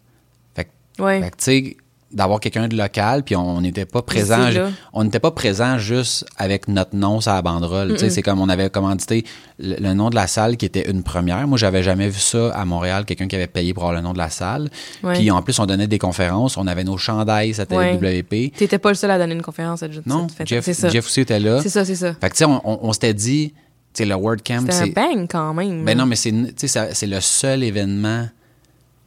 Fait 0.54 0.68
fait 0.96 1.30
que, 1.30 1.36
tu 1.36 1.44
sais, 1.44 1.76
d'avoir 2.12 2.40
quelqu'un 2.40 2.66
de 2.66 2.76
local, 2.76 3.22
puis 3.22 3.36
on 3.36 3.60
n'était 3.60 3.84
pas 3.86 4.02
présent. 4.02 4.48
On 4.92 5.04
n'était 5.04 5.20
pas 5.20 5.30
présent 5.30 5.78
juste 5.78 6.26
avec 6.36 6.66
notre 6.66 6.96
nom 6.96 7.20
sur 7.20 7.32
la 7.32 7.40
banderole. 7.42 7.96
Sais, 7.98 8.10
C'est 8.10 8.22
comme 8.22 8.40
on 8.40 8.48
avait 8.48 8.68
commandité 8.68 9.24
le, 9.60 9.76
le 9.80 9.94
nom 9.94 10.10
de 10.10 10.16
la 10.16 10.26
salle 10.26 10.56
qui 10.56 10.66
était 10.66 10.90
une 10.90 11.02
première. 11.04 11.46
Moi, 11.46 11.56
j'avais 11.56 11.82
jamais 11.84 12.08
vu 12.08 12.18
ça 12.18 12.50
à 12.50 12.64
Montréal, 12.64 13.04
quelqu'un 13.04 13.28
qui 13.28 13.36
avait 13.36 13.46
payé 13.46 13.72
pour 13.74 13.84
avoir 13.84 13.94
le 13.96 14.02
nom 14.02 14.12
de 14.12 14.18
la 14.18 14.28
salle. 14.30 14.70
Ouais. 15.04 15.14
Puis 15.14 15.30
en 15.30 15.40
plus, 15.42 15.58
on 15.60 15.66
donnait 15.66 15.86
des 15.86 15.98
conférences. 15.98 16.56
On 16.56 16.66
avait 16.66 16.82
nos 16.84 16.96
chandails, 16.98 17.54
c'était 17.54 17.76
Ouais. 17.76 17.94
WP. 17.94 18.52
T'étais 18.56 18.78
pas 18.78 18.88
le 18.88 18.96
seul 18.96 19.10
à 19.12 19.18
donner 19.18 19.34
une 19.34 19.42
conférence 19.42 19.82
à 19.84 19.88
Non, 20.06 20.26
cette. 20.36 20.48
Jeff, 20.48 20.64
C'est 20.64 20.74
ça. 20.74 20.88
Jeff 20.88 21.06
aussi 21.06 21.20
était 21.20 21.38
là. 21.38 21.60
C'est 21.62 21.68
ça, 21.68 21.84
c'est 21.84 21.94
ça. 21.94 22.14
Fait 22.20 22.28
que, 22.28 22.34
tu 22.34 22.38
sais, 22.38 22.44
on, 22.44 22.60
on- 22.68 22.80
on 22.88 22.92
s'était 22.92 23.14
dit, 23.14 23.52
tu 23.52 24.02
sais, 24.02 24.04
le 24.04 24.16
WordCamp, 24.16 24.62
C'était 24.62 24.74
un 24.74 24.84
c'est. 24.86 24.90
bang 24.90 25.26
quand 25.30 25.54
même. 25.54 25.84
Ben 25.84 25.96
non, 25.96 26.06
mais 26.06 26.16
c'est, 26.16 26.32
c'est 26.56 27.06
le 27.06 27.20
seul 27.20 27.62
événement 27.62 28.28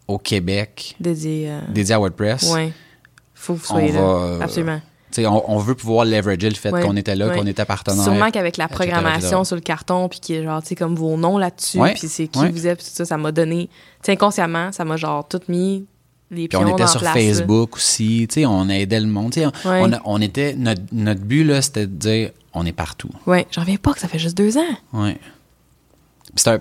au 0.08 0.18
Québec 0.18 0.96
Dédié 1.00 1.50
à. 1.52 1.72
dédié 1.72 1.96
à 1.96 2.00
WordPress. 2.00 2.52
Ouais. 2.54 2.72
Faut 3.44 3.56
que 3.56 3.60
vous 3.60 3.66
On 3.72 3.74
soyez 3.74 3.92
là. 3.92 4.02
va, 4.02 4.08
euh, 4.08 4.40
Absolument. 4.42 4.82
On, 5.18 5.44
on 5.48 5.58
veut 5.58 5.76
pouvoir 5.76 6.06
leverager 6.06 6.50
le 6.50 6.56
fait 6.56 6.72
Ouais, 6.72 6.82
qu'on 6.82 6.96
était 6.96 7.16
là, 7.16 7.28
ouais. 7.28 7.38
qu'on 7.38 7.46
était 7.46 7.66
partenaire. 7.66 8.04
Sûrement 8.04 8.32
qu'avec 8.32 8.56
la 8.58 8.68
programmation 8.68 9.40
etc. 9.40 9.46
sur 9.46 9.56
le 9.56 9.62
carton, 9.62 10.08
puis 10.10 10.20
qui 10.22 10.34
est 10.36 10.44
genre, 10.44 10.62
tu 10.62 10.70
sais, 10.70 10.76
comme 10.76 10.96
vos 10.96 11.18
noms 11.18 11.38
là-dessus, 11.38 11.80
puis 11.96 12.08
c'est 12.08 12.28
qui 12.28 12.48
vous 12.50 12.68
êtes, 12.68 12.80
puis 12.80 12.88
tout 12.88 12.94
ça, 12.96 13.06
ça 13.06 13.18
m'a 13.18 13.32
donné, 13.32 13.68
tu 13.68 14.06
sais, 14.06 14.14
inconsciemment, 14.14 14.72
ça 14.72 14.86
m'a 14.86 14.96
genre 14.96 15.28
tout 15.28 15.42
mis 15.50 15.86
les 16.32 16.48
Puis 16.48 16.58
on 16.58 16.68
était 16.74 16.88
sur 16.88 17.02
place, 17.02 17.14
là. 17.16 17.22
Facebook 17.22 17.76
aussi, 17.76 18.26
tu 18.30 18.36
sais, 18.42 18.46
on 18.46 18.68
aidait 18.70 19.02
le 19.02 19.08
monde. 19.08 19.34
tu 19.34 19.42
sais, 19.42 19.48
on, 19.66 19.92
on, 20.06 20.22
était, 20.22 20.56
notre, 20.56 20.82
notre 20.94 21.22
but, 21.22 21.44
là, 21.44 21.62
c'était 21.62 21.86
de 21.86 21.94
dire, 21.96 22.32
on 22.54 22.66
est 22.66 22.72
partout. 22.72 23.10
Ouais, 23.28 23.46
j'en 23.52 23.62
reviens 23.62 23.78
pas 23.78 23.94
que 23.94 24.00
ça 24.00 24.08
fait 24.08 24.20
juste 24.20 24.38
deux 24.38 24.58
ans. 24.58 24.76
Ouais. 24.94 25.18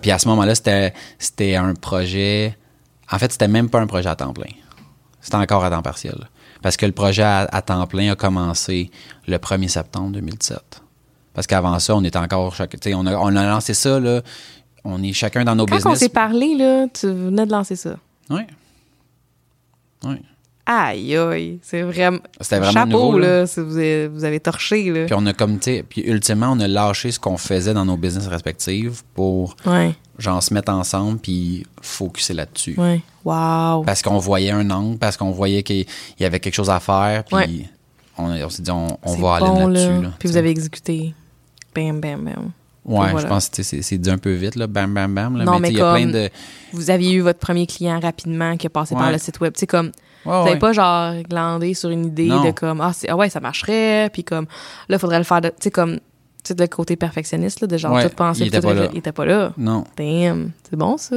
Puis, 0.02 0.10
à 0.10 0.18
ce 0.18 0.28
moment-là, 0.28 0.54
c'était, 0.54 0.92
c'était 1.18 1.54
un 1.54 1.72
projet. 1.74 2.56
En 3.10 3.18
fait, 3.18 3.32
c'était 3.32 3.48
même 3.48 3.70
pas 3.70 3.80
un 3.80 3.86
projet 3.86 4.08
à 4.10 4.16
temps 4.16 4.34
plein. 4.34 4.50
C'était 5.22 5.36
encore 5.36 5.64
à 5.64 5.70
temps 5.70 5.80
partiel. 5.80 6.28
Parce 6.62 6.76
que 6.76 6.86
le 6.86 6.92
projet 6.92 7.22
à, 7.22 7.40
à 7.50 7.60
temps 7.62 7.86
plein 7.86 8.12
a 8.12 8.14
commencé 8.16 8.90
le 9.26 9.36
1er 9.38 9.68
septembre 9.68 10.10
2017. 10.12 10.82
Parce 11.34 11.46
qu'avant 11.46 11.78
ça, 11.78 11.96
on 11.96 12.04
était 12.04 12.18
encore. 12.18 12.54
On 12.86 13.06
a, 13.06 13.16
on 13.16 13.36
a 13.36 13.46
lancé 13.46 13.74
ça, 13.74 13.98
là. 13.98 14.22
On 14.84 15.02
est 15.02 15.12
chacun 15.12 15.44
dans 15.44 15.54
nos 15.54 15.64
Quand 15.66 15.74
on 15.74 15.76
business. 15.78 15.98
s'est 15.98 16.08
parlé, 16.08 16.54
là, 16.56 16.86
tu 16.92 17.06
venais 17.06 17.46
de 17.46 17.52
lancer 17.52 17.76
ça. 17.76 17.96
Oui. 18.30 18.42
Oui. 20.04 20.16
Aïe, 20.64 21.16
aïe, 21.16 21.58
c'est 21.62 21.82
vraiment. 21.82 22.18
C'était 22.40 22.58
vraiment 22.58 22.72
Chapeau, 22.72 22.90
nouveau, 23.06 23.18
là. 23.18 23.40
là, 23.40 23.46
si 23.46 23.60
vous 23.60 23.76
avez, 23.76 24.06
vous 24.08 24.24
avez 24.24 24.38
torché, 24.40 24.90
là. 24.92 25.06
Puis 25.06 25.14
on 25.18 25.26
a 25.26 25.32
comme, 25.32 25.58
tu 25.58 25.64
sais, 25.76 25.84
puis 25.88 26.02
ultimement, 26.02 26.52
on 26.52 26.60
a 26.60 26.68
lâché 26.68 27.10
ce 27.10 27.18
qu'on 27.18 27.36
faisait 27.36 27.74
dans 27.74 27.84
nos 27.84 27.96
business 27.96 28.28
respectives 28.28 29.02
pour, 29.14 29.56
Ouais, 29.66 29.94
genre, 30.22 30.42
se 30.42 30.54
mettre 30.54 30.72
ensemble 30.72 31.18
puis 31.18 31.66
focuser 31.80 32.34
là-dessus. 32.34 32.74
ouais. 32.78 33.00
Wow. 33.24 33.84
parce 33.84 34.02
qu'on 34.02 34.18
voyait 34.18 34.50
un 34.50 34.68
angle, 34.70 34.98
parce 34.98 35.16
qu'on 35.16 35.30
voyait 35.30 35.62
qu'il 35.62 35.86
y 36.18 36.24
avait 36.24 36.40
quelque 36.40 36.54
chose 36.54 36.70
à 36.70 36.80
faire, 36.80 37.22
puis 37.24 37.36
Ouais. 37.36 37.68
on, 38.18 38.24
on 38.30 38.48
s'est 38.48 38.62
dit, 38.62 38.70
on, 38.70 38.98
on 39.02 39.14
C'est 39.14 39.20
va 39.20 39.34
aller 39.36 39.46
là-dessus. 39.46 39.88
là. 39.88 40.00
Là, 40.02 40.10
Puis 40.18 40.28
vous 40.28 40.36
avez 40.36 40.50
exécuté. 40.50 41.14
Bam, 41.74 42.00
bam, 42.00 42.24
bam. 42.24 42.50
ouais, 42.84 43.10
voilà. 43.12 43.18
je 43.20 43.26
pense 43.26 43.48
que 43.48 43.62
c'est 43.62 43.80
c'est 43.82 43.98
dit 43.98 44.10
un 44.10 44.18
peu 44.18 44.32
vite, 44.32 44.56
là, 44.56 44.66
bam, 44.66 44.92
bam, 44.92 45.14
bam. 45.14 45.36
Là, 45.36 45.44
Non, 45.44 45.52
mais 45.52 45.60
mais 45.60 45.70
il 45.70 45.78
y 45.78 45.80
a 45.80 45.92
plein 45.92 46.02
comme- 46.02 46.12
de. 46.12 46.30
Vous 46.72 46.90
aviez 46.90 47.12
eu 47.12 47.20
votre 47.20 47.38
premier 47.38 47.66
client 47.66 48.00
rapidement 48.00 48.56
qui 48.56 48.66
est 48.66 48.70
passé 48.70 48.94
par 48.96 49.10
le 49.12 49.18
site 49.18 49.38
web. 49.40 49.52
Tu 49.54 49.60
sais, 49.60 49.66
comme, 49.66 49.92
Ouais, 50.24 50.38
vous 50.38 50.44
n'avez 50.46 50.58
pas 50.58 50.72
genre 50.72 51.14
glandé 51.28 51.74
sur 51.74 51.90
une 51.90 52.06
idée 52.06 52.26
Non. 52.26 52.44
de 52.44 52.50
comme, 52.52 52.80
ah, 52.80 52.92
c'est- 52.92 53.08
ah 53.08 53.16
ouais, 53.16 53.28
ça 53.28 53.40
marcherait, 53.40 54.08
puis 54.12 54.22
comme, 54.24 54.46
là, 54.88 54.96
il 54.96 54.98
faudrait 54.98 55.18
le 55.18 55.24
faire 55.24 55.40
de, 55.40 55.48
tu 55.48 55.54
sais, 55.60 55.70
comme, 55.70 55.98
sais, 56.48 56.54
le 56.58 56.66
côté 56.66 56.96
perfectionniste, 56.96 57.60
là, 57.60 57.66
de 57.66 57.76
genre, 57.76 57.92
Ouais, 57.94 58.08
tout 58.08 58.14
penser, 58.14 58.42
il 58.42 58.46
était 58.48 58.60
tout 58.60 58.66
pas 58.68 58.74
là. 58.74 58.88
Il 58.92 58.98
était 58.98 59.12
pas 59.12 59.24
là. 59.24 59.52
Non, 59.58 59.84
Damn. 59.96 60.50
C'est 60.68 60.76
bon, 60.76 60.96
ça. 60.96 61.16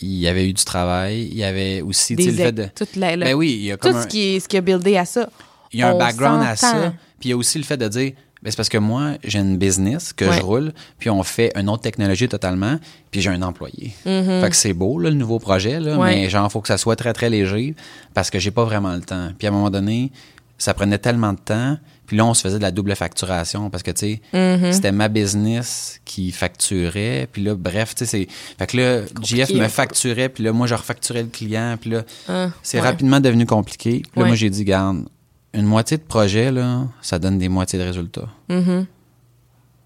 il 0.00 0.14
y 0.18 0.28
avait 0.28 0.48
eu 0.48 0.52
du 0.52 0.64
travail. 0.64 1.28
Il 1.30 1.36
y 1.36 1.44
avait 1.44 1.80
aussi, 1.80 2.16
tu 2.16 2.24
sais, 2.24 2.30
Des 2.32 2.36
le 2.36 2.44
fait 2.44 2.52
de. 2.52 2.68
toute 2.74 2.96
la- 2.96 3.16
le- 3.16 3.24
Ben 3.24 3.34
oui, 3.34 3.52
il 3.58 3.64
y 3.64 3.72
a 3.72 3.76
tout 3.76 3.88
comme 3.88 3.96
un, 3.96 4.02
ce, 4.02 4.06
qui 4.08 4.36
est, 4.36 4.40
ce 4.40 4.48
qui 4.48 4.56
a 4.56 4.60
buildé 4.60 4.96
à 4.96 5.04
ça. 5.04 5.28
il 5.72 5.80
y 5.80 5.82
a 5.82 5.90
un 5.90 5.98
background 5.98 6.42
à 6.44 6.56
ça. 6.56 6.92
Puis 7.20 7.28
il 7.28 7.30
y 7.30 7.32
a 7.32 7.36
aussi 7.36 7.58
le 7.58 7.64
fait 7.64 7.76
de 7.76 7.88
dire, 7.88 8.12
ben, 8.42 8.50
c'est 8.50 8.56
parce 8.56 8.68
que 8.68 8.76
moi, 8.78 9.12
j'ai 9.24 9.38
une 9.38 9.56
business 9.56 10.12
que 10.12 10.26
Ouais. 10.26 10.36
je 10.36 10.42
roule, 10.42 10.72
puis 10.98 11.08
on 11.08 11.22
fait 11.22 11.50
une 11.58 11.70
autre 11.70 11.82
technologie 11.82 12.28
totalement, 12.28 12.78
puis 13.10 13.22
j'ai 13.22 13.30
un 13.30 13.40
employé. 13.42 13.94
Fait 14.04 14.48
que 14.50 14.56
c'est 14.56 14.74
beau, 14.74 14.98
là, 14.98 15.08
le 15.10 15.16
nouveau 15.16 15.38
projet, 15.38 15.80
là, 15.80 15.94
Mm-hmm. 15.96 15.98
Ouais. 16.00 16.14
mais 16.16 16.28
genre, 16.28 16.50
faut 16.52 16.60
que 16.60 16.68
ça 16.68 16.76
soit 16.76 16.96
très, 16.96 17.12
très 17.14 17.30
léger 17.30 17.74
parce 18.12 18.28
que 18.30 18.38
j'ai 18.38 18.50
pas 18.50 18.64
vraiment 18.64 18.92
le 18.94 19.00
temps. 19.00 19.30
Puis 19.38 19.46
à 19.46 19.50
un 19.50 19.54
moment 19.54 19.70
donné, 19.70 20.12
ça 20.58 20.74
prenait 20.74 20.98
tellement 20.98 21.32
de 21.32 21.38
temps, 21.38 21.78
puis 22.06 22.16
là, 22.16 22.24
on 22.26 22.34
se 22.34 22.42
faisait 22.42 22.58
de 22.58 22.62
la 22.62 22.70
double 22.70 22.94
facturation 22.96 23.70
parce 23.70 23.82
que, 23.82 23.90
tu 23.90 24.00
sais, 24.00 24.20
Mm-hmm. 24.32 24.72
c'était 24.72 24.92
ma 24.92 25.08
business 25.08 26.00
qui 26.04 26.30
facturait, 26.32 27.28
puis 27.32 27.42
là, 27.42 27.54
bref, 27.54 27.94
tu 27.94 28.04
sais, 28.04 28.26
c'est... 28.26 28.28
Fait 28.58 28.66
que 28.66 28.76
là, 28.76 29.00
JF 29.22 29.52
me 29.54 29.68
facturait, 29.68 30.28
puis 30.28 30.44
là, 30.44 30.52
moi, 30.52 30.66
je 30.66 30.74
refacturais 30.74 31.22
le 31.22 31.28
client, 31.28 31.76
puis 31.80 31.90
là, 31.90 32.02
Ah, 32.28 32.48
c'est 32.62 32.78
ouais. 32.80 32.84
rapidement 32.86 33.20
devenu 33.20 33.46
compliqué. 33.46 34.00
Puis 34.02 34.10
là, 34.16 34.22
Ouais. 34.22 34.28
moi, 34.28 34.36
j'ai 34.36 34.50
dit, 34.50 34.64
garde, 34.64 35.04
une 35.52 35.66
moitié 35.66 35.96
de 35.96 36.02
projet, 36.02 36.50
là, 36.50 36.82
ça 37.00 37.18
donne 37.18 37.38
des 37.38 37.48
moitiés 37.48 37.78
de 37.78 37.84
résultats. 37.84 38.28
Mhm. 38.48 38.86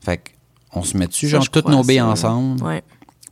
Fait 0.00 0.16
que 0.18 0.30
on 0.74 0.82
se 0.82 0.96
met 0.96 1.06
dessus, 1.06 1.28
genre, 1.28 1.48
toutes 1.48 1.68
nos 1.68 1.82
billes 1.82 2.00
ensemble, 2.02 2.62
Ouais, 2.62 2.82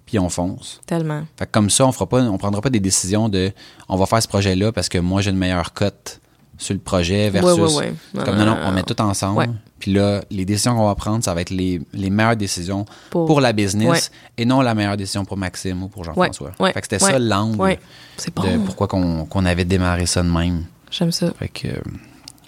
puis 0.06 0.18
on 0.18 0.28
fonce. 0.28 0.80
tellement. 0.86 1.24
Fait 1.38 1.46
que 1.46 1.50
comme 1.50 1.70
ça, 1.70 1.86
on 1.86 1.92
fera 1.92 2.06
pas, 2.08 2.22
on 2.22 2.38
prendra 2.38 2.60
pas 2.60 2.70
des 2.70 2.80
décisions 2.80 3.28
de, 3.28 3.52
on 3.88 3.96
va 3.96 4.06
faire 4.06 4.22
ce 4.22 4.28
projet-là 4.28 4.72
parce 4.72 4.88
que 4.88 4.98
moi, 4.98 5.20
j'ai 5.22 5.30
une 5.30 5.36
meilleure 5.36 5.72
cote 5.72 6.20
sur 6.58 6.74
le 6.74 6.80
projet 6.80 7.30
versus. 7.30 7.58
Ouais, 7.58 7.62
ouais, 7.62 7.74
ouais. 7.76 7.94
Non, 8.14 8.24
Comme 8.24 8.36
non, 8.36 8.46
non, 8.46 8.56
on 8.64 8.72
met 8.72 8.82
tout 8.82 9.00
ensemble. 9.00 9.48
Puis 9.78 9.92
là, 9.92 10.22
les 10.30 10.44
décisions 10.44 10.74
qu'on 10.74 10.86
va 10.86 10.94
prendre, 10.94 11.22
ça 11.22 11.34
va 11.34 11.42
être 11.42 11.50
les, 11.50 11.80
les 11.92 12.10
meilleures 12.10 12.36
décisions 12.36 12.86
pour, 13.10 13.26
Pour- 13.26 13.40
la 13.40 13.52
business 13.52 14.10
et 14.38 14.44
non 14.44 14.62
la 14.62 14.74
meilleure 14.74 14.96
décision 14.96 15.24
pour 15.24 15.36
Maxime 15.36 15.82
ou 15.82 15.88
pour 15.88 16.04
Jean-François. 16.04 16.52
Fait 16.58 16.72
que 16.72 16.78
c'était 16.82 16.98
ça 16.98 17.18
l'angle 17.18 17.56
bon. 17.56 18.42
de 18.42 18.58
pourquoi 18.64 18.88
qu'on 18.88 19.44
avait 19.44 19.64
démarré 19.64 20.06
ça 20.06 20.22
de 20.22 20.28
même. 20.30 20.64
J'aime 20.90 21.12
ça. 21.12 21.32
Fait 21.38 21.48
que, 21.48 21.68
euh, 21.68 21.80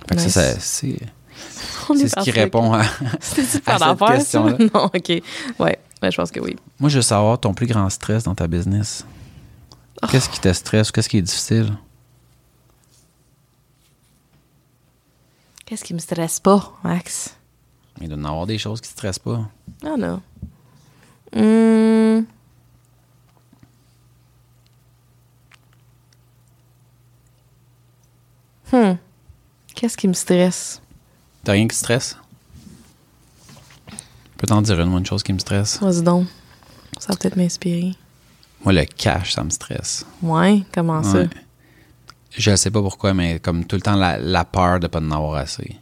fait 0.08 0.14
que 0.14 0.20
ça, 0.22 0.28
ça, 0.30 0.60
c'est 0.60 0.96
c'est 1.96 2.08
ce 2.08 2.20
qui 2.22 2.30
répond 2.30 2.72
à. 2.72 2.80
À 3.66 3.78
cette 3.78 3.98
question-là. 3.98 4.56
Non, 4.74 4.86
OK. 4.86 5.22
Ouais, 5.58 5.78
je 6.02 6.16
pense 6.16 6.30
que 6.30 6.40
oui. 6.40 6.56
Moi, 6.78 6.88
je 6.88 6.96
veux 6.96 7.02
savoir 7.02 7.38
ton 7.38 7.52
plus 7.54 7.66
grand 7.66 7.88
stress 7.90 8.24
dans 8.24 8.34
ta 8.34 8.46
business. 8.46 9.04
Oh. 10.02 10.06
Qu'est-ce 10.10 10.28
qui 10.28 10.40
te 10.40 10.52
stresse 10.52 10.90
ou 10.90 10.92
qu'est-ce 10.92 11.08
qui 11.08 11.18
est 11.18 11.22
difficile? 11.22 11.72
Qu'est-ce 15.68 15.84
qui 15.84 15.92
me 15.92 15.98
stresse 15.98 16.40
pas, 16.40 16.72
Max? 16.82 17.36
Il 18.00 18.08
doit 18.08 18.16
y 18.16 18.20
en 18.22 18.24
avoir 18.24 18.46
des 18.46 18.56
choses 18.56 18.80
qui 18.80 18.88
te 18.88 18.92
stressent 18.94 19.18
pas. 19.18 19.50
Ah 19.84 19.98
non. 19.98 20.22
Hum. 21.36 22.24
Hmm. 28.72 28.96
Qu'est-ce 29.74 29.98
qui 29.98 30.08
me 30.08 30.14
stresse? 30.14 30.80
T'as 31.44 31.52
rien 31.52 31.64
qui 31.64 31.76
te 31.76 31.80
stresse? 31.80 32.16
Je 33.90 33.94
peux 34.38 34.46
t'en 34.46 34.62
dire 34.62 34.80
une, 34.80 34.88
moi, 34.88 35.00
une 35.00 35.06
chose 35.06 35.22
qui 35.22 35.34
me 35.34 35.38
stresse. 35.38 35.82
Vas-y 35.82 36.02
donc. 36.02 36.28
Ça 36.98 37.12
va 37.12 37.18
peut-être 37.18 37.36
m'inspirer. 37.36 37.94
Moi, 38.64 38.72
le 38.72 38.86
cash, 38.86 39.34
ça 39.34 39.44
me 39.44 39.50
stresse. 39.50 40.06
Ouais, 40.22 40.62
comment 40.72 41.02
ça? 41.02 41.24
Je 42.38 42.54
sais 42.56 42.70
pas 42.70 42.80
pourquoi, 42.80 43.14
mais 43.14 43.40
comme 43.40 43.64
tout 43.64 43.76
le 43.76 43.82
temps, 43.82 43.96
la, 43.96 44.16
la 44.18 44.44
peur 44.44 44.80
de 44.80 44.86
pas 44.86 45.00
en 45.00 45.10
avoir 45.10 45.34
assez. 45.34 45.76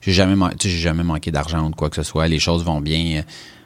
J'ai 0.00 0.12
jamais, 0.12 0.34
tu 0.58 0.68
sais, 0.68 0.76
jamais 0.76 1.04
manqué 1.04 1.30
d'argent 1.30 1.64
ou 1.66 1.70
de 1.70 1.76
quoi 1.76 1.88
que 1.88 1.96
ce 1.96 2.02
soit. 2.02 2.26
Les 2.26 2.40
choses 2.40 2.64
vont 2.64 2.80
bien. 2.80 3.22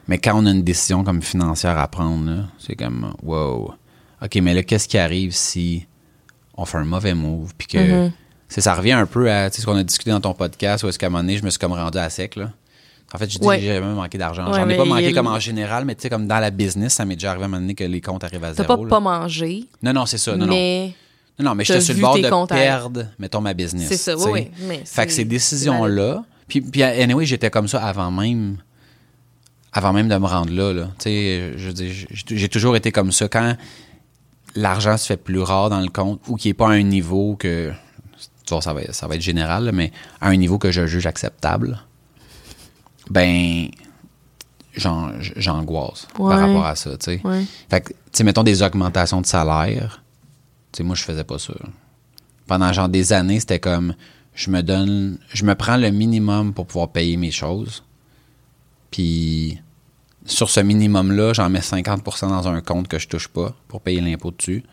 Mais 0.07 0.19
quand 0.19 0.39
on 0.41 0.45
a 0.45 0.51
une 0.51 0.61
décision 0.63 1.03
comme 1.03 1.21
financière 1.23 1.77
à 1.79 1.87
prendre, 1.87 2.47
c'est 2.59 2.75
comme, 2.75 3.13
wow. 3.23 3.73
OK, 4.23 4.35
mais 4.41 4.53
là, 4.53 4.63
qu'est-ce 4.63 4.87
qui 4.87 4.97
arrive 4.99 5.31
si 5.33 5.85
on 6.55 6.65
fait 6.65 6.77
un 6.77 6.85
mauvais 6.85 7.13
move, 7.15 7.53
puis 7.57 7.67
que 7.67 7.77
Mhm. 8.05 8.11
c'est- 8.47 8.61
ça 8.61 8.73
revient 8.75 8.93
un 8.93 9.05
peu 9.07 9.29
à 9.31 9.49
ce 9.51 9.65
qu'on 9.65 9.75
a 9.75 9.83
discuté 9.83 10.11
dans 10.11 10.21
ton 10.21 10.33
podcast, 10.33 10.83
où 10.83 10.87
est-ce 10.89 10.97
qu'à 10.99 11.07
un 11.07 11.09
moment 11.09 11.23
donné, 11.23 11.37
je 11.37 11.43
me 11.43 11.49
suis 11.49 11.59
comme 11.59 11.73
rendu 11.73 11.97
à 11.97 12.09
sec. 12.09 12.35
Là. 12.35 12.51
En 13.13 13.17
fait, 13.17 13.29
je 13.31 13.39
dis 13.39 13.45
Ouais. 13.45 13.57
que 13.57 13.63
j'ai 13.63 13.73
jamais 13.75 13.93
manqué 13.93 14.17
d'argent. 14.17 14.47
Ouais, 14.51 14.59
J'en 14.59 14.69
ai 14.69 14.77
pas 14.77 14.85
manqué 14.85 15.09
il- 15.09 15.13
comme 15.15 15.27
en 15.27 15.39
général, 15.39 15.85
mais 15.85 15.95
tu 15.95 16.03
sais, 16.03 16.09
comme 16.09 16.27
dans 16.27 16.39
la 16.39 16.51
business, 16.51 16.93
ça 16.93 17.05
m'est 17.05 17.15
déjà 17.15 17.29
arrivé 17.31 17.43
à 17.43 17.45
un 17.45 17.49
moment 17.49 17.61
donné 17.61 17.73
que 17.75 17.83
les 17.83 18.01
comptes 18.01 18.23
arrivent 18.23 18.43
à 18.43 18.53
T'as 18.53 18.63
zéro. 18.63 18.77
pas 18.77 18.83
là. 18.83 18.89
pas 18.89 18.99
mangé, 18.99 19.65
Non, 19.81 19.93
non, 19.93 20.05
c'est 20.05 20.17
ça. 20.17 20.35
Non. 20.35 20.45
mais 20.47 20.87
Non, 20.87 20.93
non, 21.39 21.55
mais 21.55 21.63
t'as 21.63 21.73
j'étais 21.75 21.85
sur 21.85 21.93
le 21.95 22.01
bord 22.01 22.47
de 22.47 22.47
perdre, 22.47 23.05
mettons, 23.19 23.41
ma 23.41 23.53
business. 23.53 23.87
c'est 23.87 23.97
ça, 23.97 24.17
oui, 24.17 24.29
oui. 24.33 24.51
Mais 24.67 24.81
Fait 24.85 25.05
que 25.05 25.11
ces 25.11 25.25
décisions-là. 25.25 26.23
Puis, 26.47 26.61
puis, 26.61 26.81
anyway, 26.83 27.25
j'étais 27.25 27.49
comme 27.49 27.67
ça 27.67 27.83
avant 27.85 28.09
même. 28.11 28.57
Avant 29.73 29.93
même 29.93 30.07
de 30.07 30.15
me 30.17 30.25
rendre 30.25 30.51
là. 30.51 30.73
là. 30.73 30.87
Tu 30.97 31.03
sais, 31.09 31.53
je 31.57 31.71
j'ai 32.35 32.49
toujours 32.49 32.75
été 32.75 32.91
comme 32.91 33.11
ça. 33.11 33.27
Quand 33.27 33.55
l'argent 34.55 34.97
se 34.97 35.05
fait 35.07 35.17
plus 35.17 35.41
rare 35.41 35.69
dans 35.69 35.81
le 35.81 35.89
compte 35.89 36.21
ou 36.27 36.35
qui 36.37 36.47
n'est 36.47 36.53
pas 36.53 36.69
à 36.69 36.71
un 36.71 36.81
niveau 36.83 37.35
que. 37.35 37.71
Tu 38.45 38.53
vois, 38.53 38.61
ça 38.61 38.73
va, 38.73 38.81
ça 38.93 39.07
va 39.07 39.15
être 39.15 39.21
général, 39.21 39.65
là, 39.65 39.71
mais 39.73 39.91
à 40.21 40.29
un 40.29 40.35
niveau 40.37 40.57
que 40.57 40.71
je 40.71 40.87
juge 40.87 41.05
acceptable, 41.05 41.77
ben. 43.09 43.67
j'an- 44.75 45.11
J'angoisse 45.35 46.07
Ouais. 46.17 46.29
par 46.33 46.39
rapport 46.39 46.65
à 46.65 46.75
ça, 46.75 46.91
tu 46.91 46.97
sais. 47.05 47.21
Ouais. 47.23 47.43
Fait 47.69 47.81
que, 47.81 47.89
tu 47.89 47.95
sais, 48.13 48.23
mettons 48.23 48.43
des 48.43 48.63
augmentations 48.63 49.21
de 49.21 49.25
salaire. 49.25 50.01
Sais, 50.77 50.83
moi, 50.83 50.95
je 50.95 51.03
faisais 51.03 51.23
pas 51.23 51.39
ça. 51.39 51.53
Pendant 52.45 52.71
genre 52.71 52.87
des 52.89 53.13
années, 53.13 53.39
c'était 53.39 53.59
comme, 53.59 53.95
je 54.35 54.51
me 54.51 54.61
donne, 54.61 55.17
je 55.33 55.43
me 55.43 55.55
prends 55.55 55.77
le 55.77 55.89
minimum 55.89 56.53
pour 56.53 56.67
pouvoir 56.67 56.89
payer 56.89 57.17
mes 57.17 57.31
choses. 57.31 57.83
Puis, 58.91 59.59
sur 60.25 60.49
ce 60.49 60.59
minimum-là, 60.59 61.33
j'en 61.33 61.49
mets 61.49 61.59
50% 61.59 62.29
dans 62.29 62.47
un 62.47 62.61
compte 62.61 62.87
que 62.87 62.99
je 62.99 63.07
touche 63.07 63.27
pas 63.27 63.55
pour 63.67 63.81
payer 63.81 64.01
l'impôt 64.01 64.31
dessus. 64.31 64.63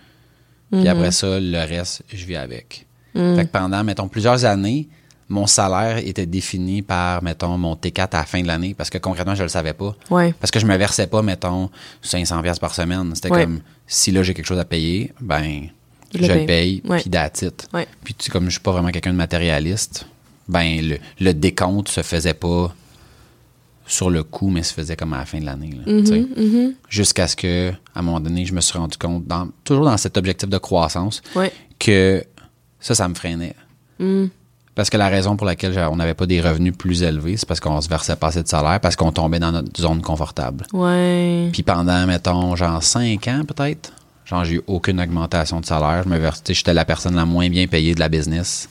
Puis 0.73 0.89
après 0.89 1.13
ça, 1.13 1.39
le 1.41 1.59
reste, 1.67 2.03
je 2.13 2.25
vis 2.25 2.37
avec. 2.37 2.87
Fait 3.15 3.45
que 3.47 3.51
pendant, 3.51 3.85
mettons, 3.85 4.09
plusieurs 4.09 4.45
années, 4.45 4.89
mon 5.29 5.47
salaire 5.47 5.99
était 5.99 6.27
défini 6.27 6.83
par, 6.83 7.23
mettons, 7.23 7.57
mon 7.57 7.77
T4 7.77 8.09
à 8.13 8.19
la 8.19 8.25
fin 8.25 8.43
de 8.43 8.47
l'année 8.49 8.75
parce 8.75 8.91
que 8.91 8.99
concrètement, 8.99 9.37
je 9.37 9.45
le 9.45 9.49
savais 9.49 9.73
pas. 9.73 9.95
Ouais. 10.11 10.35
Parce 10.41 10.51
que 10.51 10.59
je 10.59 10.67
me 10.67 10.77
versais 10.77 11.07
pas, 11.07 11.23
mettons, 11.23 11.71
500 12.03 12.43
pièces 12.43 12.59
par 12.59 12.75
semaine. 12.75 13.15
C'était 13.15 13.31
Ouais. 13.31 13.45
comme, 13.45 13.61
si 13.87 14.11
là, 14.11 14.23
j'ai 14.25 14.35
quelque 14.35 14.47
chose 14.47 14.59
à 14.59 14.65
payer, 14.65 15.13
ben, 15.21 15.69
Je 16.15 16.25
je, 16.25 16.33
le 16.33 16.41
le 16.41 16.47
paye. 16.47 16.81
paye, 16.81 16.91
Ouais. 16.91 17.01
puis. 17.03 17.69
Ouais. 17.73 17.87
Puis, 18.03 18.15
tu 18.15 18.31
comme 18.31 18.47
je 18.47 18.51
suis 18.53 18.61
pas 18.61 18.73
vraiment 18.73 18.91
quelqu'un 18.91 19.13
de 19.13 19.17
matérialiste, 19.19 20.07
ben, 20.49 20.81
le, 20.87 20.99
le 21.21 21.33
décompte 21.35 21.89
se 21.89 22.03
faisait 22.03 22.35
pas 22.35 22.75
sur 23.87 24.09
le 24.11 24.23
coup, 24.23 24.49
mais 24.49 24.63
se 24.63 24.73
faisait 24.73 24.97
comme 24.97 25.13
à 25.13 25.19
la 25.19 25.27
fin 25.27 25.39
de 25.41 25.45
l'année. 25.45 25.71
sais. 26.07 26.21
Mm-hmm. 26.21 26.73
Jusqu'à 26.89 27.29
ce 27.29 27.37
que, 27.37 27.71
à 27.95 27.99
un 27.99 28.03
moment 28.03 28.21
donné, 28.21 28.47
je 28.47 28.55
me 28.55 28.61
suis 28.61 28.79
rendu 28.79 28.97
compte, 28.97 29.27
dans, 29.27 29.49
toujours 29.63 29.85
dans 29.85 29.97
cet 29.99 30.17
objectif 30.17 30.49
de 30.49 30.59
croissance, 30.59 31.21
Ouais. 31.37 31.53
que 31.79 32.25
ça, 32.81 32.95
ça 32.95 33.09
me 33.09 33.15
freinait. 33.15 33.55
Mm. 33.99 34.27
Parce 34.75 34.91
que 34.91 34.97
la 34.97 35.09
raison 35.09 35.37
pour 35.37 35.47
laquelle 35.47 35.79
on 35.93 35.97
n'avait 35.97 36.15
pas 36.15 36.27
des 36.27 36.41
revenus 36.41 36.73
plus 36.77 37.03
élevés, 37.03 37.37
c'est 37.37 37.47
parce 37.47 37.61
qu'on 37.61 37.81
se 37.81 37.89
versait 37.89 38.17
pas 38.17 38.29
assez 38.29 38.43
de 38.43 38.49
salaire, 38.49 38.81
parce 38.81 38.97
qu'on 38.97 39.13
tombait 39.13 39.39
dans 39.39 39.53
notre 39.53 39.81
zone 39.81 40.03
confortable. 40.03 40.67
Puis 41.53 41.63
pendant, 41.63 42.07
mettons, 42.07 42.57
genre 42.57 42.83
5 42.83 43.29
ans 43.29 43.43
peut-être, 43.47 43.93
genre 44.25 44.45
j'ai 44.45 44.57
eu 44.57 44.63
aucune 44.67 45.01
augmentation 45.01 45.61
de 45.61 45.67
salaire. 45.67 46.03
Je 46.05 46.09
me 46.09 46.31
sais, 46.31 46.55
j'étais 46.55 46.75
la 46.75 46.85
personne 46.85 47.15
la 47.15 47.25
moins 47.25 47.49
bien 47.49 47.67
payée 47.67 47.95
de 47.95 48.01
la 48.01 48.09
business 48.09 48.69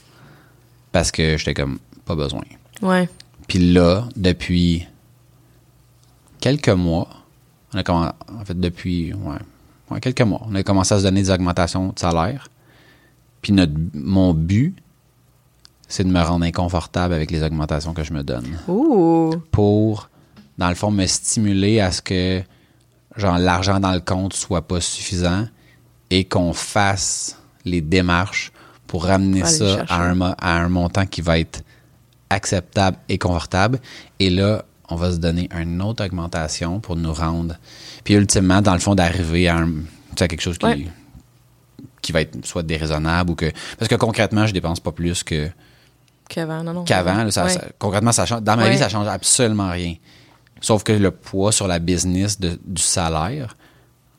parce 0.91 1.12
que 1.12 1.38
j'étais 1.38 1.54
comme 1.54 1.80
pas 2.06 2.16
besoin. 2.16 2.43
Ouais. 2.82 3.10
Puis 3.47 3.60
là, 3.74 4.08
depuis 4.16 4.88
quelques 6.39 6.70
mois, 6.70 7.08
on 7.74 7.78
a 7.78 7.84
commencé, 7.84 8.12
en 8.30 8.45
fait 8.45 8.60
depuis 8.60 9.14
ouais, 9.14 9.38
ouais, 9.89 9.99
quelques 9.99 10.22
mois, 10.22 10.41
on 10.45 10.56
a 10.56 10.64
commencé 10.64 10.93
à 10.93 10.99
se 10.99 11.04
donner 11.04 11.22
des 11.22 11.32
augmentations 11.32 11.89
de 11.89 11.99
salaire. 11.99 12.47
Puis 13.41 13.51
notre, 13.54 13.74
mon 13.93 14.34
but, 14.34 14.76
c'est 15.88 16.04
de 16.04 16.10
me 16.10 16.22
rendre 16.22 16.45
inconfortable 16.45 17.14
avec 17.14 17.30
les 17.30 17.43
augmentations 17.43 17.93
que 17.93 18.04
je 18.04 18.14
me 18.14 18.24
donne 18.24 18.47
Ouh. 18.68 19.34
pour, 19.51 20.10
dans 20.58 20.70
le 20.70 20.76
fond, 20.76 20.91
me 20.91 21.06
stimuler 21.06 21.80
à 21.82 21.91
ce 21.91 22.01
que 22.01 22.41
genre 23.16 23.38
l'argent 23.38 23.80
dans 23.80 23.91
le 23.91 23.99
compte 23.99 24.34
soit 24.34 24.61
pas 24.68 24.82
suffisant 24.82 25.47
et 26.09 26.26
qu'on 26.26 26.53
fasse 26.53 27.38
les 27.66 27.82
démarches 27.82 28.51
pour 28.88 29.05
ramener 29.05 29.43
ça 29.45 29.86
à 29.89 30.01
un, 30.03 30.20
à 30.22 30.57
un 30.59 30.70
montant 30.70 31.05
qui 31.05 31.22
va 31.22 31.39
être 31.39 31.64
acceptable 32.30 32.97
et 33.09 33.18
confortable. 33.18 33.80
Et 34.20 34.30
là, 34.30 34.66
on 34.89 34.95
va 34.95 35.11
se 35.11 35.18
donner 35.18 35.49
une 35.57 35.82
autre 35.82 36.05
augmentation 36.05 36.80
pour 36.80 36.95
nous 36.95 37.14
rendre. 37.14 37.55
Puis 38.03 38.16
ultimement, 38.16 38.61
dans 38.61 38.74
le 38.74 38.80
fond, 38.80 38.95
d'arriver 38.95 39.47
à, 39.47 39.64
quelque 40.16 40.41
chose 40.41 40.57
qui, 40.57 40.66
Ouais. 40.66 40.88
qui 42.01 42.11
va 42.11 42.22
être 42.22 42.45
soit 42.45 42.64
déraisonnable 42.64 43.32
ou 43.32 43.36
que. 43.36 43.51
Parce 43.80 43.88
que 43.89 43.95
concrètement, 43.95 44.45
je 44.45 44.53
dépense 44.53 44.80
pas 44.80 44.91
plus 44.91 45.24
que 45.24 45.49
Qu'avant, 46.30 46.64
non, 46.64 46.74
non. 46.74 46.84
qu'avant. 46.84 47.26
Ouais. 47.26 47.32
concrètement, 47.80 48.11
ça 48.11 48.26
change. 48.26 48.41
Dans 48.41 48.55
ma 48.57 48.64
Ouais. 48.64 48.72
vie, 48.72 48.78
ça 48.78 48.89
change 48.89 49.07
absolument 49.07 49.70
rien. 49.72 49.95
Sauf 50.64 50.84
que 50.84 50.93
le 50.93 51.11
poids 51.11 51.51
sur 51.51 51.68
la 51.68 51.78
business 51.80 52.39
de- 52.39 52.57
du 52.66 52.82
salaire, 52.82 53.57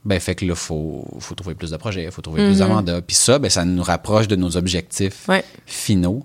ben, 0.04 0.20
fait 0.20 0.34
que 0.34 0.44
là, 0.44 0.54
faut, 0.54 1.04
faut 1.18 1.34
trouver 1.34 1.54
plus 1.54 1.70
de 1.70 1.76
projets, 1.78 2.10
faut 2.10 2.20
trouver 2.20 2.44
plus 2.46 2.58
de 2.58 2.64
mandats. 2.66 3.00
Puis 3.00 3.16
ça, 3.16 3.38
ben, 3.38 3.50
ça 3.50 3.64
nous 3.64 3.82
rapproche 3.82 4.28
de 4.28 4.36
nos 4.36 4.56
objectifs 4.58 5.26
Ouais. 5.28 5.42
finaux. 5.64 6.24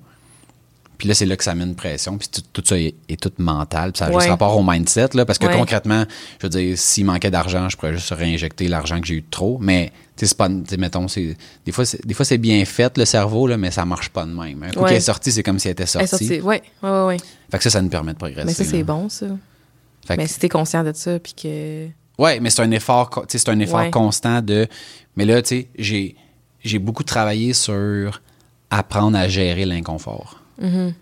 Puis 0.97 1.07
là, 1.07 1.13
c'est 1.13 1.25
là 1.25 1.37
que 1.37 1.45
ça 1.45 1.55
met 1.55 1.63
une 1.63 1.75
pression. 1.75 2.17
Puis 2.17 2.27
tout, 2.27 2.41
tout 2.51 2.61
ça 2.65 2.77
est, 2.77 2.93
est 3.07 3.17
tout 3.21 3.31
mental. 3.37 3.93
Puis 3.93 3.99
ça 3.99 4.07
a 4.07 4.09
Ouais. 4.09 4.15
juste 4.15 4.27
rapport 4.29 4.57
au 4.57 4.61
mindset, 4.61 5.07
là, 5.13 5.25
parce 5.25 5.39
que 5.39 5.45
Ouais. 5.47 5.55
concrètement, 5.57 6.03
je 6.41 6.45
veux 6.47 6.49
dire, 6.49 6.77
s'il 6.77 7.05
manquait 7.05 7.31
d'argent, 7.31 7.69
je 7.69 7.77
pourrais 7.77 7.93
juste 7.93 8.09
réinjecter 8.11 8.67
l'argent 8.67 8.99
que 8.99 9.07
j'ai 9.07 9.13
eu 9.15 9.21
de 9.21 9.29
trop. 9.31 9.57
Mais, 9.61 9.93
tu 10.17 10.25
sais, 10.25 10.25
c'est 10.25 10.37
pas, 10.37 10.49
tu 10.49 10.55
sais, 10.67 10.75
mettons, 10.75 11.07
c'est, 11.07 11.37
des 11.65 11.71
fois, 11.71 11.85
c'est, 11.85 12.05
des 12.05 12.13
fois, 12.13 12.25
c'est 12.25 12.37
bien 12.37 12.65
fait, 12.65 12.97
le 12.97 13.05
cerveau, 13.05 13.47
là, 13.47 13.55
mais 13.55 13.71
ça 13.71 13.85
marche 13.85 14.09
pas 14.09 14.25
de 14.25 14.31
même. 14.33 14.61
Un 14.63 14.71
coup 14.71 14.85
est 14.87 14.99
sorti, 14.99 15.31
c'est 15.31 15.43
comme 15.43 15.57
s'il 15.57 15.71
était 15.71 15.83
Elle 15.83 15.87
sorti. 15.87 16.05
est 16.05 16.07
sortie. 16.27 16.41
Ouais. 16.41 16.61
Ouais, 16.83 16.89
ouais, 16.89 17.05
ouais. 17.05 17.17
Fait 17.49 17.57
que 17.59 17.63
ça, 17.63 17.69
ça 17.69 17.81
nous 17.81 17.87
permet 17.89 18.11
de 18.11 18.17
progresser. 18.17 18.45
Mais 18.45 18.53
ça, 18.53 18.65
c'est 18.65 18.83
bon, 18.83 19.07
ça. 19.07 19.27
Fait 20.05 20.15
que- 20.15 20.21
Mais 20.21 20.27
si 20.27 20.39
t'es 20.39 20.49
conscient 20.49 20.83
de 20.83 20.93
ça, 20.93 21.19
puis 21.19 21.33
que. 21.33 21.87
Ouais, 22.17 22.39
mais 22.39 22.49
c'est 22.49 22.61
un 22.61 22.71
effort, 22.71 23.25
c'est 23.27 23.49
un 23.49 23.59
effort 23.59 23.79
Ouais. 23.79 23.91
constant 23.91 24.41
de. 24.41 24.67
Mais 25.15 25.25
là, 25.25 25.41
tu 25.41 25.47
sais, 25.49 25.67
j'ai, 25.77 26.15
j'ai 26.63 26.79
beaucoup 26.79 27.03
travaillé 27.03 27.53
sur 27.53 28.21
apprendre 28.69 29.17
à 29.17 29.27
gérer 29.27 29.65
l'inconfort. 29.65 30.41
Mm-hmm. 30.61 30.93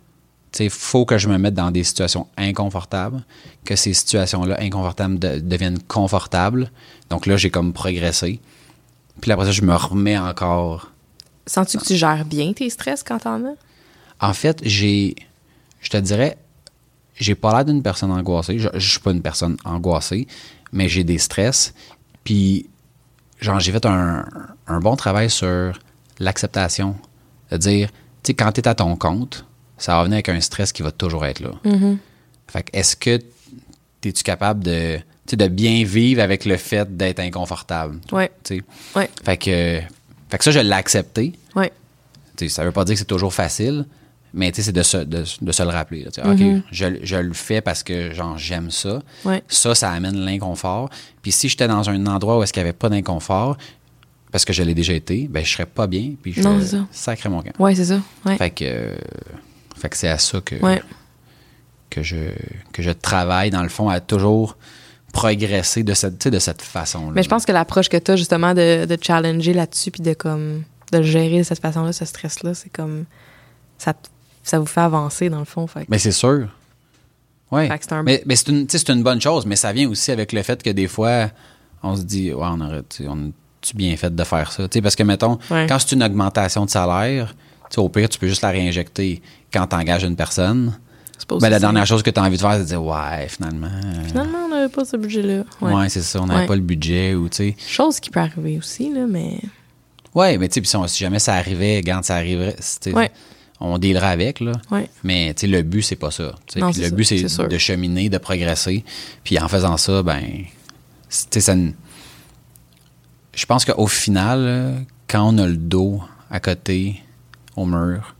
Tu 0.51 0.57
sais, 0.57 0.69
faut 0.69 1.05
que 1.05 1.17
je 1.17 1.27
me 1.27 1.37
mette 1.37 1.53
dans 1.55 1.71
des 1.71 1.83
situations 1.83 2.27
inconfortables, 2.37 3.23
que 3.65 3.75
ces 3.75 3.93
situations-là 3.93 4.57
inconfortables 4.61 5.19
de- 5.19 5.39
deviennent 5.39 5.79
confortables. 5.87 6.71
Donc 7.09 7.25
là, 7.25 7.35
j'ai 7.37 7.49
comme 7.49 7.73
progressé. 7.73 8.39
Puis 9.21 9.31
après 9.31 9.45
ça, 9.45 9.51
je 9.51 9.61
me 9.63 9.75
remets 9.75 10.17
encore. 10.17 10.91
Sens-tu 11.47 11.77
que 11.77 11.83
tu 11.85 11.95
gères 11.95 12.25
bien 12.25 12.53
tes 12.53 12.69
stress 12.69 13.03
quand 13.03 13.19
t'en 13.19 13.43
as? 13.45 13.55
En 14.19 14.33
fait, 14.33 14.59
j'ai, 14.63 15.15
je 15.81 15.89
te 15.89 15.97
dirais, 15.97 16.37
j'ai 17.19 17.35
pas 17.35 17.51
l'air 17.53 17.65
d'une 17.65 17.81
personne 17.83 18.11
angoissée. 18.11 18.59
Je, 18.59 18.69
je 18.73 18.89
suis 18.91 18.99
pas 18.99 19.11
une 19.11 19.21
personne 19.21 19.57
angoissée, 19.65 20.27
mais 20.71 20.87
j'ai 20.89 21.03
des 21.03 21.17
stress. 21.17 21.73
Puis, 22.23 22.69
genre, 23.39 23.59
j'ai 23.59 23.71
fait 23.71 23.85
un, 23.85 24.25
un 24.67 24.79
bon 24.79 24.95
travail 24.95 25.29
sur 25.29 25.79
l'acceptation. 26.19 26.95
De 27.51 27.57
dire, 27.57 27.89
tu 28.23 28.27
sais, 28.27 28.33
quand 28.33 28.51
tu 28.51 28.61
es 28.61 28.67
à 28.67 28.75
ton 28.75 28.95
compte, 28.95 29.45
ça 29.77 29.95
va 29.97 30.03
venir 30.03 30.15
avec 30.15 30.29
un 30.29 30.41
stress 30.41 30.71
qui 30.71 30.81
va 30.81 30.91
toujours 30.91 31.25
être 31.25 31.39
là. 31.39 31.51
Fait 32.47 32.63
que, 32.63 32.77
est-ce 32.77 32.95
que 32.95 33.19
es-tu 34.03 34.23
capable 34.23 34.63
de, 34.63 34.99
de 35.31 35.47
bien 35.47 35.83
vivre 35.83 36.21
avec 36.21 36.45
le 36.45 36.57
fait 36.57 36.95
d'être 36.95 37.19
inconfortable? 37.19 37.99
Sais? 38.43 38.63
Ouais. 38.95 39.09
Fait 39.23 39.37
que, 39.37 39.81
fait 40.29 40.37
que 40.37 40.43
ça, 40.43 40.51
je 40.51 40.59
l'ai 40.59 40.71
accepté. 40.71 41.33
Ouais. 41.55 41.71
Tu 42.37 42.47
sais, 42.47 42.55
ça 42.55 42.63
veut 42.63 42.71
pas 42.71 42.85
dire 42.85 42.95
que 42.95 42.99
c'est 42.99 43.05
toujours 43.05 43.33
facile, 43.33 43.85
mais 44.33 44.51
tu 44.51 44.57
sais, 44.57 44.63
c'est 44.63 44.71
de 44.71 44.83
se, 44.83 44.97
de, 44.97 45.23
de 45.41 45.51
se 45.51 45.63
le 45.63 45.69
rappeler. 45.69 46.03
là. 46.03 46.11
Tu 46.11 46.21
sais, 46.21 46.27
OK, 46.27 46.63
je, 46.71 46.85
je 47.03 47.15
le 47.15 47.33
fais 47.33 47.61
parce 47.61 47.83
que 47.83 48.13
genre 48.13 48.37
j'aime 48.37 48.69
ça. 48.71 49.01
Ouais. 49.25 49.43
Ça, 49.47 49.73
ça 49.75 49.91
amène 49.91 50.17
l'inconfort. 50.17 50.89
Puis 51.21 51.31
si 51.31 51.49
j'étais 51.49 51.67
dans 51.67 51.89
un 51.89 52.05
endroit 52.07 52.37
où 52.39 52.43
est-ce 52.43 52.53
qu'il 52.53 52.61
n'y 52.63 52.69
avait 52.69 52.77
pas 52.77 52.89
d'inconfort, 52.89 53.57
parce 54.31 54.43
que 54.45 54.53
je 54.53 54.61
l'ai 54.63 54.73
déjà 54.75 54.93
été, 54.93 55.27
ben 55.29 55.43
je 55.45 55.51
serais 55.51 55.65
pas 55.65 55.87
bien, 55.87 56.13
puis 56.21 56.33
je 56.33 56.41
Non, 56.41 56.59
c'est 56.59 56.67
ça. 56.77 56.85
sacré 56.91 57.29
mon 57.29 57.41
camp. 57.41 57.53
Ouais, 57.59 57.73
c'est 57.75 57.85
ça. 57.85 57.99
Ouais. 58.25 58.35
Fait 58.37 58.49
que, 58.49 58.63
euh, 58.65 58.95
fait 59.75 59.89
que 59.89 59.95
c'est 59.97 60.09
à 60.09 60.17
ça 60.17 60.41
que, 60.41 60.55
Ouais. 60.55 60.81
que, 61.89 62.03
je, 62.03 62.17
que 62.73 62.83
je 62.83 62.91
travaille, 62.91 63.49
dans 63.49 63.63
le 63.63 63.69
fond, 63.69 63.87
à 63.89 63.99
toujours 64.01 64.57
progresser 65.13 65.83
de 65.83 65.93
cette, 65.93 66.27
de 66.27 66.39
cette 66.39 66.61
façon-là. 66.61 67.13
Mais 67.15 67.23
je 67.23 67.29
pense 67.29 67.45
que 67.45 67.51
l'approche 67.53 67.87
que 67.89 67.97
tu 67.97 68.11
as 68.11 68.15
justement 68.17 68.53
de, 68.53 68.85
de 68.85 68.97
challenger 69.01 69.53
là-dessus 69.53 69.89
puis 69.91 70.01
de 70.03 70.13
comme 70.13 70.63
de 70.91 70.97
le 70.99 71.03
gérer 71.03 71.39
de 71.39 71.43
cette 71.43 71.61
façon-là, 71.61 71.91
ce 71.93 72.05
stress-là, 72.05 72.53
c'est 72.53 72.69
comme 72.69 73.05
ça, 73.77 73.93
te- 73.93 74.09
ça 74.47 74.59
vous 74.59 74.65
fait 74.65 74.81
avancer 74.81 75.29
dans 75.29 75.39
le 75.39 75.45
fond. 75.45 75.67
Fait 75.67 75.85
Mais 75.89 75.97
c'est 75.99 76.11
sûr. 76.11 76.47
Oui. 77.51 77.69
Un- 77.69 78.03
Mais, 78.03 78.23
mais 78.25 78.35
c'est 78.35 78.49
une, 78.49 78.67
tu 78.67 78.77
une 78.91 79.03
bonne 79.03 79.21
chose, 79.21 79.45
mais 79.45 79.55
ça 79.55 79.71
vient 79.71 79.89
aussi 79.89 80.11
avec 80.11 80.33
le 80.33 80.41
fait 80.43 80.61
que 80.61 80.69
des 80.69 80.87
fois, 80.87 81.29
on 81.83 81.95
se 81.95 82.01
dit, 82.03 82.33
ouais, 82.33 82.47
on 82.49 82.59
aurait, 82.61 82.83
tu 82.89 83.07
on 83.07 83.29
a-tu 83.29 83.75
bien 83.75 83.95
fait 83.95 84.13
de 84.13 84.23
faire 84.23 84.51
ça? 84.51 84.67
Tu 84.67 84.77
sais, 84.77 84.81
parce 84.81 84.95
que, 84.95 85.03
mettons, 85.03 85.37
Ouais. 85.49 85.65
quand 85.69 85.79
c'est 85.79 85.93
une 85.95 86.03
augmentation 86.03 86.65
de 86.65 86.69
salaire, 86.69 87.35
tu 87.69 87.79
au 87.79 87.87
pire, 87.89 88.09
tu 88.09 88.19
peux 88.19 88.27
juste 88.27 88.41
la 88.41 88.49
réinjecter 88.49 89.21
quand 89.53 89.67
tu 89.67 89.75
engages 89.75 90.03
une 90.03 90.15
personne. 90.15 90.77
Ben, 91.29 91.49
la 91.49 91.59
dernière 91.59 91.85
chose 91.85 92.03
que 92.03 92.09
tu 92.11 92.19
as 92.19 92.23
envie 92.23 92.35
de 92.37 92.41
faire, 92.41 92.53
c'est 92.53 92.59
de 92.59 92.65
dire, 92.65 92.83
ouais, 92.83 93.27
finalement. 93.27 93.67
euh, 93.67 94.03
Finalement, 94.07 94.37
on 94.45 94.49
n'avait 94.49 94.69
pas 94.69 94.85
ce 94.85 94.97
budget-là. 94.97 95.43
Ouais. 95.61 95.73
ouais, 95.73 95.89
c'est 95.89 96.01
ça, 96.01 96.21
on 96.21 96.27
n'avait 96.27 96.41
Ouais. 96.41 96.47
pas 96.47 96.55
le 96.55 96.61
budget 96.61 97.15
ou, 97.15 97.27
tu 97.27 97.37
sais. 97.37 97.55
Chose 97.67 97.99
qui 97.99 98.09
peut 98.09 98.19
arriver 98.19 98.57
aussi, 98.57 98.93
là, 98.93 99.05
mais. 99.07 99.39
Ouais, 100.13 100.37
mais 100.37 100.47
tu 100.47 100.55
sais, 100.55 100.61
puis 100.61 100.69
si, 100.69 100.77
si 100.95 100.99
jamais 101.03 101.19
ça 101.19 101.33
arrivait, 101.35 101.81
quand 101.85 102.03
ça 102.03 102.15
arriverait, 102.15 102.55
Ouais. 102.93 103.11
On 103.59 103.77
dealerait 103.77 104.07
avec, 104.07 104.39
là. 104.39 104.51
Ouais. 104.71 104.89
Mais 105.03 105.33
tu 105.33 105.41
sais, 105.41 105.47
le 105.47 105.61
but, 105.63 105.81
c'est 105.81 105.95
pas 105.95 106.11
ça. 106.11 106.35
Non, 106.55 106.67
le 106.67 106.73
ça, 106.73 106.89
but, 106.91 107.03
c'est 107.05 107.47
de 107.47 107.57
cheminer, 107.57 108.09
de 108.09 108.17
progresser. 108.17 108.83
Puis 109.23 109.39
en 109.39 109.47
faisant 109.47 109.77
ça, 109.77 110.03
ben, 110.03 110.21
c'est- 111.09 111.29
tu 111.29 111.39
sais, 111.39 111.41
ça. 111.41 111.55
Je 113.33 113.45
pense 113.45 113.65
qu'au 113.65 113.87
final, 113.87 114.83
quand 115.07 115.33
on 115.33 115.37
a 115.37 115.45
le 115.47 115.57
dos 115.57 116.01
à 116.29 116.39
côté, 116.39 117.01
au 117.55 117.65
mur, 117.65 118.15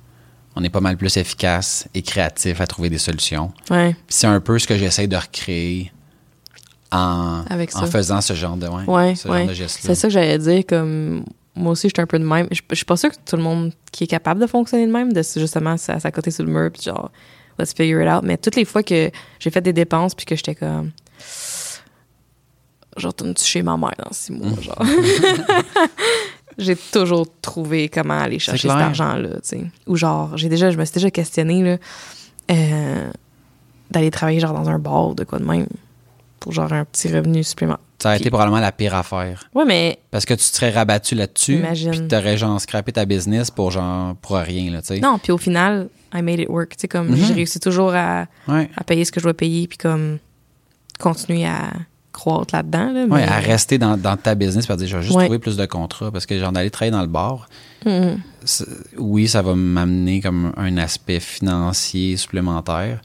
on 0.55 0.63
est 0.63 0.69
pas 0.69 0.79
mal 0.81 0.97
plus 0.97 1.17
efficace 1.17 1.87
et 1.93 2.01
créatif 2.01 2.61
à 2.61 2.67
trouver 2.67 2.89
des 2.89 2.97
solutions. 2.97 3.51
Ouais. 3.69 3.95
C'est 4.07 4.27
un 4.27 4.39
peu 4.39 4.57
ce 4.59 4.67
que 4.67 4.77
j'essaie 4.77 5.07
de 5.07 5.15
recréer 5.17 5.91
en, 6.91 7.43
Avec 7.49 7.75
en 7.75 7.85
faisant 7.85 8.21
ce 8.21 8.33
genre 8.33 8.57
de, 8.57 8.67
ouais, 8.67 8.83
Ouais, 8.85 9.15
ce 9.15 9.27
ouais. 9.27 9.39
genre 9.39 9.47
de 9.49 9.53
geste-là. 9.53 9.81
C'est 9.87 9.95
ça 9.95 10.07
que 10.07 10.13
j'allais 10.13 10.37
dire. 10.39 10.63
Comme 10.67 11.25
moi 11.57 11.71
aussi, 11.71 11.87
j'étais 11.87 12.01
un 12.01 12.07
peu 12.07 12.19
de 12.19 12.25
même. 12.25 12.47
Je, 12.51 12.61
je 12.69 12.75
suis 12.75 12.85
pas 12.85 12.97
sûre 12.97 13.11
que 13.11 13.17
tout 13.25 13.35
le 13.35 13.43
monde 13.43 13.73
qui 13.91 14.05
est 14.05 14.07
capable 14.07 14.39
de 14.39 14.47
fonctionner 14.47 14.85
de 14.85 14.91
même, 14.91 15.11
de 15.11 15.21
justement 15.21 15.75
côté 16.13 16.31
sur 16.31 16.43
le 16.43 16.51
mur, 16.51 16.71
puis 16.71 16.83
genre, 16.83 17.11
let's 17.59 17.73
figure 17.73 18.01
it 18.01 18.07
out. 18.07 18.23
Mais 18.23 18.37
toutes 18.37 18.55
les 18.55 18.65
fois 18.65 18.83
que 18.83 19.09
j'ai 19.39 19.49
fait 19.49 19.61
des 19.61 19.73
dépenses, 19.73 20.15
puis 20.15 20.25
que 20.25 20.35
j'étais 20.35 20.55
comme. 20.55 20.91
Genre, 22.97 23.11
retourne-tu 23.11 23.43
chez 23.43 23.61
ma 23.61 23.77
mère 23.77 23.93
dans 24.03 24.11
six 24.11 24.31
mois, 24.31 24.59
genre? 24.59 24.81
j'ai 26.57 26.75
toujours 26.75 27.27
trouvé 27.41 27.89
comment 27.89 28.19
aller 28.19 28.39
chercher 28.39 28.67
cet 28.67 28.77
argent-là, 28.77 29.35
tu 29.35 29.39
sais. 29.43 29.65
Ou 29.85 29.95
genre, 29.95 30.35
j'ai 30.35 30.49
déjà, 30.49 30.71
je 30.71 30.77
me 30.77 30.85
suis 30.85 30.95
déjà 30.95 31.11
questionné, 31.11 31.63
là, 31.63 31.77
euh, 32.49 33.11
d'aller 33.91 34.09
travailler, 34.09 34.39
genre, 34.39 34.53
dans 34.53 34.69
un 34.69 34.79
bar, 34.79 35.09
ou 35.09 35.13
de 35.13 35.23
quoi 35.23 35.37
de 35.37 35.45
même, 35.45 35.67
pour 36.39 36.51
genre 36.51 36.71
un 36.73 36.85
petit 36.85 37.07
revenu 37.13 37.43
supplémentaire. 37.43 37.83
Ça 37.99 38.11
a 38.11 38.15
été 38.15 38.23
Puis- 38.25 38.29
probablement 38.29 38.59
la 38.59 38.71
pire 38.71 38.93
affaire. 38.93 39.49
Ouais, 39.55 39.65
mais 39.65 39.97
Parce 40.11 40.25
que 40.25 40.33
tu 40.35 40.39
te 40.49 40.55
serais 40.55 40.69
rabattu 40.69 41.15
là-dessus, 41.15 41.55
Imagine. 41.55 41.91
puis 41.91 42.07
t'aurais 42.07 42.37
genre 42.37 42.61
scrappé 42.61 42.91
ta 42.91 43.05
business 43.05 43.49
pour 43.49 43.71
genre 43.71 44.15
pour 44.17 44.35
rien 44.37 44.71
là, 44.71 44.81
tu 44.81 44.87
sais. 44.89 44.99
Non, 44.99 45.17
puis 45.17 45.31
au 45.31 45.37
final, 45.39 45.89
I 46.13 46.21
made 46.21 46.39
it 46.39 46.47
work. 46.49 46.71
Tu 46.77 46.81
sais, 46.81 46.87
comme 46.87 47.07
Mhm. 47.09 47.15
j'ai 47.17 47.33
réussi 47.33 47.59
toujours 47.59 47.93
à, 47.95 48.27
Ouais. 48.47 48.69
à 48.77 48.83
payer 48.83 49.03
ce 49.03 49.11
que 49.11 49.19
je 49.19 49.25
dois 49.25 49.33
payer, 49.33 49.67
puis 49.67 49.77
comme 49.79 50.19
continuer 50.99 51.45
à 51.45 51.71
croître 52.13 52.53
là-dedans. 52.55 52.91
Là, 52.93 53.05
mais- 53.07 53.23
à 53.23 53.39
rester 53.39 53.77
dans, 53.77 53.97
dans 53.97 54.15
ta 54.17 54.35
business, 54.35 54.65
par 54.67 54.77
dire, 54.77 54.87
je 54.87 54.97
vais 54.97 55.03
juste 55.03 55.15
Ouais. 55.15 55.25
trouver 55.25 55.39
plus 55.39 55.57
de 55.57 55.65
contrats 55.65 56.11
parce 56.11 56.25
que 56.27 56.37
genre 56.39 56.51
d'aller 56.51 56.69
travailler 56.71 56.91
dans 56.91 57.01
le 57.01 57.07
bar, 57.07 57.47
Mhm. 57.85 58.19
oui, 58.97 59.27
ça 59.27 59.41
va 59.41 59.53
m'amener 59.55 60.21
comme 60.21 60.53
un 60.57 60.77
aspect 60.77 61.19
financier 61.19 62.15
supplémentaire, 62.17 63.01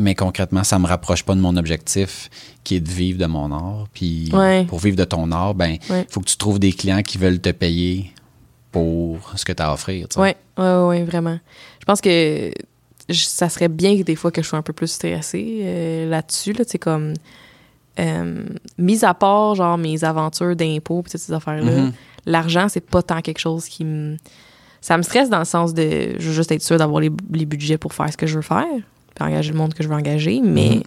mais 0.00 0.14
concrètement, 0.14 0.64
ça 0.64 0.78
me 0.78 0.86
rapproche 0.86 1.22
pas 1.24 1.34
de 1.34 1.40
mon 1.40 1.56
objectif 1.56 2.28
qui 2.64 2.76
est 2.76 2.80
de 2.80 2.88
vivre 2.90 3.18
de 3.18 3.26
mon 3.26 3.52
art. 3.52 3.86
Puis 3.92 4.30
Ouais. 4.32 4.64
pour 4.64 4.78
vivre 4.80 4.96
de 4.96 5.04
ton 5.04 5.30
art, 5.32 5.54
ben, 5.54 5.76
Ouais. 5.88 6.06
faut 6.10 6.20
que 6.20 6.26
tu 6.26 6.36
trouves 6.36 6.58
des 6.58 6.72
clients 6.72 7.02
qui 7.02 7.18
veulent 7.18 7.40
te 7.40 7.50
payer 7.50 8.12
pour 8.72 9.32
ce 9.36 9.44
que 9.44 9.52
tu 9.52 9.62
as 9.62 9.68
à 9.70 9.72
offrir. 9.74 10.06
sais. 10.10 10.18
Ouais, 10.20 10.36
ouais, 10.58 11.02
vraiment. 11.04 11.38
Je 11.80 11.84
pense 11.84 12.00
que 12.00 12.50
je- 13.08 13.24
ça 13.24 13.48
serait 13.48 13.68
bien 13.68 13.96
que 13.98 14.02
des 14.02 14.14
fois 14.16 14.30
que 14.30 14.42
je 14.42 14.48
sois 14.48 14.58
un 14.58 14.62
peu 14.62 14.72
plus 14.72 14.86
stressée 14.90 15.60
euh, 15.62 16.08
là-dessus. 16.10 16.52
Là, 16.52 16.64
comme. 16.80 17.14
Euh, 17.98 18.44
mis 18.78 19.04
à 19.04 19.12
part, 19.14 19.56
genre, 19.56 19.76
mes 19.76 20.04
aventures 20.04 20.54
d'impôts 20.56 21.00
et 21.06 21.10
toutes 21.10 21.20
ces 21.20 21.32
affaires-là, 21.32 21.70
Mhm. 21.82 21.92
l'argent, 22.24 22.68
c'est 22.68 22.80
pas 22.80 23.02
tant 23.02 23.20
quelque 23.20 23.40
chose 23.40 23.66
qui 23.66 23.84
me. 23.84 24.16
Ça 24.80 24.96
me 24.96 25.02
stresse 25.02 25.28
dans 25.28 25.40
le 25.40 25.44
sens 25.44 25.74
de. 25.74 26.14
Je 26.18 26.28
veux 26.28 26.32
juste 26.32 26.52
être 26.52 26.62
sûre 26.62 26.78
d'avoir 26.78 27.00
les, 27.00 27.10
les 27.32 27.44
budgets 27.44 27.76
pour 27.76 27.92
faire 27.92 28.10
ce 28.10 28.16
que 28.16 28.26
je 28.26 28.36
veux 28.36 28.42
faire, 28.42 28.64
puis 29.24 29.28
engager 29.32 29.52
le 29.52 29.58
monde 29.58 29.74
que 29.74 29.82
je 29.82 29.88
veux 29.88 29.94
engager, 29.94 30.40
mais 30.42 30.76
Mhm. 30.76 30.82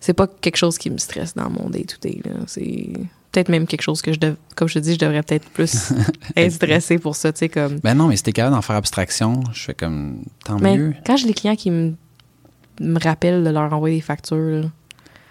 c'est 0.00 0.12
pas 0.14 0.26
quelque 0.26 0.56
chose 0.56 0.78
qui 0.78 0.90
me 0.90 0.98
stresse 0.98 1.34
dans 1.34 1.50
mon 1.50 1.70
day-to-day. 1.70 2.20
C'est 2.46 2.90
peut-être 3.32 3.48
même 3.48 3.66
quelque 3.66 3.82
chose 3.82 4.02
que 4.02 4.12
je 4.12 4.18
dev- 4.18 4.36
Comme 4.54 4.68
je 4.68 4.74
te 4.74 4.78
dis, 4.78 4.94
je 4.94 4.98
devrais 4.98 5.22
peut-être 5.22 5.48
plus 5.50 5.92
être 6.36 6.52
stressée 6.52 6.98
pour 6.98 7.16
ça, 7.16 7.32
tu 7.32 7.40
sais, 7.40 7.48
comme. 7.48 7.78
Ben 7.80 7.94
non, 7.94 8.08
mais 8.08 8.16
si 8.16 8.22
t'es 8.22 8.32
capable 8.32 8.54
d'en 8.54 8.62
faire 8.62 8.76
abstraction, 8.76 9.42
je 9.52 9.64
fais 9.64 9.74
comme 9.74 10.22
tant 10.44 10.58
Mais 10.58 10.76
mieux. 10.76 10.94
quand 11.04 11.16
j'ai 11.16 11.26
des 11.26 11.34
clients 11.34 11.56
qui 11.56 11.70
me, 11.70 11.94
me 12.80 12.98
rappellent 12.98 13.42
de 13.44 13.50
leur 13.50 13.72
envoyer 13.72 13.96
des 13.96 14.02
factures, 14.02 14.36
là, 14.36 14.62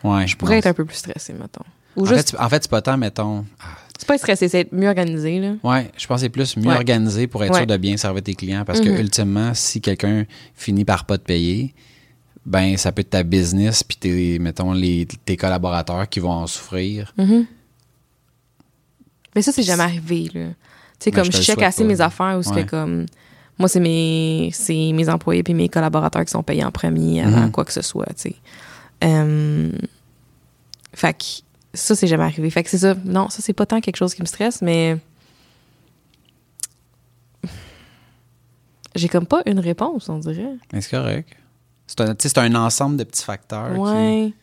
Ouais, 0.03 0.27
je 0.27 0.35
pourrais 0.37 0.59
être 0.59 0.67
un 0.67 0.73
peu 0.73 0.85
plus 0.85 0.97
stressée, 0.97 1.33
mettons. 1.33 1.63
Ou 1.95 2.01
En 2.03 2.05
juste, 2.05 2.31
fait, 2.31 2.37
c'est- 2.37 2.43
en 2.43 2.49
fait, 2.49 2.63
c'est 2.63 2.69
pas 2.69 2.81
tant, 2.83 2.97
mettons. 2.97 3.45
ah, 3.59 3.65
c'est 3.97 4.07
pas 4.07 4.17
stressé, 4.19 4.49
c'est 4.49 4.59
être 4.59 4.73
mieux 4.73 4.87
organisé, 4.87 5.39
là. 5.39 5.53
Ouais, 5.63 5.89
je 5.97 6.05
pense 6.05 6.17
que 6.17 6.25
c'est 6.25 6.29
plus 6.29 6.57
mieux 6.57 6.67
Ouais. 6.69 6.75
organisé 6.75 7.25
pour 7.25 7.43
être 7.43 7.53
Ouais. 7.53 7.59
sûr 7.59 7.65
de 7.67 7.77
bien 7.77 7.97
servir 7.97 8.21
tes 8.21 8.35
clients 8.35 8.65
parce 8.65 8.81
que 8.81 8.89
Mhm. 8.89 8.97
ultimement, 8.99 9.53
si 9.55 9.81
quelqu'un 9.81 10.25
finit 10.53 10.85
par 10.85 11.05
pas 11.05 11.17
te 11.17 11.23
payer, 11.23 11.73
ben 12.45 12.77
ça 12.77 12.91
peut 12.91 13.01
être 13.01 13.09
ta 13.11 13.23
business 13.23 13.83
puis 13.83 13.97
tes 13.97 14.39
mettons 14.39 14.71
les 14.73 15.05
tes 15.25 15.35
collaborateurs 15.37 16.07
qui 16.09 16.19
vont 16.19 16.31
en 16.31 16.47
souffrir. 16.47 17.13
Mhm. 17.17 17.45
Mais 19.35 19.41
ça, 19.41 19.51
c'est 19.51 19.63
jamais 19.63 19.83
arrivé, 19.83 20.29
là. 20.33 20.47
Tu 20.99 21.05
sais, 21.05 21.11
Ben, 21.11 21.17
comme 21.23 21.31
je 21.31 21.37
je 21.37 21.43
check 21.43 21.61
assez 21.61 21.83
pas, 21.83 21.87
mes 21.89 21.99
affaires 22.01 22.39
c'est 22.43 22.51
Ouais. 22.51 22.63
que 22.65 22.69
comme. 22.69 23.05
Moi, 23.57 23.69
c'est 23.69 23.79
mes, 23.79 24.49
c'est 24.53 24.91
mes 24.93 25.07
employés 25.09 25.41
puis 25.43 25.53
mes 25.53 25.69
collaborateurs 25.69 26.25
qui 26.25 26.31
sont 26.31 26.43
payés 26.43 26.63
en 26.65 26.71
premier 26.71 27.21
avant 27.23 27.41
Mhm. 27.45 27.51
quoi 27.51 27.63
que 27.65 27.71
ce 27.73 27.81
soit, 27.81 28.05
tu 28.07 28.29
sais. 28.29 28.35
Euh, 29.03 29.71
fait 30.93 31.13
que 31.17 31.23
ça, 31.73 31.95
c'est 31.95 32.07
jamais 32.07 32.23
arrivé. 32.25 32.49
Fait 32.49 32.63
que 32.63 32.69
c'est 32.69 32.77
ça. 32.79 32.95
Non, 33.05 33.29
ça, 33.29 33.41
c'est 33.41 33.53
pas 33.53 33.65
tant 33.65 33.79
quelque 33.81 33.95
chose 33.97 34.13
qui 34.13 34.21
me 34.21 34.27
stresse, 34.27 34.61
mais. 34.61 34.97
J'ai 38.95 39.09
comme 39.09 39.25
pas 39.25 39.41
une 39.45 39.59
réponse, 39.59 40.07
on 40.09 40.19
dirait. 40.19 40.55
C'est 40.79 40.89
correct. 40.89 41.35
C'est 41.87 42.37
un, 42.37 42.43
un 42.43 42.55
ensemble 42.55 42.97
de 42.97 43.03
petits 43.03 43.23
facteurs. 43.23 43.73
qui-. 43.73 44.33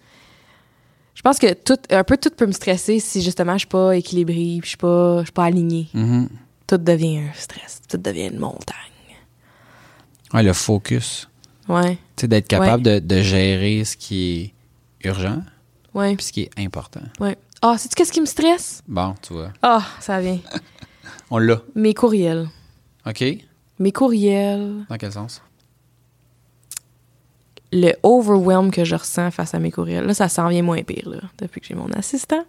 Je 1.14 1.20
pense 1.22 1.38
que 1.38 1.53
tout, 1.53 1.76
un 1.90 2.05
peu 2.05 2.16
tout 2.16 2.30
peut 2.30 2.47
me 2.47 2.53
stresser 2.53 2.99
si 2.99 3.22
justement 3.22 3.53
je 3.55 3.59
suis 3.61 3.66
pas 3.68 3.97
équilibrée, 3.97 4.61
je 4.62 4.68
suis 4.68 4.76
pas, 4.76 5.18
je 5.20 5.24
suis 5.26 5.32
pas 5.32 5.45
alignée. 5.45 5.88
Mhm. 5.95 6.28
Tout 6.66 6.78
devient 6.78 7.18
un 7.18 7.32
stress, 7.34 7.80
tout 7.88 7.99
devient 7.99 8.28
une 8.28 8.38
montagne. 8.38 8.76
Ouais, 10.32 10.43
le 10.43 10.53
focus. 10.55 11.28
Ouais, 11.68 11.97
Tu 12.16 12.22
sais, 12.22 12.28
d'être 12.28 12.49
capable 12.49 12.82
de, 12.82 12.99
de 12.99 13.20
gérer 13.22 13.84
ce 13.84 13.97
qui 13.97 14.53
est 15.03 15.07
urgent 15.09 15.43
ouais, 15.95 16.16
puis 16.16 16.24
ce 16.26 16.32
qui 16.32 16.43
est 16.43 16.51
important. 16.59 17.03
ouais. 17.20 17.36
Ah, 17.64 17.78
sais-tu 17.78 17.95
qu'est-ce 17.95 18.11
qui 18.11 18.20
me 18.20 18.26
stresse? 18.26 18.82
Bon, 18.88 19.14
tu 19.22 19.34
vois. 19.34 19.53
Ah, 19.62 19.84
ça 20.01 20.18
vient. 20.20 20.40
On 21.30 21.38
l'a. 21.38 21.61
Mes 21.76 21.95
courriels. 21.95 22.49
OK? 23.07 23.22
Mes 23.78 23.93
courriels. 23.93 24.84
Dans 24.88 24.97
quel 24.97 25.12
sens? 25.12 25.40
Le 27.72 27.92
overwhelm 28.02 28.70
que 28.70 28.84
je 28.84 28.94
ressens 28.94 29.30
face 29.30 29.54
à 29.54 29.58
mes 29.58 29.70
courriels. 29.70 30.04
Là, 30.04 30.12
ça 30.14 30.28
s'en 30.28 30.48
vient 30.48 30.62
moins 30.62 30.82
pire, 30.82 31.08
là, 31.08 31.18
depuis 31.38 31.60
que 31.60 31.66
j'ai 31.66 31.74
mon 31.74 31.88
assistant. 31.92 32.44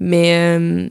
Mais 0.00 0.56
euh, 0.58 0.88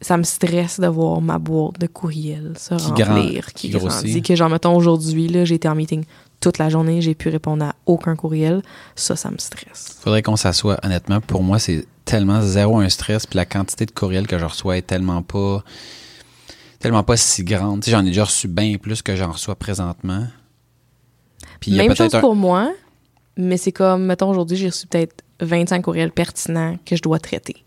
ça 0.00 0.16
me 0.16 0.22
stresse 0.22 0.80
de 0.80 0.86
voir 0.86 1.20
ma 1.20 1.38
boîte 1.38 1.78
de 1.78 1.86
courriels 1.86 2.54
se 2.56 2.74
Qui 2.74 2.84
remplir, 2.86 3.04
grand- 3.04 3.52
qui, 3.54 3.70
qui 3.70 3.78
grandit. 3.78 4.22
Que, 4.22 4.34
genre, 4.34 4.48
mettons, 4.48 4.74
aujourd'hui, 4.74 5.28
là, 5.28 5.44
j'ai 5.44 5.56
été 5.56 5.68
en 5.68 5.74
meeting 5.74 6.04
toute 6.40 6.58
la 6.58 6.70
journée, 6.70 7.00
j'ai 7.02 7.14
pu 7.14 7.28
répondre 7.28 7.64
à 7.66 7.74
aucun 7.86 8.16
courriel. 8.16 8.62
Ça, 8.96 9.14
ça 9.14 9.30
me 9.30 9.38
stresse. 9.38 9.98
Faudrait 10.00 10.22
qu'on 10.22 10.36
s'assoie. 10.36 10.78
Honnêtement, 10.82 11.20
pour 11.20 11.42
moi, 11.42 11.58
c'est 11.58 11.86
tellement 12.04 12.40
zéro 12.42 12.78
un 12.78 12.88
stress. 12.88 13.26
Puis 13.26 13.36
la 13.36 13.44
quantité 13.44 13.84
de 13.86 13.92
courriels 13.92 14.26
que 14.26 14.38
je 14.38 14.44
reçois 14.46 14.76
est 14.78 14.82
tellement 14.82 15.22
pas 15.22 15.62
tellement 16.80 17.04
pas 17.04 17.16
si 17.16 17.44
grande. 17.44 17.84
J'en 17.86 18.00
ai 18.00 18.08
déjà 18.08 18.24
reçu 18.24 18.48
bien 18.48 18.76
plus 18.76 19.02
que 19.02 19.14
j'en 19.14 19.30
reçois 19.30 19.54
présentement. 19.54 20.26
Puis 21.60 21.70
il 21.70 21.76
y 21.76 21.80
a 21.80 21.84
Même 21.84 21.94
chose 21.94 22.12
un- 22.14 22.20
pour 22.20 22.34
moi, 22.34 22.72
mais 23.36 23.56
c'est 23.56 23.72
comme, 23.72 24.06
mettons, 24.06 24.30
aujourd'hui, 24.30 24.56
j'ai 24.56 24.68
reçu 24.68 24.86
peut-être 24.86 25.24
25 25.40 25.82
courriels 25.82 26.12
pertinents 26.12 26.76
que 26.84 26.96
je 26.96 27.02
dois 27.02 27.18
traiter. 27.18 27.64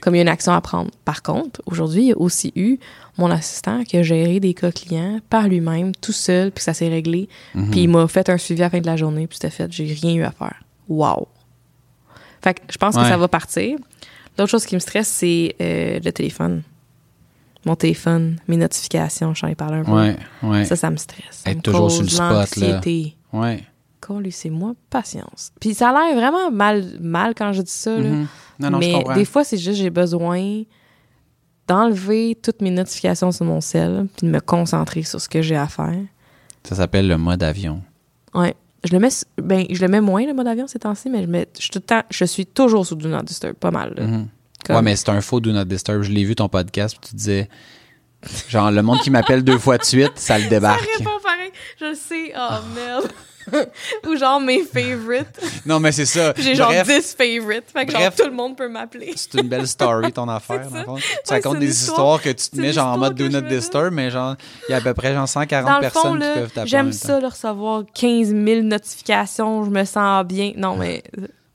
Comme 0.00 0.14
il 0.14 0.18
y 0.18 0.20
a 0.20 0.22
une 0.22 0.28
action 0.28 0.52
à 0.52 0.60
prendre. 0.60 0.90
Par 1.04 1.22
contre, 1.22 1.62
aujourd'hui, 1.66 2.02
il 2.02 2.08
y 2.08 2.12
a 2.12 2.18
aussi 2.18 2.52
eu 2.56 2.78
mon 3.18 3.30
assistant 3.30 3.84
qui 3.84 3.96
a 3.96 4.02
géré 4.02 4.40
des 4.40 4.54
cas 4.54 4.72
clients 4.72 5.20
par 5.28 5.48
lui-même, 5.48 5.94
tout 5.94 6.12
seul, 6.12 6.50
puis 6.50 6.64
ça 6.64 6.74
s'est 6.74 6.88
réglé. 6.88 7.28
Mhm. 7.54 7.70
Puis 7.70 7.82
il 7.82 7.88
m'a 7.88 8.08
fait 8.08 8.28
un 8.28 8.38
suivi 8.38 8.62
à 8.62 8.66
la 8.66 8.70
fin 8.70 8.80
de 8.80 8.86
la 8.86 8.96
journée, 8.96 9.26
puis 9.26 9.36
c'était 9.36 9.54
fait. 9.54 9.70
J'ai 9.70 9.84
rien 9.84 10.14
eu 10.14 10.22
à 10.22 10.32
faire. 10.32 10.60
Wow! 10.88 11.28
Fait 12.42 12.54
que 12.54 12.60
je 12.70 12.78
pense 12.78 12.96
que 12.96 13.04
ça 13.04 13.16
va 13.16 13.28
partir. 13.28 13.78
L'autre 14.38 14.50
chose 14.50 14.64
qui 14.64 14.74
me 14.74 14.80
stresse, 14.80 15.08
c'est 15.08 15.54
euh, 15.60 16.00
le 16.02 16.10
téléphone. 16.12 16.62
Mon 17.66 17.76
téléphone, 17.76 18.38
mes 18.48 18.56
notifications, 18.56 19.34
j'en 19.34 19.48
ai 19.48 19.54
parlé 19.54 19.78
un 19.78 19.84
peu. 19.84 19.92
Ouais, 19.92 20.16
ouais. 20.42 20.64
Ça, 20.64 20.76
ça 20.76 20.90
me 20.90 20.96
stresse. 20.96 21.42
Être 21.44 21.60
toujours 21.60 21.90
sur 21.90 22.02
le 22.02 22.08
spot, 22.08 22.56
là. 22.56 22.80
L'anxiété. 24.14 24.16
ouais. 24.18 24.22
Laissez-moi 24.24 24.72
patience. 24.90 25.52
Puis 25.60 25.74
ça 25.74 25.90
a 25.90 25.92
l'air 25.92 26.14
vraiment 26.16 26.50
mal, 26.50 26.84
mal 27.00 27.34
quand 27.34 27.52
je 27.52 27.62
dis 27.62 27.70
ça. 27.70 27.96
là. 27.96 28.08
Mhm. 28.08 28.26
Non, 28.58 28.70
non, 28.70 28.78
mais 28.78 28.90
je 28.90 28.96
comprends. 28.96 29.14
des 29.14 29.24
fois, 29.24 29.44
c'est 29.44 29.56
juste 29.58 29.78
j'ai 29.78 29.90
besoin 29.90 30.62
d'enlever 31.68 32.36
toutes 32.42 32.60
mes 32.62 32.70
notifications 32.70 33.30
sur 33.32 33.44
mon 33.46 33.60
cell 33.60 34.06
puis 34.16 34.26
de 34.26 34.32
me 34.32 34.40
concentrer 34.40 35.02
sur 35.02 35.20
ce 35.20 35.28
que 35.28 35.40
j'ai 35.42 35.56
à 35.56 35.68
faire. 35.68 35.94
Ça 36.64 36.74
s'appelle 36.74 37.06
le 37.08 37.16
mode 37.16 37.42
avion. 37.42 37.82
Ouais. 38.34 38.54
Je 38.84 38.92
le 38.92 38.98
mets 38.98 39.08
ben 39.42 39.66
je 39.70 39.80
le 39.82 39.88
mets 39.88 40.00
moins 40.00 40.24
le 40.26 40.32
mode 40.32 40.46
avion 40.46 40.66
ces 40.66 40.78
temps-ci 40.78 41.10
mais 41.10 41.22
je 41.22 41.26
mets 41.26 41.46
je, 41.56 41.62
suis 41.62 41.70
tout 41.70 41.78
le 41.80 41.84
temps- 41.84 42.02
je 42.10 42.24
suis 42.24 42.46
toujours 42.46 42.86
sous 42.86 42.94
do 42.96 43.08
not 43.08 43.22
disturb 43.22 43.54
pas 43.54 43.70
mal. 43.70 43.92
là. 43.96 44.06
Mhm. 44.06 44.28
Comme- 44.66 44.76
Ouais, 44.76 44.82
mais 44.82 44.96
c'est 44.96 45.08
un 45.10 45.20
faux 45.22 45.40
Do 45.40 45.52
Not 45.52 45.64
Disturb. 45.64 46.02
Je 46.02 46.10
l'ai 46.10 46.22
vu 46.22 46.34
ton 46.34 46.48
podcast, 46.50 46.94
puis 47.00 47.08
tu 47.10 47.16
disais, 47.16 47.48
genre, 48.48 48.70
le 48.70 48.82
monde 48.82 49.00
qui 49.00 49.10
m'appelle 49.10 49.42
deux 49.42 49.56
fois 49.58 49.78
de 49.78 49.84
suite, 49.84 50.12
ça 50.16 50.36
le 50.36 50.44
Ça 50.44 50.50
débarque. 50.50 50.80
pareil. 51.02 51.50
Je 51.80 51.84
le 51.86 51.94
sais. 51.94 52.32
Oh 52.36 52.58
merde. 52.74 53.08
Ou 54.08 54.16
genre 54.16 54.40
mes 54.40 54.62
favorites. 54.64 55.40
Non, 55.66 55.80
mais 55.80 55.92
c'est 55.92 56.06
ça. 56.06 56.32
J'ai 56.36 56.54
genre 56.54 56.68
Bref, 56.68 56.86
10 56.86 57.14
favorites. 57.16 57.64
Fait 57.72 57.86
que 57.86 57.92
genre 57.92 58.14
tout 58.14 58.24
le 58.26 58.32
monde 58.32 58.56
peut 58.56 58.68
m'appeler. 58.68 59.12
C'est 59.16 59.40
une 59.40 59.48
belle 59.48 59.66
story, 59.66 60.12
ton 60.12 60.28
affaire. 60.28 60.62
C'est 60.64 60.72
dans 60.72 60.78
le 60.78 60.84
fond. 60.84 60.96
Tu 60.96 61.02
Ouais, 61.02 61.36
racontes 61.36 61.54
c'est 61.54 61.58
des 61.60 61.70
histoires 61.70 61.96
histoire- 62.16 62.22
que 62.22 62.28
tu 62.30 62.50
te 62.50 62.60
mets 62.60 62.72
genre 62.72 62.88
en 62.94 62.98
mode 62.98 63.14
Do 63.14 63.28
Not 63.28 63.42
Disturb, 63.42 63.92
mais 63.94 64.10
genre, 64.10 64.36
il 64.68 64.72
y 64.72 64.74
a 64.74 64.78
à 64.78 64.80
peu 64.80 64.94
près 64.94 65.14
genre 65.14 65.28
140 65.28 65.66
Dans 65.68 65.74
le 65.76 65.80
personnes 65.80 66.02
fond, 66.02 66.14
qui 66.18 66.38
peuvent 66.40 66.50
t'appeler. 66.52 66.70
j'aime 66.70 66.92
ça, 66.92 67.20
de 67.20 67.26
recevoir 67.26 67.82
15 67.94 68.28
000 68.28 68.62
notifications, 68.62 69.64
je 69.64 69.70
me 69.70 69.84
sens 69.84 70.24
bien. 70.26 70.52
Non, 70.56 70.76
mais. 70.76 71.02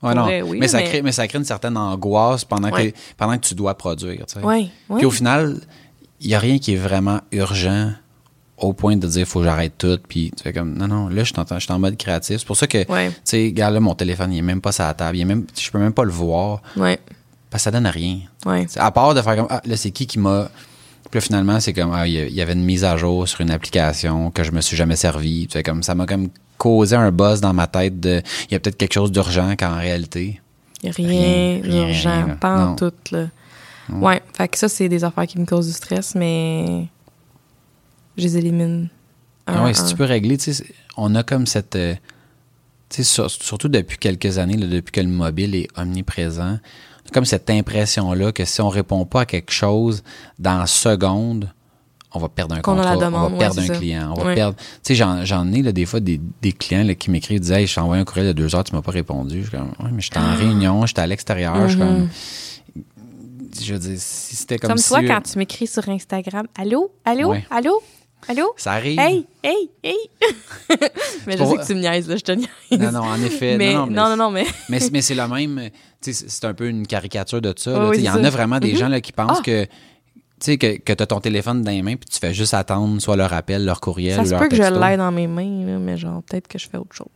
Ouais, 0.02 0.14
non. 0.14 0.22
vrai, 0.24 0.42
oui, 0.42 0.58
mais, 0.60 0.68
ça 0.68 0.78
mais- 0.78 0.84
Crée, 0.84 1.02
mais 1.02 1.12
ça 1.12 1.26
crée 1.26 1.38
une 1.38 1.44
certaine 1.44 1.76
angoisse 1.76 2.44
pendant, 2.44 2.70
Ouais. 2.70 2.92
que, 2.92 2.96
pendant 3.16 3.36
que 3.38 3.46
tu 3.46 3.54
dois 3.54 3.74
produire. 3.76 4.26
tu 4.26 4.40
sais. 4.40 4.70
Puis 4.96 5.04
au 5.06 5.10
final, 5.10 5.58
il 6.20 6.28
n'y 6.28 6.34
a 6.34 6.38
rien 6.38 6.58
qui 6.58 6.74
est 6.74 6.78
vraiment 6.78 7.20
urgent 7.32 7.92
au 8.58 8.72
point 8.72 8.96
de 8.96 9.06
dire 9.06 9.26
faut 9.26 9.40
que 9.40 9.44
j'arrête 9.44 9.74
tout. 9.78 9.98
Puis 10.08 10.32
tu 10.36 10.42
fais 10.42 10.52
comme 10.52 10.74
non, 10.76 10.88
non, 10.88 11.08
là, 11.08 11.24
je 11.24 11.32
suis 11.32 11.34
en, 11.38 11.44
je 11.54 11.58
suis 11.64 11.72
en 11.72 11.78
mode 11.78 11.96
créatif. 11.96 12.38
C'est 12.38 12.46
pour 12.46 12.56
ça 12.56 12.66
que, 12.66 12.90
Ouais. 12.90 13.10
tu 13.10 13.16
sais, 13.24 13.44
regarde 13.46 13.74
là, 13.74 13.80
mon 13.80 13.94
téléphone, 13.94 14.32
il 14.32 14.38
est 14.38 14.42
même 14.42 14.60
pas 14.60 14.72
sur 14.72 14.84
la 14.84 14.94
table. 14.94 15.16
Il 15.18 15.20
est 15.22 15.24
même, 15.26 15.44
je 15.58 15.70
peux 15.70 15.78
même 15.78 15.92
pas 15.92 16.04
le 16.04 16.10
voir. 16.12 16.62
Ouais, 16.76 16.98
Parce 17.50 17.62
que 17.62 17.64
ça 17.64 17.70
donne 17.70 17.86
rien. 17.86 18.18
ouais. 18.46 18.66
À 18.76 18.90
part 18.90 19.14
de 19.14 19.20
faire 19.22 19.36
comme, 19.36 19.46
ah, 19.50 19.60
là, 19.64 19.76
c'est 19.76 19.90
qui 19.90 20.06
qui 20.06 20.18
m'a. 20.18 20.48
Puis 21.10 21.18
là, 21.18 21.20
finalement, 21.20 21.60
c'est 21.60 21.72
comme, 21.72 21.92
ah, 21.92 22.06
il 22.08 22.32
y 22.32 22.40
avait 22.40 22.54
une 22.54 22.64
mise 22.64 22.82
à 22.84 22.96
jour 22.96 23.28
sur 23.28 23.40
une 23.42 23.50
application 23.50 24.30
que 24.30 24.42
je 24.42 24.50
me 24.50 24.60
suis 24.60 24.76
jamais 24.76 24.96
servi. 24.96 25.46
C'est 25.52 25.62
comme, 25.62 25.82
ça 25.82 25.94
m'a 25.94 26.06
comme 26.06 26.28
causé 26.58 26.96
un 26.96 27.12
buzz 27.12 27.40
dans 27.40 27.52
ma 27.52 27.66
tête 27.66 28.00
de, 28.00 28.22
il 28.48 28.52
y 28.52 28.56
a 28.56 28.60
peut-être 28.60 28.76
quelque 28.78 28.94
chose 28.94 29.12
d'urgent 29.12 29.54
qu'en 29.58 29.76
réalité. 29.76 30.40
Rien 30.82 30.92
Rien, 31.62 31.86
d'urgent, 31.86 32.26
pas 32.40 32.66
en 32.68 32.74
tout, 32.76 32.92
là. 33.12 33.26
Ouais, 33.90 34.20
fait 34.36 34.48
que 34.48 34.58
ça, 34.58 34.68
c'est 34.68 34.88
des 34.88 35.04
affaires 35.04 35.26
qui 35.26 35.38
me 35.38 35.44
causent 35.46 35.68
du 35.68 35.72
stress, 35.72 36.14
mais 36.16 36.86
je 38.16 38.22
les 38.22 38.38
élimine. 38.38 38.88
Ah 39.46 39.60
un 39.60 39.64
ouais, 39.64 39.70
à 39.70 39.74
si 39.74 39.84
tu 39.86 39.94
peux 39.96 40.04
régler, 40.04 40.36
tu 40.38 40.52
on 40.96 41.14
a 41.14 41.22
comme 41.22 41.46
cette. 41.46 41.76
euh, 41.76 41.94
tu 42.88 42.96
sais, 42.96 43.02
sur- 43.04 43.30
surtout 43.30 43.68
depuis 43.68 43.98
quelques 43.98 44.38
années, 44.38 44.56
là, 44.56 44.66
depuis 44.66 44.92
que 44.92 45.00
le 45.00 45.08
mobile 45.08 45.54
est 45.54 45.68
omniprésent, 45.76 46.58
on 47.04 47.08
a 47.08 47.12
comme 47.12 47.24
cette 47.24 47.48
impression-là 47.50 48.32
que 48.32 48.44
si 48.44 48.60
on 48.60 48.68
répond 48.68 49.04
pas 49.06 49.22
à 49.22 49.26
quelque 49.26 49.52
chose 49.52 50.02
dans 50.38 50.58
la 50.58 50.66
seconde, 50.66 51.50
on 52.12 52.18
va 52.18 52.28
perdre 52.28 52.54
un 52.54 52.60
contrat, 52.60 52.96
on 52.96 52.98
va 53.10 53.28
ouais, 53.28 53.38
perdre 53.38 53.60
un 53.60 53.66
ça. 53.66 53.76
client, 53.76 54.12
on 54.16 54.20
va 54.20 54.26
Ouais. 54.28 54.34
perdre. 54.34 54.56
Tu 54.56 54.64
sais, 54.82 54.94
j'en, 54.94 55.24
j'en 55.24 55.52
ai 55.52 55.62
là, 55.62 55.72
des 55.72 55.84
fois 55.84 56.00
des, 56.00 56.20
des 56.40 56.52
clients 56.52 56.84
là, 56.84 56.94
qui 56.94 57.10
m'écrivent, 57.10 57.40
disent 57.40 57.52
Hey, 57.52 57.66
je 57.66 57.74
t'ai 57.74 57.80
envoyé 57.80 58.00
un 58.00 58.04
courriel 58.04 58.28
de 58.28 58.32
deux 58.32 58.54
heures, 58.54 58.64
tu 58.64 58.74
m'as 58.74 58.82
pas 58.82 58.92
répondu. 58.92 59.42
Je 59.42 59.48
suis 59.48 59.56
comme, 59.56 59.68
ouais, 59.80 59.90
mais 59.92 60.00
j'étais 60.00 60.18
en 60.18 60.34
réunion, 60.34 60.86
j'étais 60.86 61.02
à 61.02 61.06
l'extérieur. 61.06 61.60
Je 61.68 61.68
suis 61.68 61.78
comme. 61.78 62.08
Je 63.60 63.72
veux 63.72 63.78
dire, 63.78 63.96
si 63.98 64.36
c'était 64.36 64.58
comme, 64.58 64.70
Comme 64.70 64.78
si. 64.78 64.88
toi, 64.88 65.02
quand 65.06 65.20
tu 65.22 65.38
m'écris 65.38 65.66
sur 65.66 65.88
Instagram, 65.88 66.46
Allô? 66.58 66.90
Allô? 67.04 67.30
Ouais. 67.30 67.44
Allô? 67.50 67.82
Allô? 68.28 68.54
Ça 68.56 68.72
arrive. 68.72 68.98
Hey, 68.98 69.24
hey, 69.44 69.70
hey! 69.84 69.94
mais 71.26 71.32
je 71.34 71.38
pour- 71.38 71.50
sais 71.52 71.56
que 71.58 71.66
tu 71.66 71.74
me 71.74 71.80
niaises, 71.80 72.08
là, 72.08 72.16
je 72.16 72.22
te 72.22 72.32
niaise. 72.32 72.48
Non, 72.72 72.90
non, 72.90 73.00
en 73.02 73.22
effet. 73.22 73.56
mais, 73.56 73.72
non, 73.72 73.86
non, 73.86 73.86
mais 73.86 73.94
non, 73.94 74.16
non, 74.16 74.30
mais. 74.30 74.46
Mais, 74.68 74.80
c'est- 74.80 74.90
mais 74.92 75.00
c'est 75.02 75.14
le 75.14 75.28
même. 75.28 75.70
C'est 76.00 76.44
un 76.44 76.54
peu 76.54 76.68
une 76.68 76.86
caricature 76.86 77.40
de 77.40 77.54
ça. 77.56 77.88
Oui, 77.88 77.98
Il 77.98 78.04
y 78.04 78.10
en 78.10 78.22
a 78.24 78.30
vraiment 78.30 78.58
des 78.58 78.72
Mhm. 78.72 78.78
gens 78.78 78.88
là, 78.88 79.00
qui 79.00 79.12
pensent 79.12 79.38
Ah. 79.40 79.44
que. 79.44 79.64
Tu 79.64 79.70
sais, 80.52 80.58
que, 80.58 80.76
que 80.78 80.92
tu 80.92 81.02
as 81.02 81.06
ton 81.06 81.20
téléphone 81.20 81.62
dans 81.62 81.70
les 81.70 81.80
mains 81.82 81.96
puis 81.96 82.08
tu 82.10 82.18
fais 82.18 82.34
juste 82.34 82.52
attendre 82.52 83.00
soit 83.00 83.16
leur 83.16 83.32
appel, 83.32 83.64
leur 83.64 83.80
courriel 83.80 84.16
Ça 84.16 84.22
ou 84.22 84.26
se 84.26 84.30
leur 84.32 84.40
peut 84.40 84.48
que 84.48 84.56
je 84.56 84.60
texto. 84.62 84.78
l'aide 84.80 84.98
dans 84.98 85.10
mes 85.12 85.26
mains, 85.26 85.64
là, 85.66 85.78
mais 85.78 85.96
genre, 85.96 86.22
peut-être 86.24 86.46
que 86.46 86.58
je 86.58 86.68
fais 86.68 86.76
autre 86.76 86.94
chose. 86.94 87.06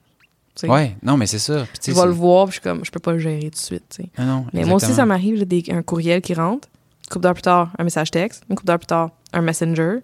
Tu 0.55 0.63
sais. 0.63 0.69
Ouais, 0.69 0.97
non, 1.03 1.19
mais 1.19 1.27
c'est 1.27 1.39
ça. 1.39 1.67
Puis, 1.71 1.79
tu 1.81 1.93
vais 1.93 2.07
le 2.07 2.13
voir, 2.13 2.47
puis 2.47 2.53
je 2.53 2.61
suis 2.61 2.63
comme, 2.63 2.83
je 2.83 2.91
peux 2.91 2.99
pas 2.99 3.13
le 3.13 3.19
gérer 3.19 3.43
tout 3.43 3.51
de 3.51 3.57
suite, 3.57 3.85
tu 3.95 4.05
sais. 4.05 4.09
Non, 4.19 4.25
non, 4.25 4.47
Mais 4.55 4.65
moi 4.65 4.77
aussi, 4.77 4.93
ça 4.95 5.05
m'arrive, 5.05 5.45
un 5.71 5.83
courriel 5.83 6.23
qui 6.23 6.33
rentre, 6.33 6.69
une 7.05 7.09
couple 7.11 7.23
d'heures 7.25 7.35
plus 7.35 7.43
tard, 7.43 7.71
un 7.79 7.85
message 7.85 8.11
texte, 8.11 8.43
une 8.49 8.57
couple 8.57 8.67
d'heures 8.69 8.79
plus 8.79 8.87
tard, 8.87 9.11
un 9.35 9.43
messenger, 9.43 9.99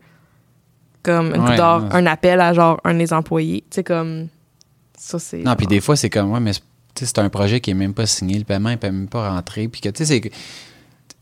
comme 1.07 1.35
une 1.35 1.41
Ouais, 1.43 1.51
ouais. 1.51 1.89
un 1.93 2.07
appel 2.07 2.41
à 2.41 2.53
genre 2.53 2.81
un 2.85 2.95
des 2.95 3.13
employés. 3.13 3.63
Tu 3.71 3.77
sais, 3.77 3.85
comme. 3.85 4.29
Ça, 4.99 5.19
c'est. 5.19 5.39
Non, 5.39 5.55
puis 5.57 5.67
des 5.67 5.81
fois, 5.81 5.95
c'est 5.97 6.11
comme, 6.11 6.33
ouais, 6.33 6.41
mais 6.41 6.53
c'est- 6.95 7.19
un 7.19 7.29
projet 7.29 7.61
qui 7.61 7.71
est 7.71 7.75
même 7.75 7.95
pas 7.95 8.07
signé, 8.07 8.39
le 8.39 8.45
paiement 8.45 8.71
n'est 8.71 8.79
même 8.83 9.09
pas 9.09 9.31
rentré. 9.31 9.69
Puis 9.69 9.81
que, 9.81 9.89
tu 9.91 9.99
sais, 9.99 10.05
c'est 10.07 10.21
que 10.21 10.29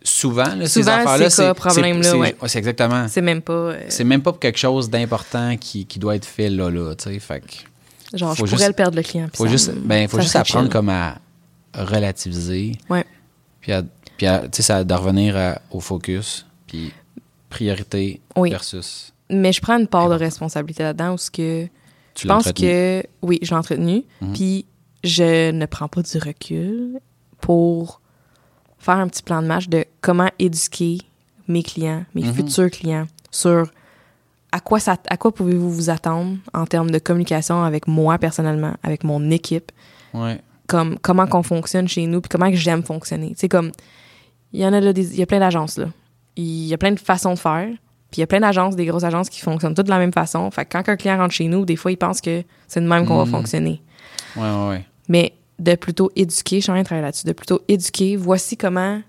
souvent, 0.02 0.54
là, 0.54 0.66
ces 0.66 0.80
Souvent, 0.82 0.92
affaires-là, 0.96 1.30
c'est 1.30 1.54
problème, 1.54 1.98
là, 2.02 2.02
c'est- 2.10 2.16
ouais. 2.16 2.34
c'est 2.46 2.58
exactement. 2.58 3.06
C'est 3.08 3.20
même 3.22 3.42
pas. 3.42 3.52
euh, 3.52 3.80
C'est 3.88 4.04
même 4.04 4.22
pas 4.22 4.32
quelque 4.32 4.58
chose 4.58 4.88
d'important 4.90 5.56
qui, 5.56 5.86
qui 5.86 5.98
doit 5.98 6.14
être 6.16 6.24
fait 6.26 6.50
là, 6.50 6.70
là, 6.70 6.94
tu 6.94 7.04
sais. 7.04 7.18
Fait 7.18 7.40
que. 7.40 8.16
genre, 8.18 8.36
faut 8.36 8.46
je 8.46 8.52
pourrais 8.54 8.68
le 8.68 8.74
perdre 8.74 8.96
le 8.96 9.02
client. 9.02 9.28
Faut 9.34 9.44
ça 9.46 9.50
juste, 9.50 9.68
me- 9.74 9.80
ben, 9.80 10.08
faut 10.08 10.20
juste 10.20 10.36
apprendre 10.36 10.66
chill. 10.66 10.72
comme 10.72 10.88
à 10.88 11.18
relativiser. 11.74 12.78
Ouais. 12.88 13.04
Puis, 13.60 13.72
à, 13.72 13.82
puis 14.16 14.26
à- 14.26 14.40
tu 14.42 14.48
sais, 14.52 14.62
ça, 14.62 14.84
de 14.84 14.94
revenir 14.94 15.36
à- 15.36 15.60
au 15.70 15.80
focus. 15.80 16.46
Puis, 16.66 16.92
priorité 17.50 18.20
Oui. 18.36 18.50
versus. 18.50 19.12
Mais 19.30 19.52
je 19.52 19.60
prends 19.60 19.78
une 19.78 19.86
part 19.88 20.08
de 20.08 20.14
responsabilité 20.14 20.82
là-dedans 20.82 21.14
où 21.14 21.18
ce 21.18 21.30
que. 21.30 21.66
Tu 22.14 22.22
Je 22.22 22.28
pense 22.28 22.52
que. 22.52 23.02
Oui, 23.22 23.38
j'ai 23.42 23.54
entretenu. 23.54 24.04
Mhm. 24.20 24.32
Puis 24.34 24.66
je 25.02 25.50
ne 25.50 25.66
prends 25.66 25.88
pas 25.88 26.02
du 26.02 26.18
recul 26.18 27.00
pour 27.40 28.00
faire 28.78 28.96
un 28.96 29.08
petit 29.08 29.22
plan 29.22 29.42
de 29.42 29.46
match 29.46 29.68
de 29.68 29.84
comment 30.00 30.30
éduquer 30.38 30.98
mes 31.48 31.62
clients, 31.62 32.04
mes 32.14 32.22
Mhm. 32.22 32.34
futurs 32.34 32.70
clients 32.70 33.06
sur 33.30 33.70
à 34.52 34.60
quoi, 34.60 34.78
ça, 34.78 34.96
à 35.08 35.16
quoi 35.16 35.32
pouvez-vous 35.34 35.70
vous 35.70 35.90
attendre 35.90 36.36
en 36.52 36.64
termes 36.64 36.90
de 36.90 36.98
communication 37.00 37.64
avec 37.64 37.88
moi 37.88 38.18
personnellement, 38.18 38.74
avec 38.84 39.02
mon 39.02 39.30
équipe, 39.32 39.72
Ouais. 40.12 40.40
comme 40.68 40.96
comment 41.00 41.26
qu'on 41.26 41.42
fonctionne 41.42 41.88
chez 41.88 42.06
nous, 42.06 42.20
puis 42.20 42.28
comment 42.28 42.48
que 42.50 42.56
j'aime 42.56 42.84
fonctionner. 42.84 43.34
Sais, 43.36 43.48
comme, 43.48 43.72
il 44.52 44.60
y 44.60 44.66
en 44.66 44.72
a 44.72 44.80
là, 44.80 44.92
il 44.94 45.14
y 45.16 45.22
a 45.22 45.26
plein 45.26 45.40
d'agences, 45.40 45.76
là. 45.78 45.86
Il 46.36 46.66
y 46.66 46.72
a 46.74 46.78
plein 46.78 46.92
de 46.92 47.00
façons 47.00 47.34
de 47.34 47.38
faire, 47.38 47.68
puis 48.14 48.20
il 48.20 48.22
y 48.22 48.22
a 48.22 48.28
plein 48.28 48.38
d'agences, 48.38 48.76
des 48.76 48.86
grosses 48.86 49.02
agences 49.02 49.28
qui 49.28 49.40
fonctionnent 49.40 49.74
toutes 49.74 49.86
de 49.86 49.90
la 49.90 49.98
même 49.98 50.12
façon. 50.12 50.48
Fait 50.52 50.64
que 50.64 50.70
quand 50.70 50.88
un 50.88 50.94
client 50.94 51.18
rentre 51.18 51.34
chez 51.34 51.48
nous, 51.48 51.64
des 51.64 51.74
fois, 51.74 51.90
il 51.90 51.96
pense 51.96 52.20
que 52.20 52.44
c'est 52.68 52.80
de 52.80 52.86
même 52.86 53.06
qu'on 53.06 53.16
va 53.16 53.26
fonctionner. 53.26 53.82
Ouais, 54.36 54.42
ouais, 54.42 54.68
ouais. 54.68 54.86
Mais 55.08 55.32
de 55.58 55.74
plutôt 55.74 56.12
éduquer, 56.14 56.58
je 56.58 56.62
suis 56.62 56.70
en 56.70 56.74
train 56.74 56.82
de 56.82 56.86
travailler 56.86 57.06
là-dessus, 57.06 57.26
de 57.26 57.32
plutôt 57.32 57.62
éduquer, 57.66 58.14
voici 58.14 58.56
comment, 58.56 59.02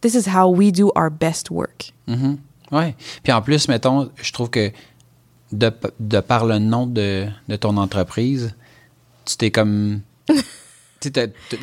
this 0.00 0.14
is 0.14 0.30
how 0.30 0.48
we 0.50 0.72
do 0.72 0.90
our 0.96 1.10
best 1.10 1.50
work. 1.50 1.92
Mhm. 2.06 2.38
Ouais. 2.70 2.96
Puis 3.22 3.34
en 3.34 3.42
plus, 3.42 3.68
mettons, 3.68 4.10
je 4.16 4.32
trouve 4.32 4.48
que 4.48 4.72
de, 5.52 5.70
de 6.00 6.20
par 6.20 6.46
le 6.46 6.58
nom 6.58 6.86
de, 6.86 7.26
de 7.48 7.56
ton 7.56 7.76
entreprise, 7.76 8.54
tu 9.26 9.36
t'es 9.36 9.50
comme. 9.50 10.00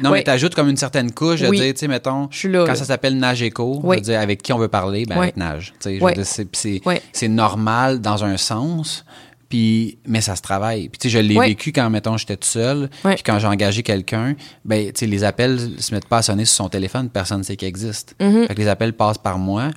non, 0.04 0.12
Oui. 0.12 0.18
mais 0.20 0.24
t'ajoutes 0.24 0.56
comme 0.56 0.70
une 0.70 0.78
certaine 0.78 1.12
couche 1.12 1.42
de 1.42 1.48
Oui. 1.48 1.58
dire, 1.60 1.74
tu 1.74 1.80
sais, 1.80 1.88
mettons, 1.88 2.30
là. 2.44 2.60
quand 2.66 2.68
là. 2.68 2.76
ça 2.76 2.86
s'appelle 2.86 3.18
Nageco, 3.18 3.80
Oui. 3.84 3.98
je 3.98 4.00
veux 4.02 4.06
dire, 4.12 4.20
avec 4.20 4.42
qui 4.42 4.54
on 4.54 4.58
veut 4.58 4.68
parler, 4.68 5.06
ben 5.06 5.16
Oui. 5.16 5.24
avec 5.24 5.38
Nage. 5.38 5.74
Oui. 5.86 6.14
c'est- 6.24 6.82
Oui. 6.86 7.00
normal 7.30 8.02
dans 8.02 8.24
un 8.24 8.38
sens, 8.38 9.06
puis, 9.48 9.98
mais 10.08 10.22
ça 10.22 10.36
se 10.36 10.42
travaille. 10.42 10.90
Puis, 10.90 11.00
tu 11.00 11.10
sais, 11.10 11.18
je 11.18 11.20
l'ai 11.20 11.38
Oui. 11.38 11.48
vécu 11.50 11.72
quand, 11.72 11.90
mettons, 11.90 12.18
j'étais 12.18 12.38
tout 12.38 12.48
seul, 12.48 12.90
Oui. 13.04 13.16
puis 13.16 13.24
quand 13.24 13.40
j'ai 13.40 13.48
engagé 13.48 13.82
quelqu'un, 13.84 14.36
ben, 14.66 14.88
tu 14.88 15.00
sais, 15.00 15.06
les 15.08 15.24
appels 15.24 15.72
se 15.80 15.94
mettent 15.96 16.08
pas 16.08 16.18
à 16.18 16.22
sonner 16.22 16.46
sur 16.46 16.56
son 16.56 16.70
téléphone, 16.70 17.10
personne 17.10 17.40
ne 17.40 17.44
sait 17.44 17.56
qu'il 17.56 17.68
existe. 17.68 18.16
Mhm. 18.20 18.48
Fait 18.48 18.54
que 18.56 18.60
les 18.62 18.68
appels 18.68 18.94
passent 18.94 19.18
par 19.18 19.40
moi. 19.40 19.72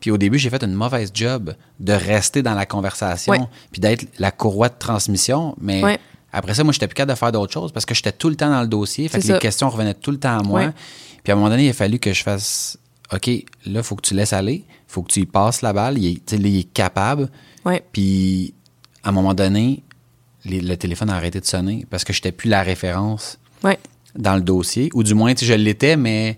Puis 0.00 0.10
au 0.10 0.18
début, 0.18 0.38
j'ai 0.38 0.50
fait 0.50 0.62
une 0.62 0.74
mauvaise 0.74 1.10
job 1.14 1.54
de 1.80 1.92
rester 1.94 2.42
dans 2.42 2.52
la 2.52 2.66
conversation, 2.66 3.48
puis 3.72 3.80
d'être 3.80 4.04
la 4.18 4.30
courroie 4.30 4.68
de 4.68 4.74
transmission. 4.78 5.54
Mais. 5.60 5.80
Après 6.34 6.54
ça, 6.54 6.64
moi, 6.64 6.72
j'étais 6.72 6.86
plus 6.88 6.94
capable 6.94 7.14
de 7.14 7.18
faire 7.18 7.32
d'autres 7.32 7.52
choses 7.52 7.72
parce 7.72 7.86
que 7.86 7.94
j'étais 7.94 8.12
tout 8.12 8.28
le 8.28 8.36
temps 8.36 8.50
dans 8.50 8.60
le 8.62 8.66
dossier. 8.68 9.08
Fait 9.08 9.20
que 9.20 9.32
les 9.32 9.38
questions 9.38 9.68
revenaient 9.70 9.94
tout 9.94 10.10
le 10.10 10.18
temps 10.18 10.38
à 10.38 10.42
moi. 10.42 10.60
Ouais. 10.60 10.70
Puis 11.22 11.30
à 11.30 11.34
un 11.34 11.38
moment 11.38 11.48
donné, 11.50 11.66
il 11.66 11.70
a 11.70 11.72
fallu 11.72 11.98
que 11.98 12.12
je 12.12 12.22
fasse 12.22 12.76
OK, 13.12 13.26
là, 13.26 13.42
il 13.66 13.82
faut 13.82 13.96
que 13.96 14.02
tu 14.06 14.14
laisses 14.14 14.32
aller. 14.32 14.64
Il 14.66 14.92
faut 14.92 15.02
que 15.02 15.12
tu 15.12 15.20
y 15.20 15.26
passes 15.26 15.62
la 15.62 15.72
balle. 15.72 15.98
Il 15.98 16.06
est, 16.06 16.32
il 16.32 16.58
est 16.58 16.64
capable. 16.72 17.30
Ouais. 17.64 17.82
Puis 17.92 18.54
à 19.02 19.08
un 19.10 19.12
moment 19.12 19.34
donné, 19.34 19.82
les- 20.44 20.60
le 20.60 20.76
téléphone 20.76 21.10
a 21.10 21.14
arrêté 21.16 21.40
de 21.40 21.46
sonner 21.46 21.86
parce 21.90 22.04
que 22.04 22.12
j'étais 22.12 22.32
plus 22.32 22.48
la 22.50 22.62
référence 22.62 23.38
Ouais. 23.62 23.78
dans 24.16 24.34
le 24.36 24.42
dossier, 24.42 24.90
ou 24.94 25.02
du 25.02 25.14
moins, 25.14 25.32
je 25.40 25.54
l'étais, 25.54 25.96
mais 25.96 26.36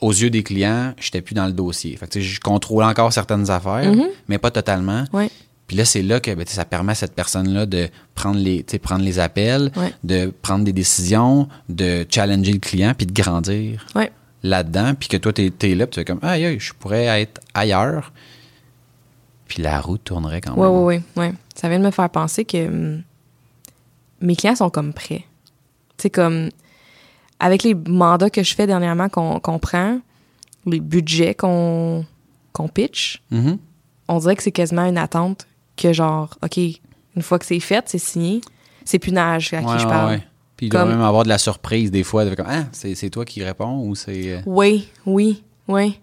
aux 0.00 0.12
yeux 0.12 0.30
des 0.30 0.42
clients, 0.42 0.94
j'étais 1.00 1.20
plus 1.22 1.34
dans 1.34 1.46
le 1.46 1.52
dossier. 1.52 1.96
Fait 1.96 2.08
que, 2.08 2.20
je 2.20 2.40
contrôlais 2.40 2.86
encore 2.86 3.12
certaines 3.12 3.50
affaires, 3.50 3.92
Mhm. 3.92 4.06
mais 4.28 4.38
pas 4.38 4.50
totalement. 4.50 5.04
Ouais. 5.12 5.28
Puis 5.68 5.76
là, 5.76 5.84
c'est 5.84 6.02
là 6.02 6.18
que 6.18 6.32
ben, 6.34 6.44
ça 6.46 6.64
permet 6.64 6.92
à 6.92 6.94
cette 6.96 7.14
personne-là 7.14 7.66
de 7.66 7.88
prendre 8.16 8.38
les, 8.40 8.64
prendre 8.82 9.04
les 9.04 9.18
appels, 9.20 9.70
Ouais. 9.76 9.92
de 10.02 10.32
prendre 10.42 10.64
des 10.64 10.72
décisions, 10.72 11.46
de 11.68 12.04
challenger 12.10 12.52
le 12.54 12.58
client, 12.58 12.94
puis 12.96 13.06
de 13.06 13.12
grandir 13.12 13.86
Ouais. 13.94 14.10
là-dedans. 14.42 14.94
Puis 14.98 15.08
que 15.08 15.16
toi, 15.18 15.32
tu 15.32 15.42
es, 15.60 15.74
là, 15.74 15.86
puis 15.86 15.94
tu 15.94 16.00
es 16.00 16.04
comme, 16.04 16.20
aïe, 16.22 16.46
aïe, 16.46 16.58
je 16.58 16.72
pourrais 16.72 17.04
être 17.22 17.40
ailleurs. 17.54 18.12
Puis 19.46 19.62
la 19.62 19.80
roue 19.80 19.98
tournerait 19.98 20.40
quand 20.40 20.56
même. 20.56 20.60
Ouais, 20.60 20.96
ouais, 20.96 21.02
ouais. 21.16 21.32
Ça 21.54 21.68
vient 21.68 21.78
de 21.78 21.84
me 21.84 21.90
faire 21.90 22.10
penser 22.10 22.44
que 22.44 22.66
hum, 22.66 23.02
mes 24.20 24.36
clients 24.36 24.56
sont 24.56 24.70
comme 24.70 24.92
prêts. 24.92 25.24
Tu 25.96 26.02
sais, 26.04 26.10
comme 26.10 26.48
avec 27.40 27.62
les 27.62 27.74
mandats 27.74 28.30
que 28.30 28.42
je 28.42 28.54
fais 28.54 28.66
dernièrement 28.66 29.08
qu'on 29.08 29.58
prend, 29.58 30.00
les 30.66 30.80
budgets 30.80 31.34
qu'on 31.34 32.04
qu'on 32.52 32.68
pitch, 32.68 33.22
Mhm. 33.30 33.58
on 34.08 34.18
dirait 34.18 34.34
que 34.34 34.42
c'est 34.42 34.50
quasiment 34.52 34.84
une 34.86 34.98
attente 34.98 35.46
que 35.78 35.92
genre, 35.92 36.30
OK, 36.44 36.58
une 36.58 37.22
fois 37.22 37.38
que 37.38 37.46
c'est 37.46 37.60
fait, 37.60 37.84
c'est 37.88 37.98
signé, 37.98 38.40
c'est 38.84 38.98
plus 38.98 39.12
nage 39.12 39.52
à 39.54 39.62
qui 39.62 39.78
je 39.78 39.84
parle. 39.86 40.10
ouais. 40.12 40.22
Puis 40.56 40.66
il 40.66 40.70
doit 40.70 40.80
Comme- 40.80 40.90
même 40.90 41.02
avoir 41.02 41.22
de 41.22 41.28
la 41.28 41.38
surprise 41.38 41.90
des 41.92 42.02
fois. 42.02 42.24
De, 42.24 42.34
comme, 42.34 42.46
ah, 42.48 42.64
c'est 42.72 42.94
c'est 42.96 43.10
toi 43.10 43.24
qui 43.24 43.44
réponds 43.44 43.80
ou 43.86 43.94
c'est. 43.94 44.32
euh, 44.32 44.40
Oui, 44.44 44.88
oui, 45.06 45.42
oui. 45.68 46.00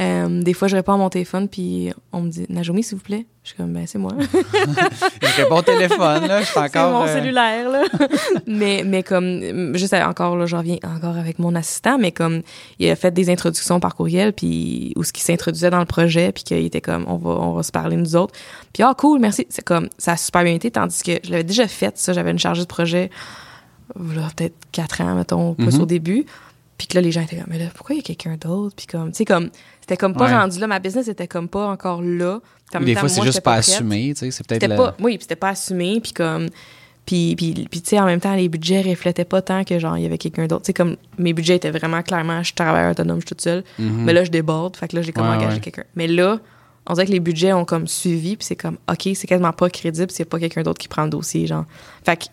Euh, 0.00 0.42
des 0.42 0.52
fois, 0.54 0.68
je 0.68 0.76
réponds 0.76 0.92
à 0.92 0.96
mon 0.96 1.08
téléphone, 1.08 1.48
puis 1.48 1.92
on 2.12 2.20
me 2.22 2.30
dit 2.30 2.46
Najomi, 2.48 2.84
s'il 2.84 2.96
vous 2.98 3.02
plaît. 3.02 3.26
Je 3.42 3.48
suis 3.48 3.56
comme, 3.56 3.72
ben, 3.72 3.84
c'est 3.86 3.98
moi. 3.98 4.12
je 4.20 5.36
réponds 5.42 5.56
au 5.56 5.62
téléphone, 5.62 6.26
là. 6.28 6.40
Je 6.42 6.46
suis 6.46 6.58
encore. 6.58 6.68
C'est 6.70 6.80
mon 6.80 7.02
euh, 7.04 7.12
cellulaire, 7.14 7.68
là. 7.68 7.82
mais, 8.46 8.84
mais 8.86 9.02
comme, 9.02 9.76
juste 9.76 9.94
encore, 9.94 10.36
là, 10.36 10.46
je 10.46 10.54
reviens 10.54 10.76
encore 10.84 11.16
avec 11.16 11.40
mon 11.40 11.54
assistant, 11.56 11.98
mais 11.98 12.12
comme, 12.12 12.42
il 12.78 12.88
a 12.90 12.94
fait 12.96 13.10
des 13.10 13.28
introductions 13.28 13.80
par 13.80 13.96
courriel, 13.96 14.32
puis, 14.32 14.92
où 14.94 15.02
ce 15.02 15.12
qui 15.12 15.22
s'introduisait 15.22 15.70
dans 15.70 15.80
le 15.80 15.84
projet, 15.86 16.30
puis 16.30 16.44
qu'il 16.44 16.64
était 16.64 16.80
comme, 16.80 17.04
on 17.08 17.16
va, 17.16 17.30
on 17.30 17.52
va 17.54 17.62
se 17.64 17.72
parler 17.72 17.96
nous 17.96 18.14
autres. 18.14 18.34
Puis, 18.72 18.84
ah, 18.84 18.94
cool, 18.96 19.18
merci. 19.18 19.46
C'est 19.48 19.64
comme, 19.64 19.88
ça 19.98 20.12
a 20.12 20.16
super 20.16 20.44
bien 20.44 20.54
été, 20.54 20.70
tandis 20.70 21.02
que 21.02 21.12
je 21.24 21.30
l'avais 21.30 21.44
déjà 21.44 21.66
fait, 21.66 21.98
ça. 21.98 22.12
J'avais 22.12 22.30
une 22.30 22.38
chargée 22.38 22.62
de 22.62 22.66
projet, 22.68 23.10
là, 23.96 24.28
peut-être 24.36 24.54
quatre 24.70 25.00
ans, 25.00 25.14
mettons, 25.14 25.54
plus 25.54 25.74
Mhm. 25.76 25.82
au 25.82 25.86
début. 25.86 26.26
Puis 26.78 26.86
que 26.86 26.94
là, 26.94 27.00
les 27.00 27.10
gens 27.12 27.20
étaient 27.22 27.36
comme, 27.36 27.46
mais 27.48 27.58
là, 27.58 27.66
pourquoi 27.74 27.94
il 27.94 27.98
y 27.98 28.00
a 28.00 28.04
quelqu'un 28.04 28.36
d'autre? 28.36 28.74
Puis 28.76 28.86
comme, 28.86 29.10
tu 29.10 29.18
sais, 29.18 29.24
comme, 29.24 29.50
c'était 29.80 29.96
comme 29.96 30.14
pas 30.14 30.26
Ouais. 30.26 30.36
rendu 30.38 30.58
là. 30.60 30.66
Ma 30.68 30.78
business 30.78 31.08
était 31.08 31.26
comme 31.28 31.48
pas 31.48 31.66
encore 31.66 32.00
là. 32.02 32.40
Puis 32.70 32.78
en 32.80 32.84
des 32.84 32.94
temps, 32.94 33.00
fois, 33.00 33.08
c'est 33.08 33.22
juste 33.24 33.40
pas 33.40 33.54
assumé, 33.54 34.12
tu 34.14 34.20
sais. 34.20 34.30
C'est 34.30 34.46
peut-être 34.46 34.66
la- 34.66 34.76
pas, 34.76 34.96
oui, 35.00 35.16
puis 35.18 35.22
c'était 35.22 35.36
pas 35.36 35.48
assumé, 35.50 36.00
puis 36.00 36.12
comme, 36.12 36.48
puis, 37.04 37.34
puis, 37.36 37.66
puis 37.70 37.80
tu 37.80 37.88
sais, 37.90 37.98
en 37.98 38.04
même 38.06 38.20
temps, 38.20 38.34
les 38.34 38.48
budgets 38.48 38.82
reflétaient 38.82 39.24
pas 39.24 39.40
tant 39.42 39.64
que 39.64 39.78
genre 39.78 39.96
il 39.96 40.02
y 40.02 40.06
avait 40.06 40.18
quelqu'un 40.18 40.46
d'autre. 40.46 40.62
Tu 40.62 40.66
sais, 40.66 40.72
comme 40.74 40.96
mes 41.18 41.32
budgets 41.32 41.56
étaient 41.56 41.70
vraiment 41.70 42.02
clairement, 42.02 42.40
je 42.40 42.46
suis 42.48 42.54
travailleur 42.54 42.90
autonome, 42.92 43.16
je 43.16 43.20
suis 43.22 43.28
toute 43.30 43.40
seule. 43.40 43.64
Mhm. 43.78 44.04
Mais 44.04 44.12
là, 44.12 44.24
je 44.24 44.30
déborde, 44.30 44.76
fait 44.76 44.88
que 44.88 44.96
là, 44.96 45.02
j'ai 45.02 45.12
comme 45.12 45.28
Ouais, 45.28 45.36
engagé 45.36 45.54
ouais. 45.54 45.60
quelqu'un. 45.60 45.84
Mais 45.96 46.06
là, 46.06 46.38
on 46.86 46.92
dirait 46.94 47.06
que 47.06 47.12
les 47.12 47.20
budgets 47.20 47.52
ont 47.54 47.64
comme 47.64 47.86
suivi, 47.88 48.36
puis 48.36 48.44
c'est 48.46 48.56
comme, 48.56 48.76
ok, 48.90 49.08
c'est 49.14 49.26
quasiment 49.26 49.52
pas 49.52 49.68
crédible, 49.70 50.12
a 50.16 50.24
pas 50.26 50.38
quelqu'un 50.38 50.62
d'autre 50.62 50.78
qui 50.78 50.88
prend 50.88 51.04
le 51.04 51.10
dossier, 51.10 51.46
genre. 51.46 51.64
Fait 52.04 52.16
que 52.18 52.24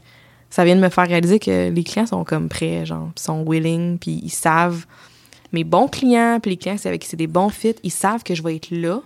ça 0.56 0.64
vient 0.64 0.78
de 0.78 0.82
me 0.82 0.88
faire 0.88 1.06
réaliser 1.06 1.38
que 1.38 1.70
les 1.70 1.84
clients 1.84 2.06
sont 2.06 2.24
comme 2.24 2.48
prêts, 2.48 2.86
genre, 2.86 3.10
puis 3.14 3.24
sont 3.26 3.44
willing, 3.46 3.98
puis 3.98 4.22
ils 4.24 4.30
savent. 4.30 4.86
Mes 5.52 5.66
bons 5.66 5.90
clients, 5.90 6.40
puis 6.42 6.52
les 6.52 6.58
clients 6.58 6.78
c'est 6.78 6.88
avec 6.88 7.02
qui 7.02 7.10
c'est 7.10 7.18
des 7.18 7.28
bons 7.28 7.50
fits, 7.50 7.76
ils 7.84 7.92
savent 7.92 8.24
que 8.24 8.34
je 8.34 8.42
vais 8.42 8.56
être 8.56 8.72
là. 8.72 9.02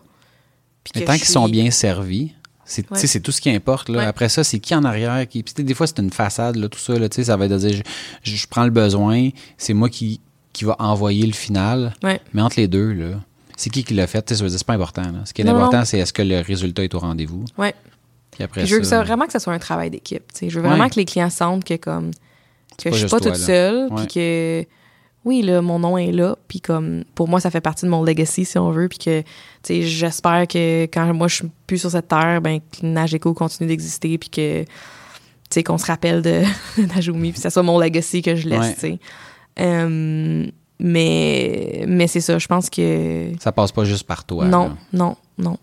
puis 0.84 1.04
tant 1.04 1.16
qu'ils 1.16 1.26
sont 1.26 1.50
bien 1.50 1.72
servis, 1.72 2.34
c'est 2.66 2.86
Ouais. 2.92 3.20
tout 3.20 3.32
ce 3.32 3.42
qui 3.42 3.50
importe. 3.50 3.90
Là. 3.90 3.98
Ouais. 3.98 4.06
Après 4.06 4.30
ça, 4.30 4.44
c'est 4.44 4.60
qui 4.60 4.76
en 4.76 4.84
arrière. 4.84 5.28
Qui... 5.28 5.42
Puis, 5.42 5.64
des 5.64 5.74
fois, 5.74 5.88
c'est 5.88 5.98
une 5.98 6.12
façade, 6.12 6.56
là, 6.56 6.70
tout 6.70 6.78
ça. 6.78 6.94
Là, 7.00 7.10
tu 7.10 7.16
sais, 7.16 7.24
ça 7.26 7.36
va 7.36 7.46
être 7.46 7.52
de 7.52 7.58
dire 7.58 7.82
je, 8.22 8.36
je 8.36 8.48
prends 8.48 8.66
le 8.66 8.70
besoin, 8.70 9.30
c'est 9.58 9.74
moi 9.74 9.90
qui, 9.90 10.22
qui 10.54 10.66
va 10.66 10.76
envoyer 10.78 11.26
le 11.26 11.34
final. 11.34 11.96
Ouais. 12.04 12.22
Mais 12.34 12.44
entre 12.44 12.60
les 12.60 12.68
deux, 12.68 12.94
là, 12.94 13.20
c'est 13.58 13.72
qui 13.72 13.84
qui 13.84 13.96
l'a 13.96 14.06
fait? 14.06 14.32
C'est 14.34 14.64
pas 14.64 14.74
important. 14.74 15.02
Là. 15.02 15.22
Ce 15.26 15.34
qui 15.34 15.42
est 15.42 15.46
Non, 15.46 15.56
important, 15.56 15.84
c'est 15.84 15.98
est-ce 15.98 16.14
que 16.14 16.22
le 16.22 16.42
résultat 16.42 16.84
est 16.84 16.94
au 16.94 17.00
rendez-vous? 17.00 17.44
Puis 18.40 18.46
après 18.46 18.62
Puis 18.62 18.70
je 18.70 18.76
veux 18.76 18.80
que 18.80 18.88
ça, 18.88 19.00
ça, 19.00 19.04
vraiment 19.04 19.26
que 19.26 19.34
ça 19.34 19.40
soit 19.40 19.52
un 19.52 19.60
travail 19.60 19.90
d'équipe. 19.90 20.24
Je 20.42 20.48
veux 20.58 20.66
vraiment 20.66 20.86
Ouais. 20.86 20.90
que 20.90 20.96
les 20.96 21.04
clients 21.04 21.30
sentent 21.30 21.66
que 21.66 21.76
comme 21.76 22.12
que 22.82 22.90
je 22.90 22.96
suis 22.96 23.08
pas 23.08 23.20
toute 23.20 23.36
seule, 23.36 23.90
puis 23.98 24.08
que 24.08 24.66
oui 25.26 25.42
là 25.42 25.62
mon 25.62 25.78
nom 25.80 25.98
est 25.98 26.14
là, 26.14 26.38
puis 26.48 26.62
comme 26.62 27.04
pour 27.16 27.28
moi 27.28 27.42
ça 27.42 27.52
fait 27.52 27.60
partie 27.60 27.84
de 27.86 27.90
mon 27.92 28.02
legacy 28.02 28.46
si 28.46 28.58
on 28.58 28.72
veut, 28.72 28.88
puis 28.88 28.98
que 29.00 29.20
tu 29.22 29.26
sais 29.64 29.82
j'espère 29.82 30.48
que 30.48 30.84
quand 30.86 31.14
moi 31.14 31.28
je 31.28 31.36
suis 31.36 31.52
plus 31.68 31.80
sur 31.80 31.92
cette 31.92 32.08
terre, 32.08 32.40
ben 32.40 32.60
que 32.62 32.86
Nageco 32.86 33.34
continue 33.34 33.68
d'exister, 33.68 34.18
puis 34.18 34.30
que 34.30 34.64
tu 34.64 34.68
sais 35.50 35.64
qu'on 35.64 35.78
se 35.78 35.86
rappelle 35.88 36.22
de 36.22 36.44
Najumi, 36.96 37.34
puis 37.34 37.42
ça 37.42 37.50
soit 37.50 37.64
mon 37.64 37.78
legacy 37.78 38.22
que 38.22 38.38
je 38.38 38.48
laisse. 38.48 38.60
Ouais. 38.62 38.74
tu 38.76 38.80
sais. 38.80 39.00
Euh, 39.60 40.48
mais 40.80 41.84
mais 41.86 42.08
c'est 42.08 42.22
ça, 42.22 42.38
je 42.40 42.48
pense 42.48 42.70
que 42.70 43.32
ça 43.42 43.52
passe 43.52 43.74
pas 43.74 43.84
juste 43.84 44.08
par 44.08 44.24
toi. 44.24 44.46
non 44.46 44.68
là. 44.70 44.78
non 44.94 45.18
non 45.38 45.58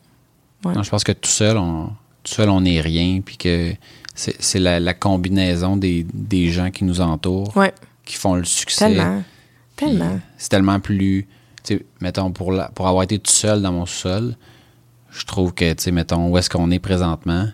Ouais. 0.64 0.72
Non, 0.74 0.82
je 0.82 0.90
pense 0.90 1.04
que 1.04 1.12
tout 1.12 1.28
seul, 1.30 1.56
on, 1.58 1.90
tout 2.26 2.34
seul, 2.34 2.50
on 2.50 2.60
n'est 2.62 2.80
rien. 2.80 3.20
Puis 3.24 3.36
que 3.36 3.72
c'est 4.14 4.58
la, 4.58 4.80
la 4.80 4.94
combinaison 4.94 5.76
des, 5.76 6.06
des 6.14 6.50
gens 6.50 6.70
qui 6.70 6.84
nous 6.84 7.00
entourent 7.00 7.54
ouais 7.56 7.72
qui 8.04 8.16
font 8.16 8.34
le 8.34 8.44
succès. 8.44 8.86
tellement 8.88 9.22
tellement 9.76 10.20
C'est 10.38 10.48
tellement 10.48 10.80
plus. 10.80 11.26
Mettons, 12.00 12.30
pour, 12.30 12.52
la- 12.52 12.68
pour 12.68 12.86
avoir 12.86 13.02
été 13.02 13.18
tout 13.18 13.32
seul 13.32 13.60
dans 13.60 13.72
mon 13.72 13.86
sol, 13.86 14.36
je 15.10 15.24
trouve 15.26 15.52
que, 15.52 15.72
tu 15.72 15.82
sais, 15.82 15.90
mettons, 15.90 16.28
où 16.28 16.38
est-ce 16.38 16.48
qu'on 16.48 16.70
est 16.70 16.78
présentement, 16.78 17.48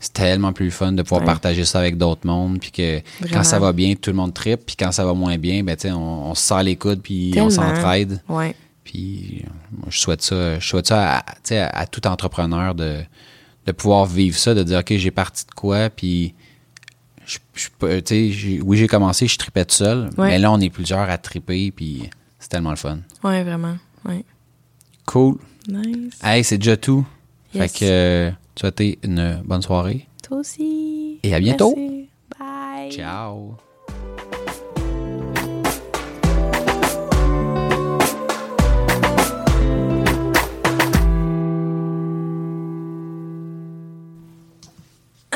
c'est 0.00 0.12
tellement 0.12 0.52
plus 0.52 0.70
fun 0.72 0.92
de 0.92 1.02
pouvoir 1.02 1.20
Ouais. 1.20 1.26
partager 1.26 1.64
ça 1.64 1.78
avec 1.78 1.96
d'autres 1.96 2.26
mondes. 2.26 2.58
Puis 2.58 2.72
que 2.72 3.00
Vraiment. 3.20 3.36
quand 3.38 3.44
ça 3.44 3.58
va 3.60 3.72
bien, 3.72 3.94
tout 3.94 4.10
le 4.10 4.16
monde 4.16 4.34
tripe. 4.34 4.66
Puis 4.66 4.74
quand 4.76 4.90
ça 4.92 5.04
va 5.04 5.14
moins 5.14 5.38
bien, 5.38 5.62
ben, 5.62 5.76
tu 5.76 5.82
sais, 5.88 5.92
on, 5.92 6.30
on 6.30 6.34
se 6.34 6.42
serre 6.42 6.64
les 6.64 6.76
coudes, 6.76 7.00
puis 7.00 7.32
on 7.38 7.48
s'entraide. 7.48 8.20
ouais 8.28 8.54
Puis 8.82 9.44
euh, 9.44 9.48
moi, 9.78 9.86
je 9.88 9.98
souhaite 10.00 10.22
ça, 10.22 10.58
je 10.58 10.66
souhaite 10.66 10.88
ça 10.88 11.24
à 11.50 11.86
tout 11.86 12.04
entrepreneur 12.08 12.74
de, 12.74 12.96
de 13.66 13.72
pouvoir 13.72 14.06
vivre 14.06 14.36
ça, 14.36 14.54
de 14.54 14.62
dire, 14.62 14.78
OK, 14.80 14.92
j'ai 14.96 15.10
parti 15.10 15.44
de 15.46 15.50
quoi, 15.52 15.88
puis 15.90 16.34
je, 17.26 17.38
oui, 18.62 18.76
j'ai 18.76 18.86
commencé, 18.86 19.26
je 19.26 19.38
tripais 19.38 19.64
tout 19.64 19.74
seul, 19.74 20.10
Ouais. 20.18 20.28
mais 20.28 20.38
là, 20.38 20.52
on 20.52 20.60
est 20.60 20.70
plusieurs 20.70 21.08
à 21.08 21.16
triper, 21.18 21.70
puis 21.70 22.10
c'est 22.38 22.48
tellement 22.48 22.70
le 22.70 22.76
fun. 22.76 22.98
ouais 23.22 23.42
vraiment 23.42 23.76
ouais 24.04 24.24
Cool. 25.06 25.36
nice 25.68 26.18
Hey, 26.22 26.44
c'est 26.44 26.58
déjà 26.58 26.76
tout. 26.76 27.06
Yes. 27.54 27.72
Fait 27.72 27.78
que 27.78 28.30
tu 28.54 28.60
souhaiter 28.60 28.98
une 29.02 29.42
bonne 29.44 29.62
soirée. 29.62 30.06
Toi 30.22 30.38
aussi. 30.38 31.18
Et 31.22 31.34
à 31.34 31.40
bientôt. 31.40 31.74
Merci. 31.76 32.08
Bye. 32.38 32.90
Ciao. 32.92 33.56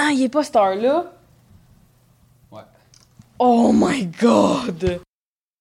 Ah, 0.01 0.13
il 0.13 0.23
est 0.23 0.29
pas 0.29 0.45
star 0.45 0.77
là. 0.77 1.13
Ouais. 2.53 2.63
Oh 3.41 3.73
my 3.75 4.07
god. 4.07 5.01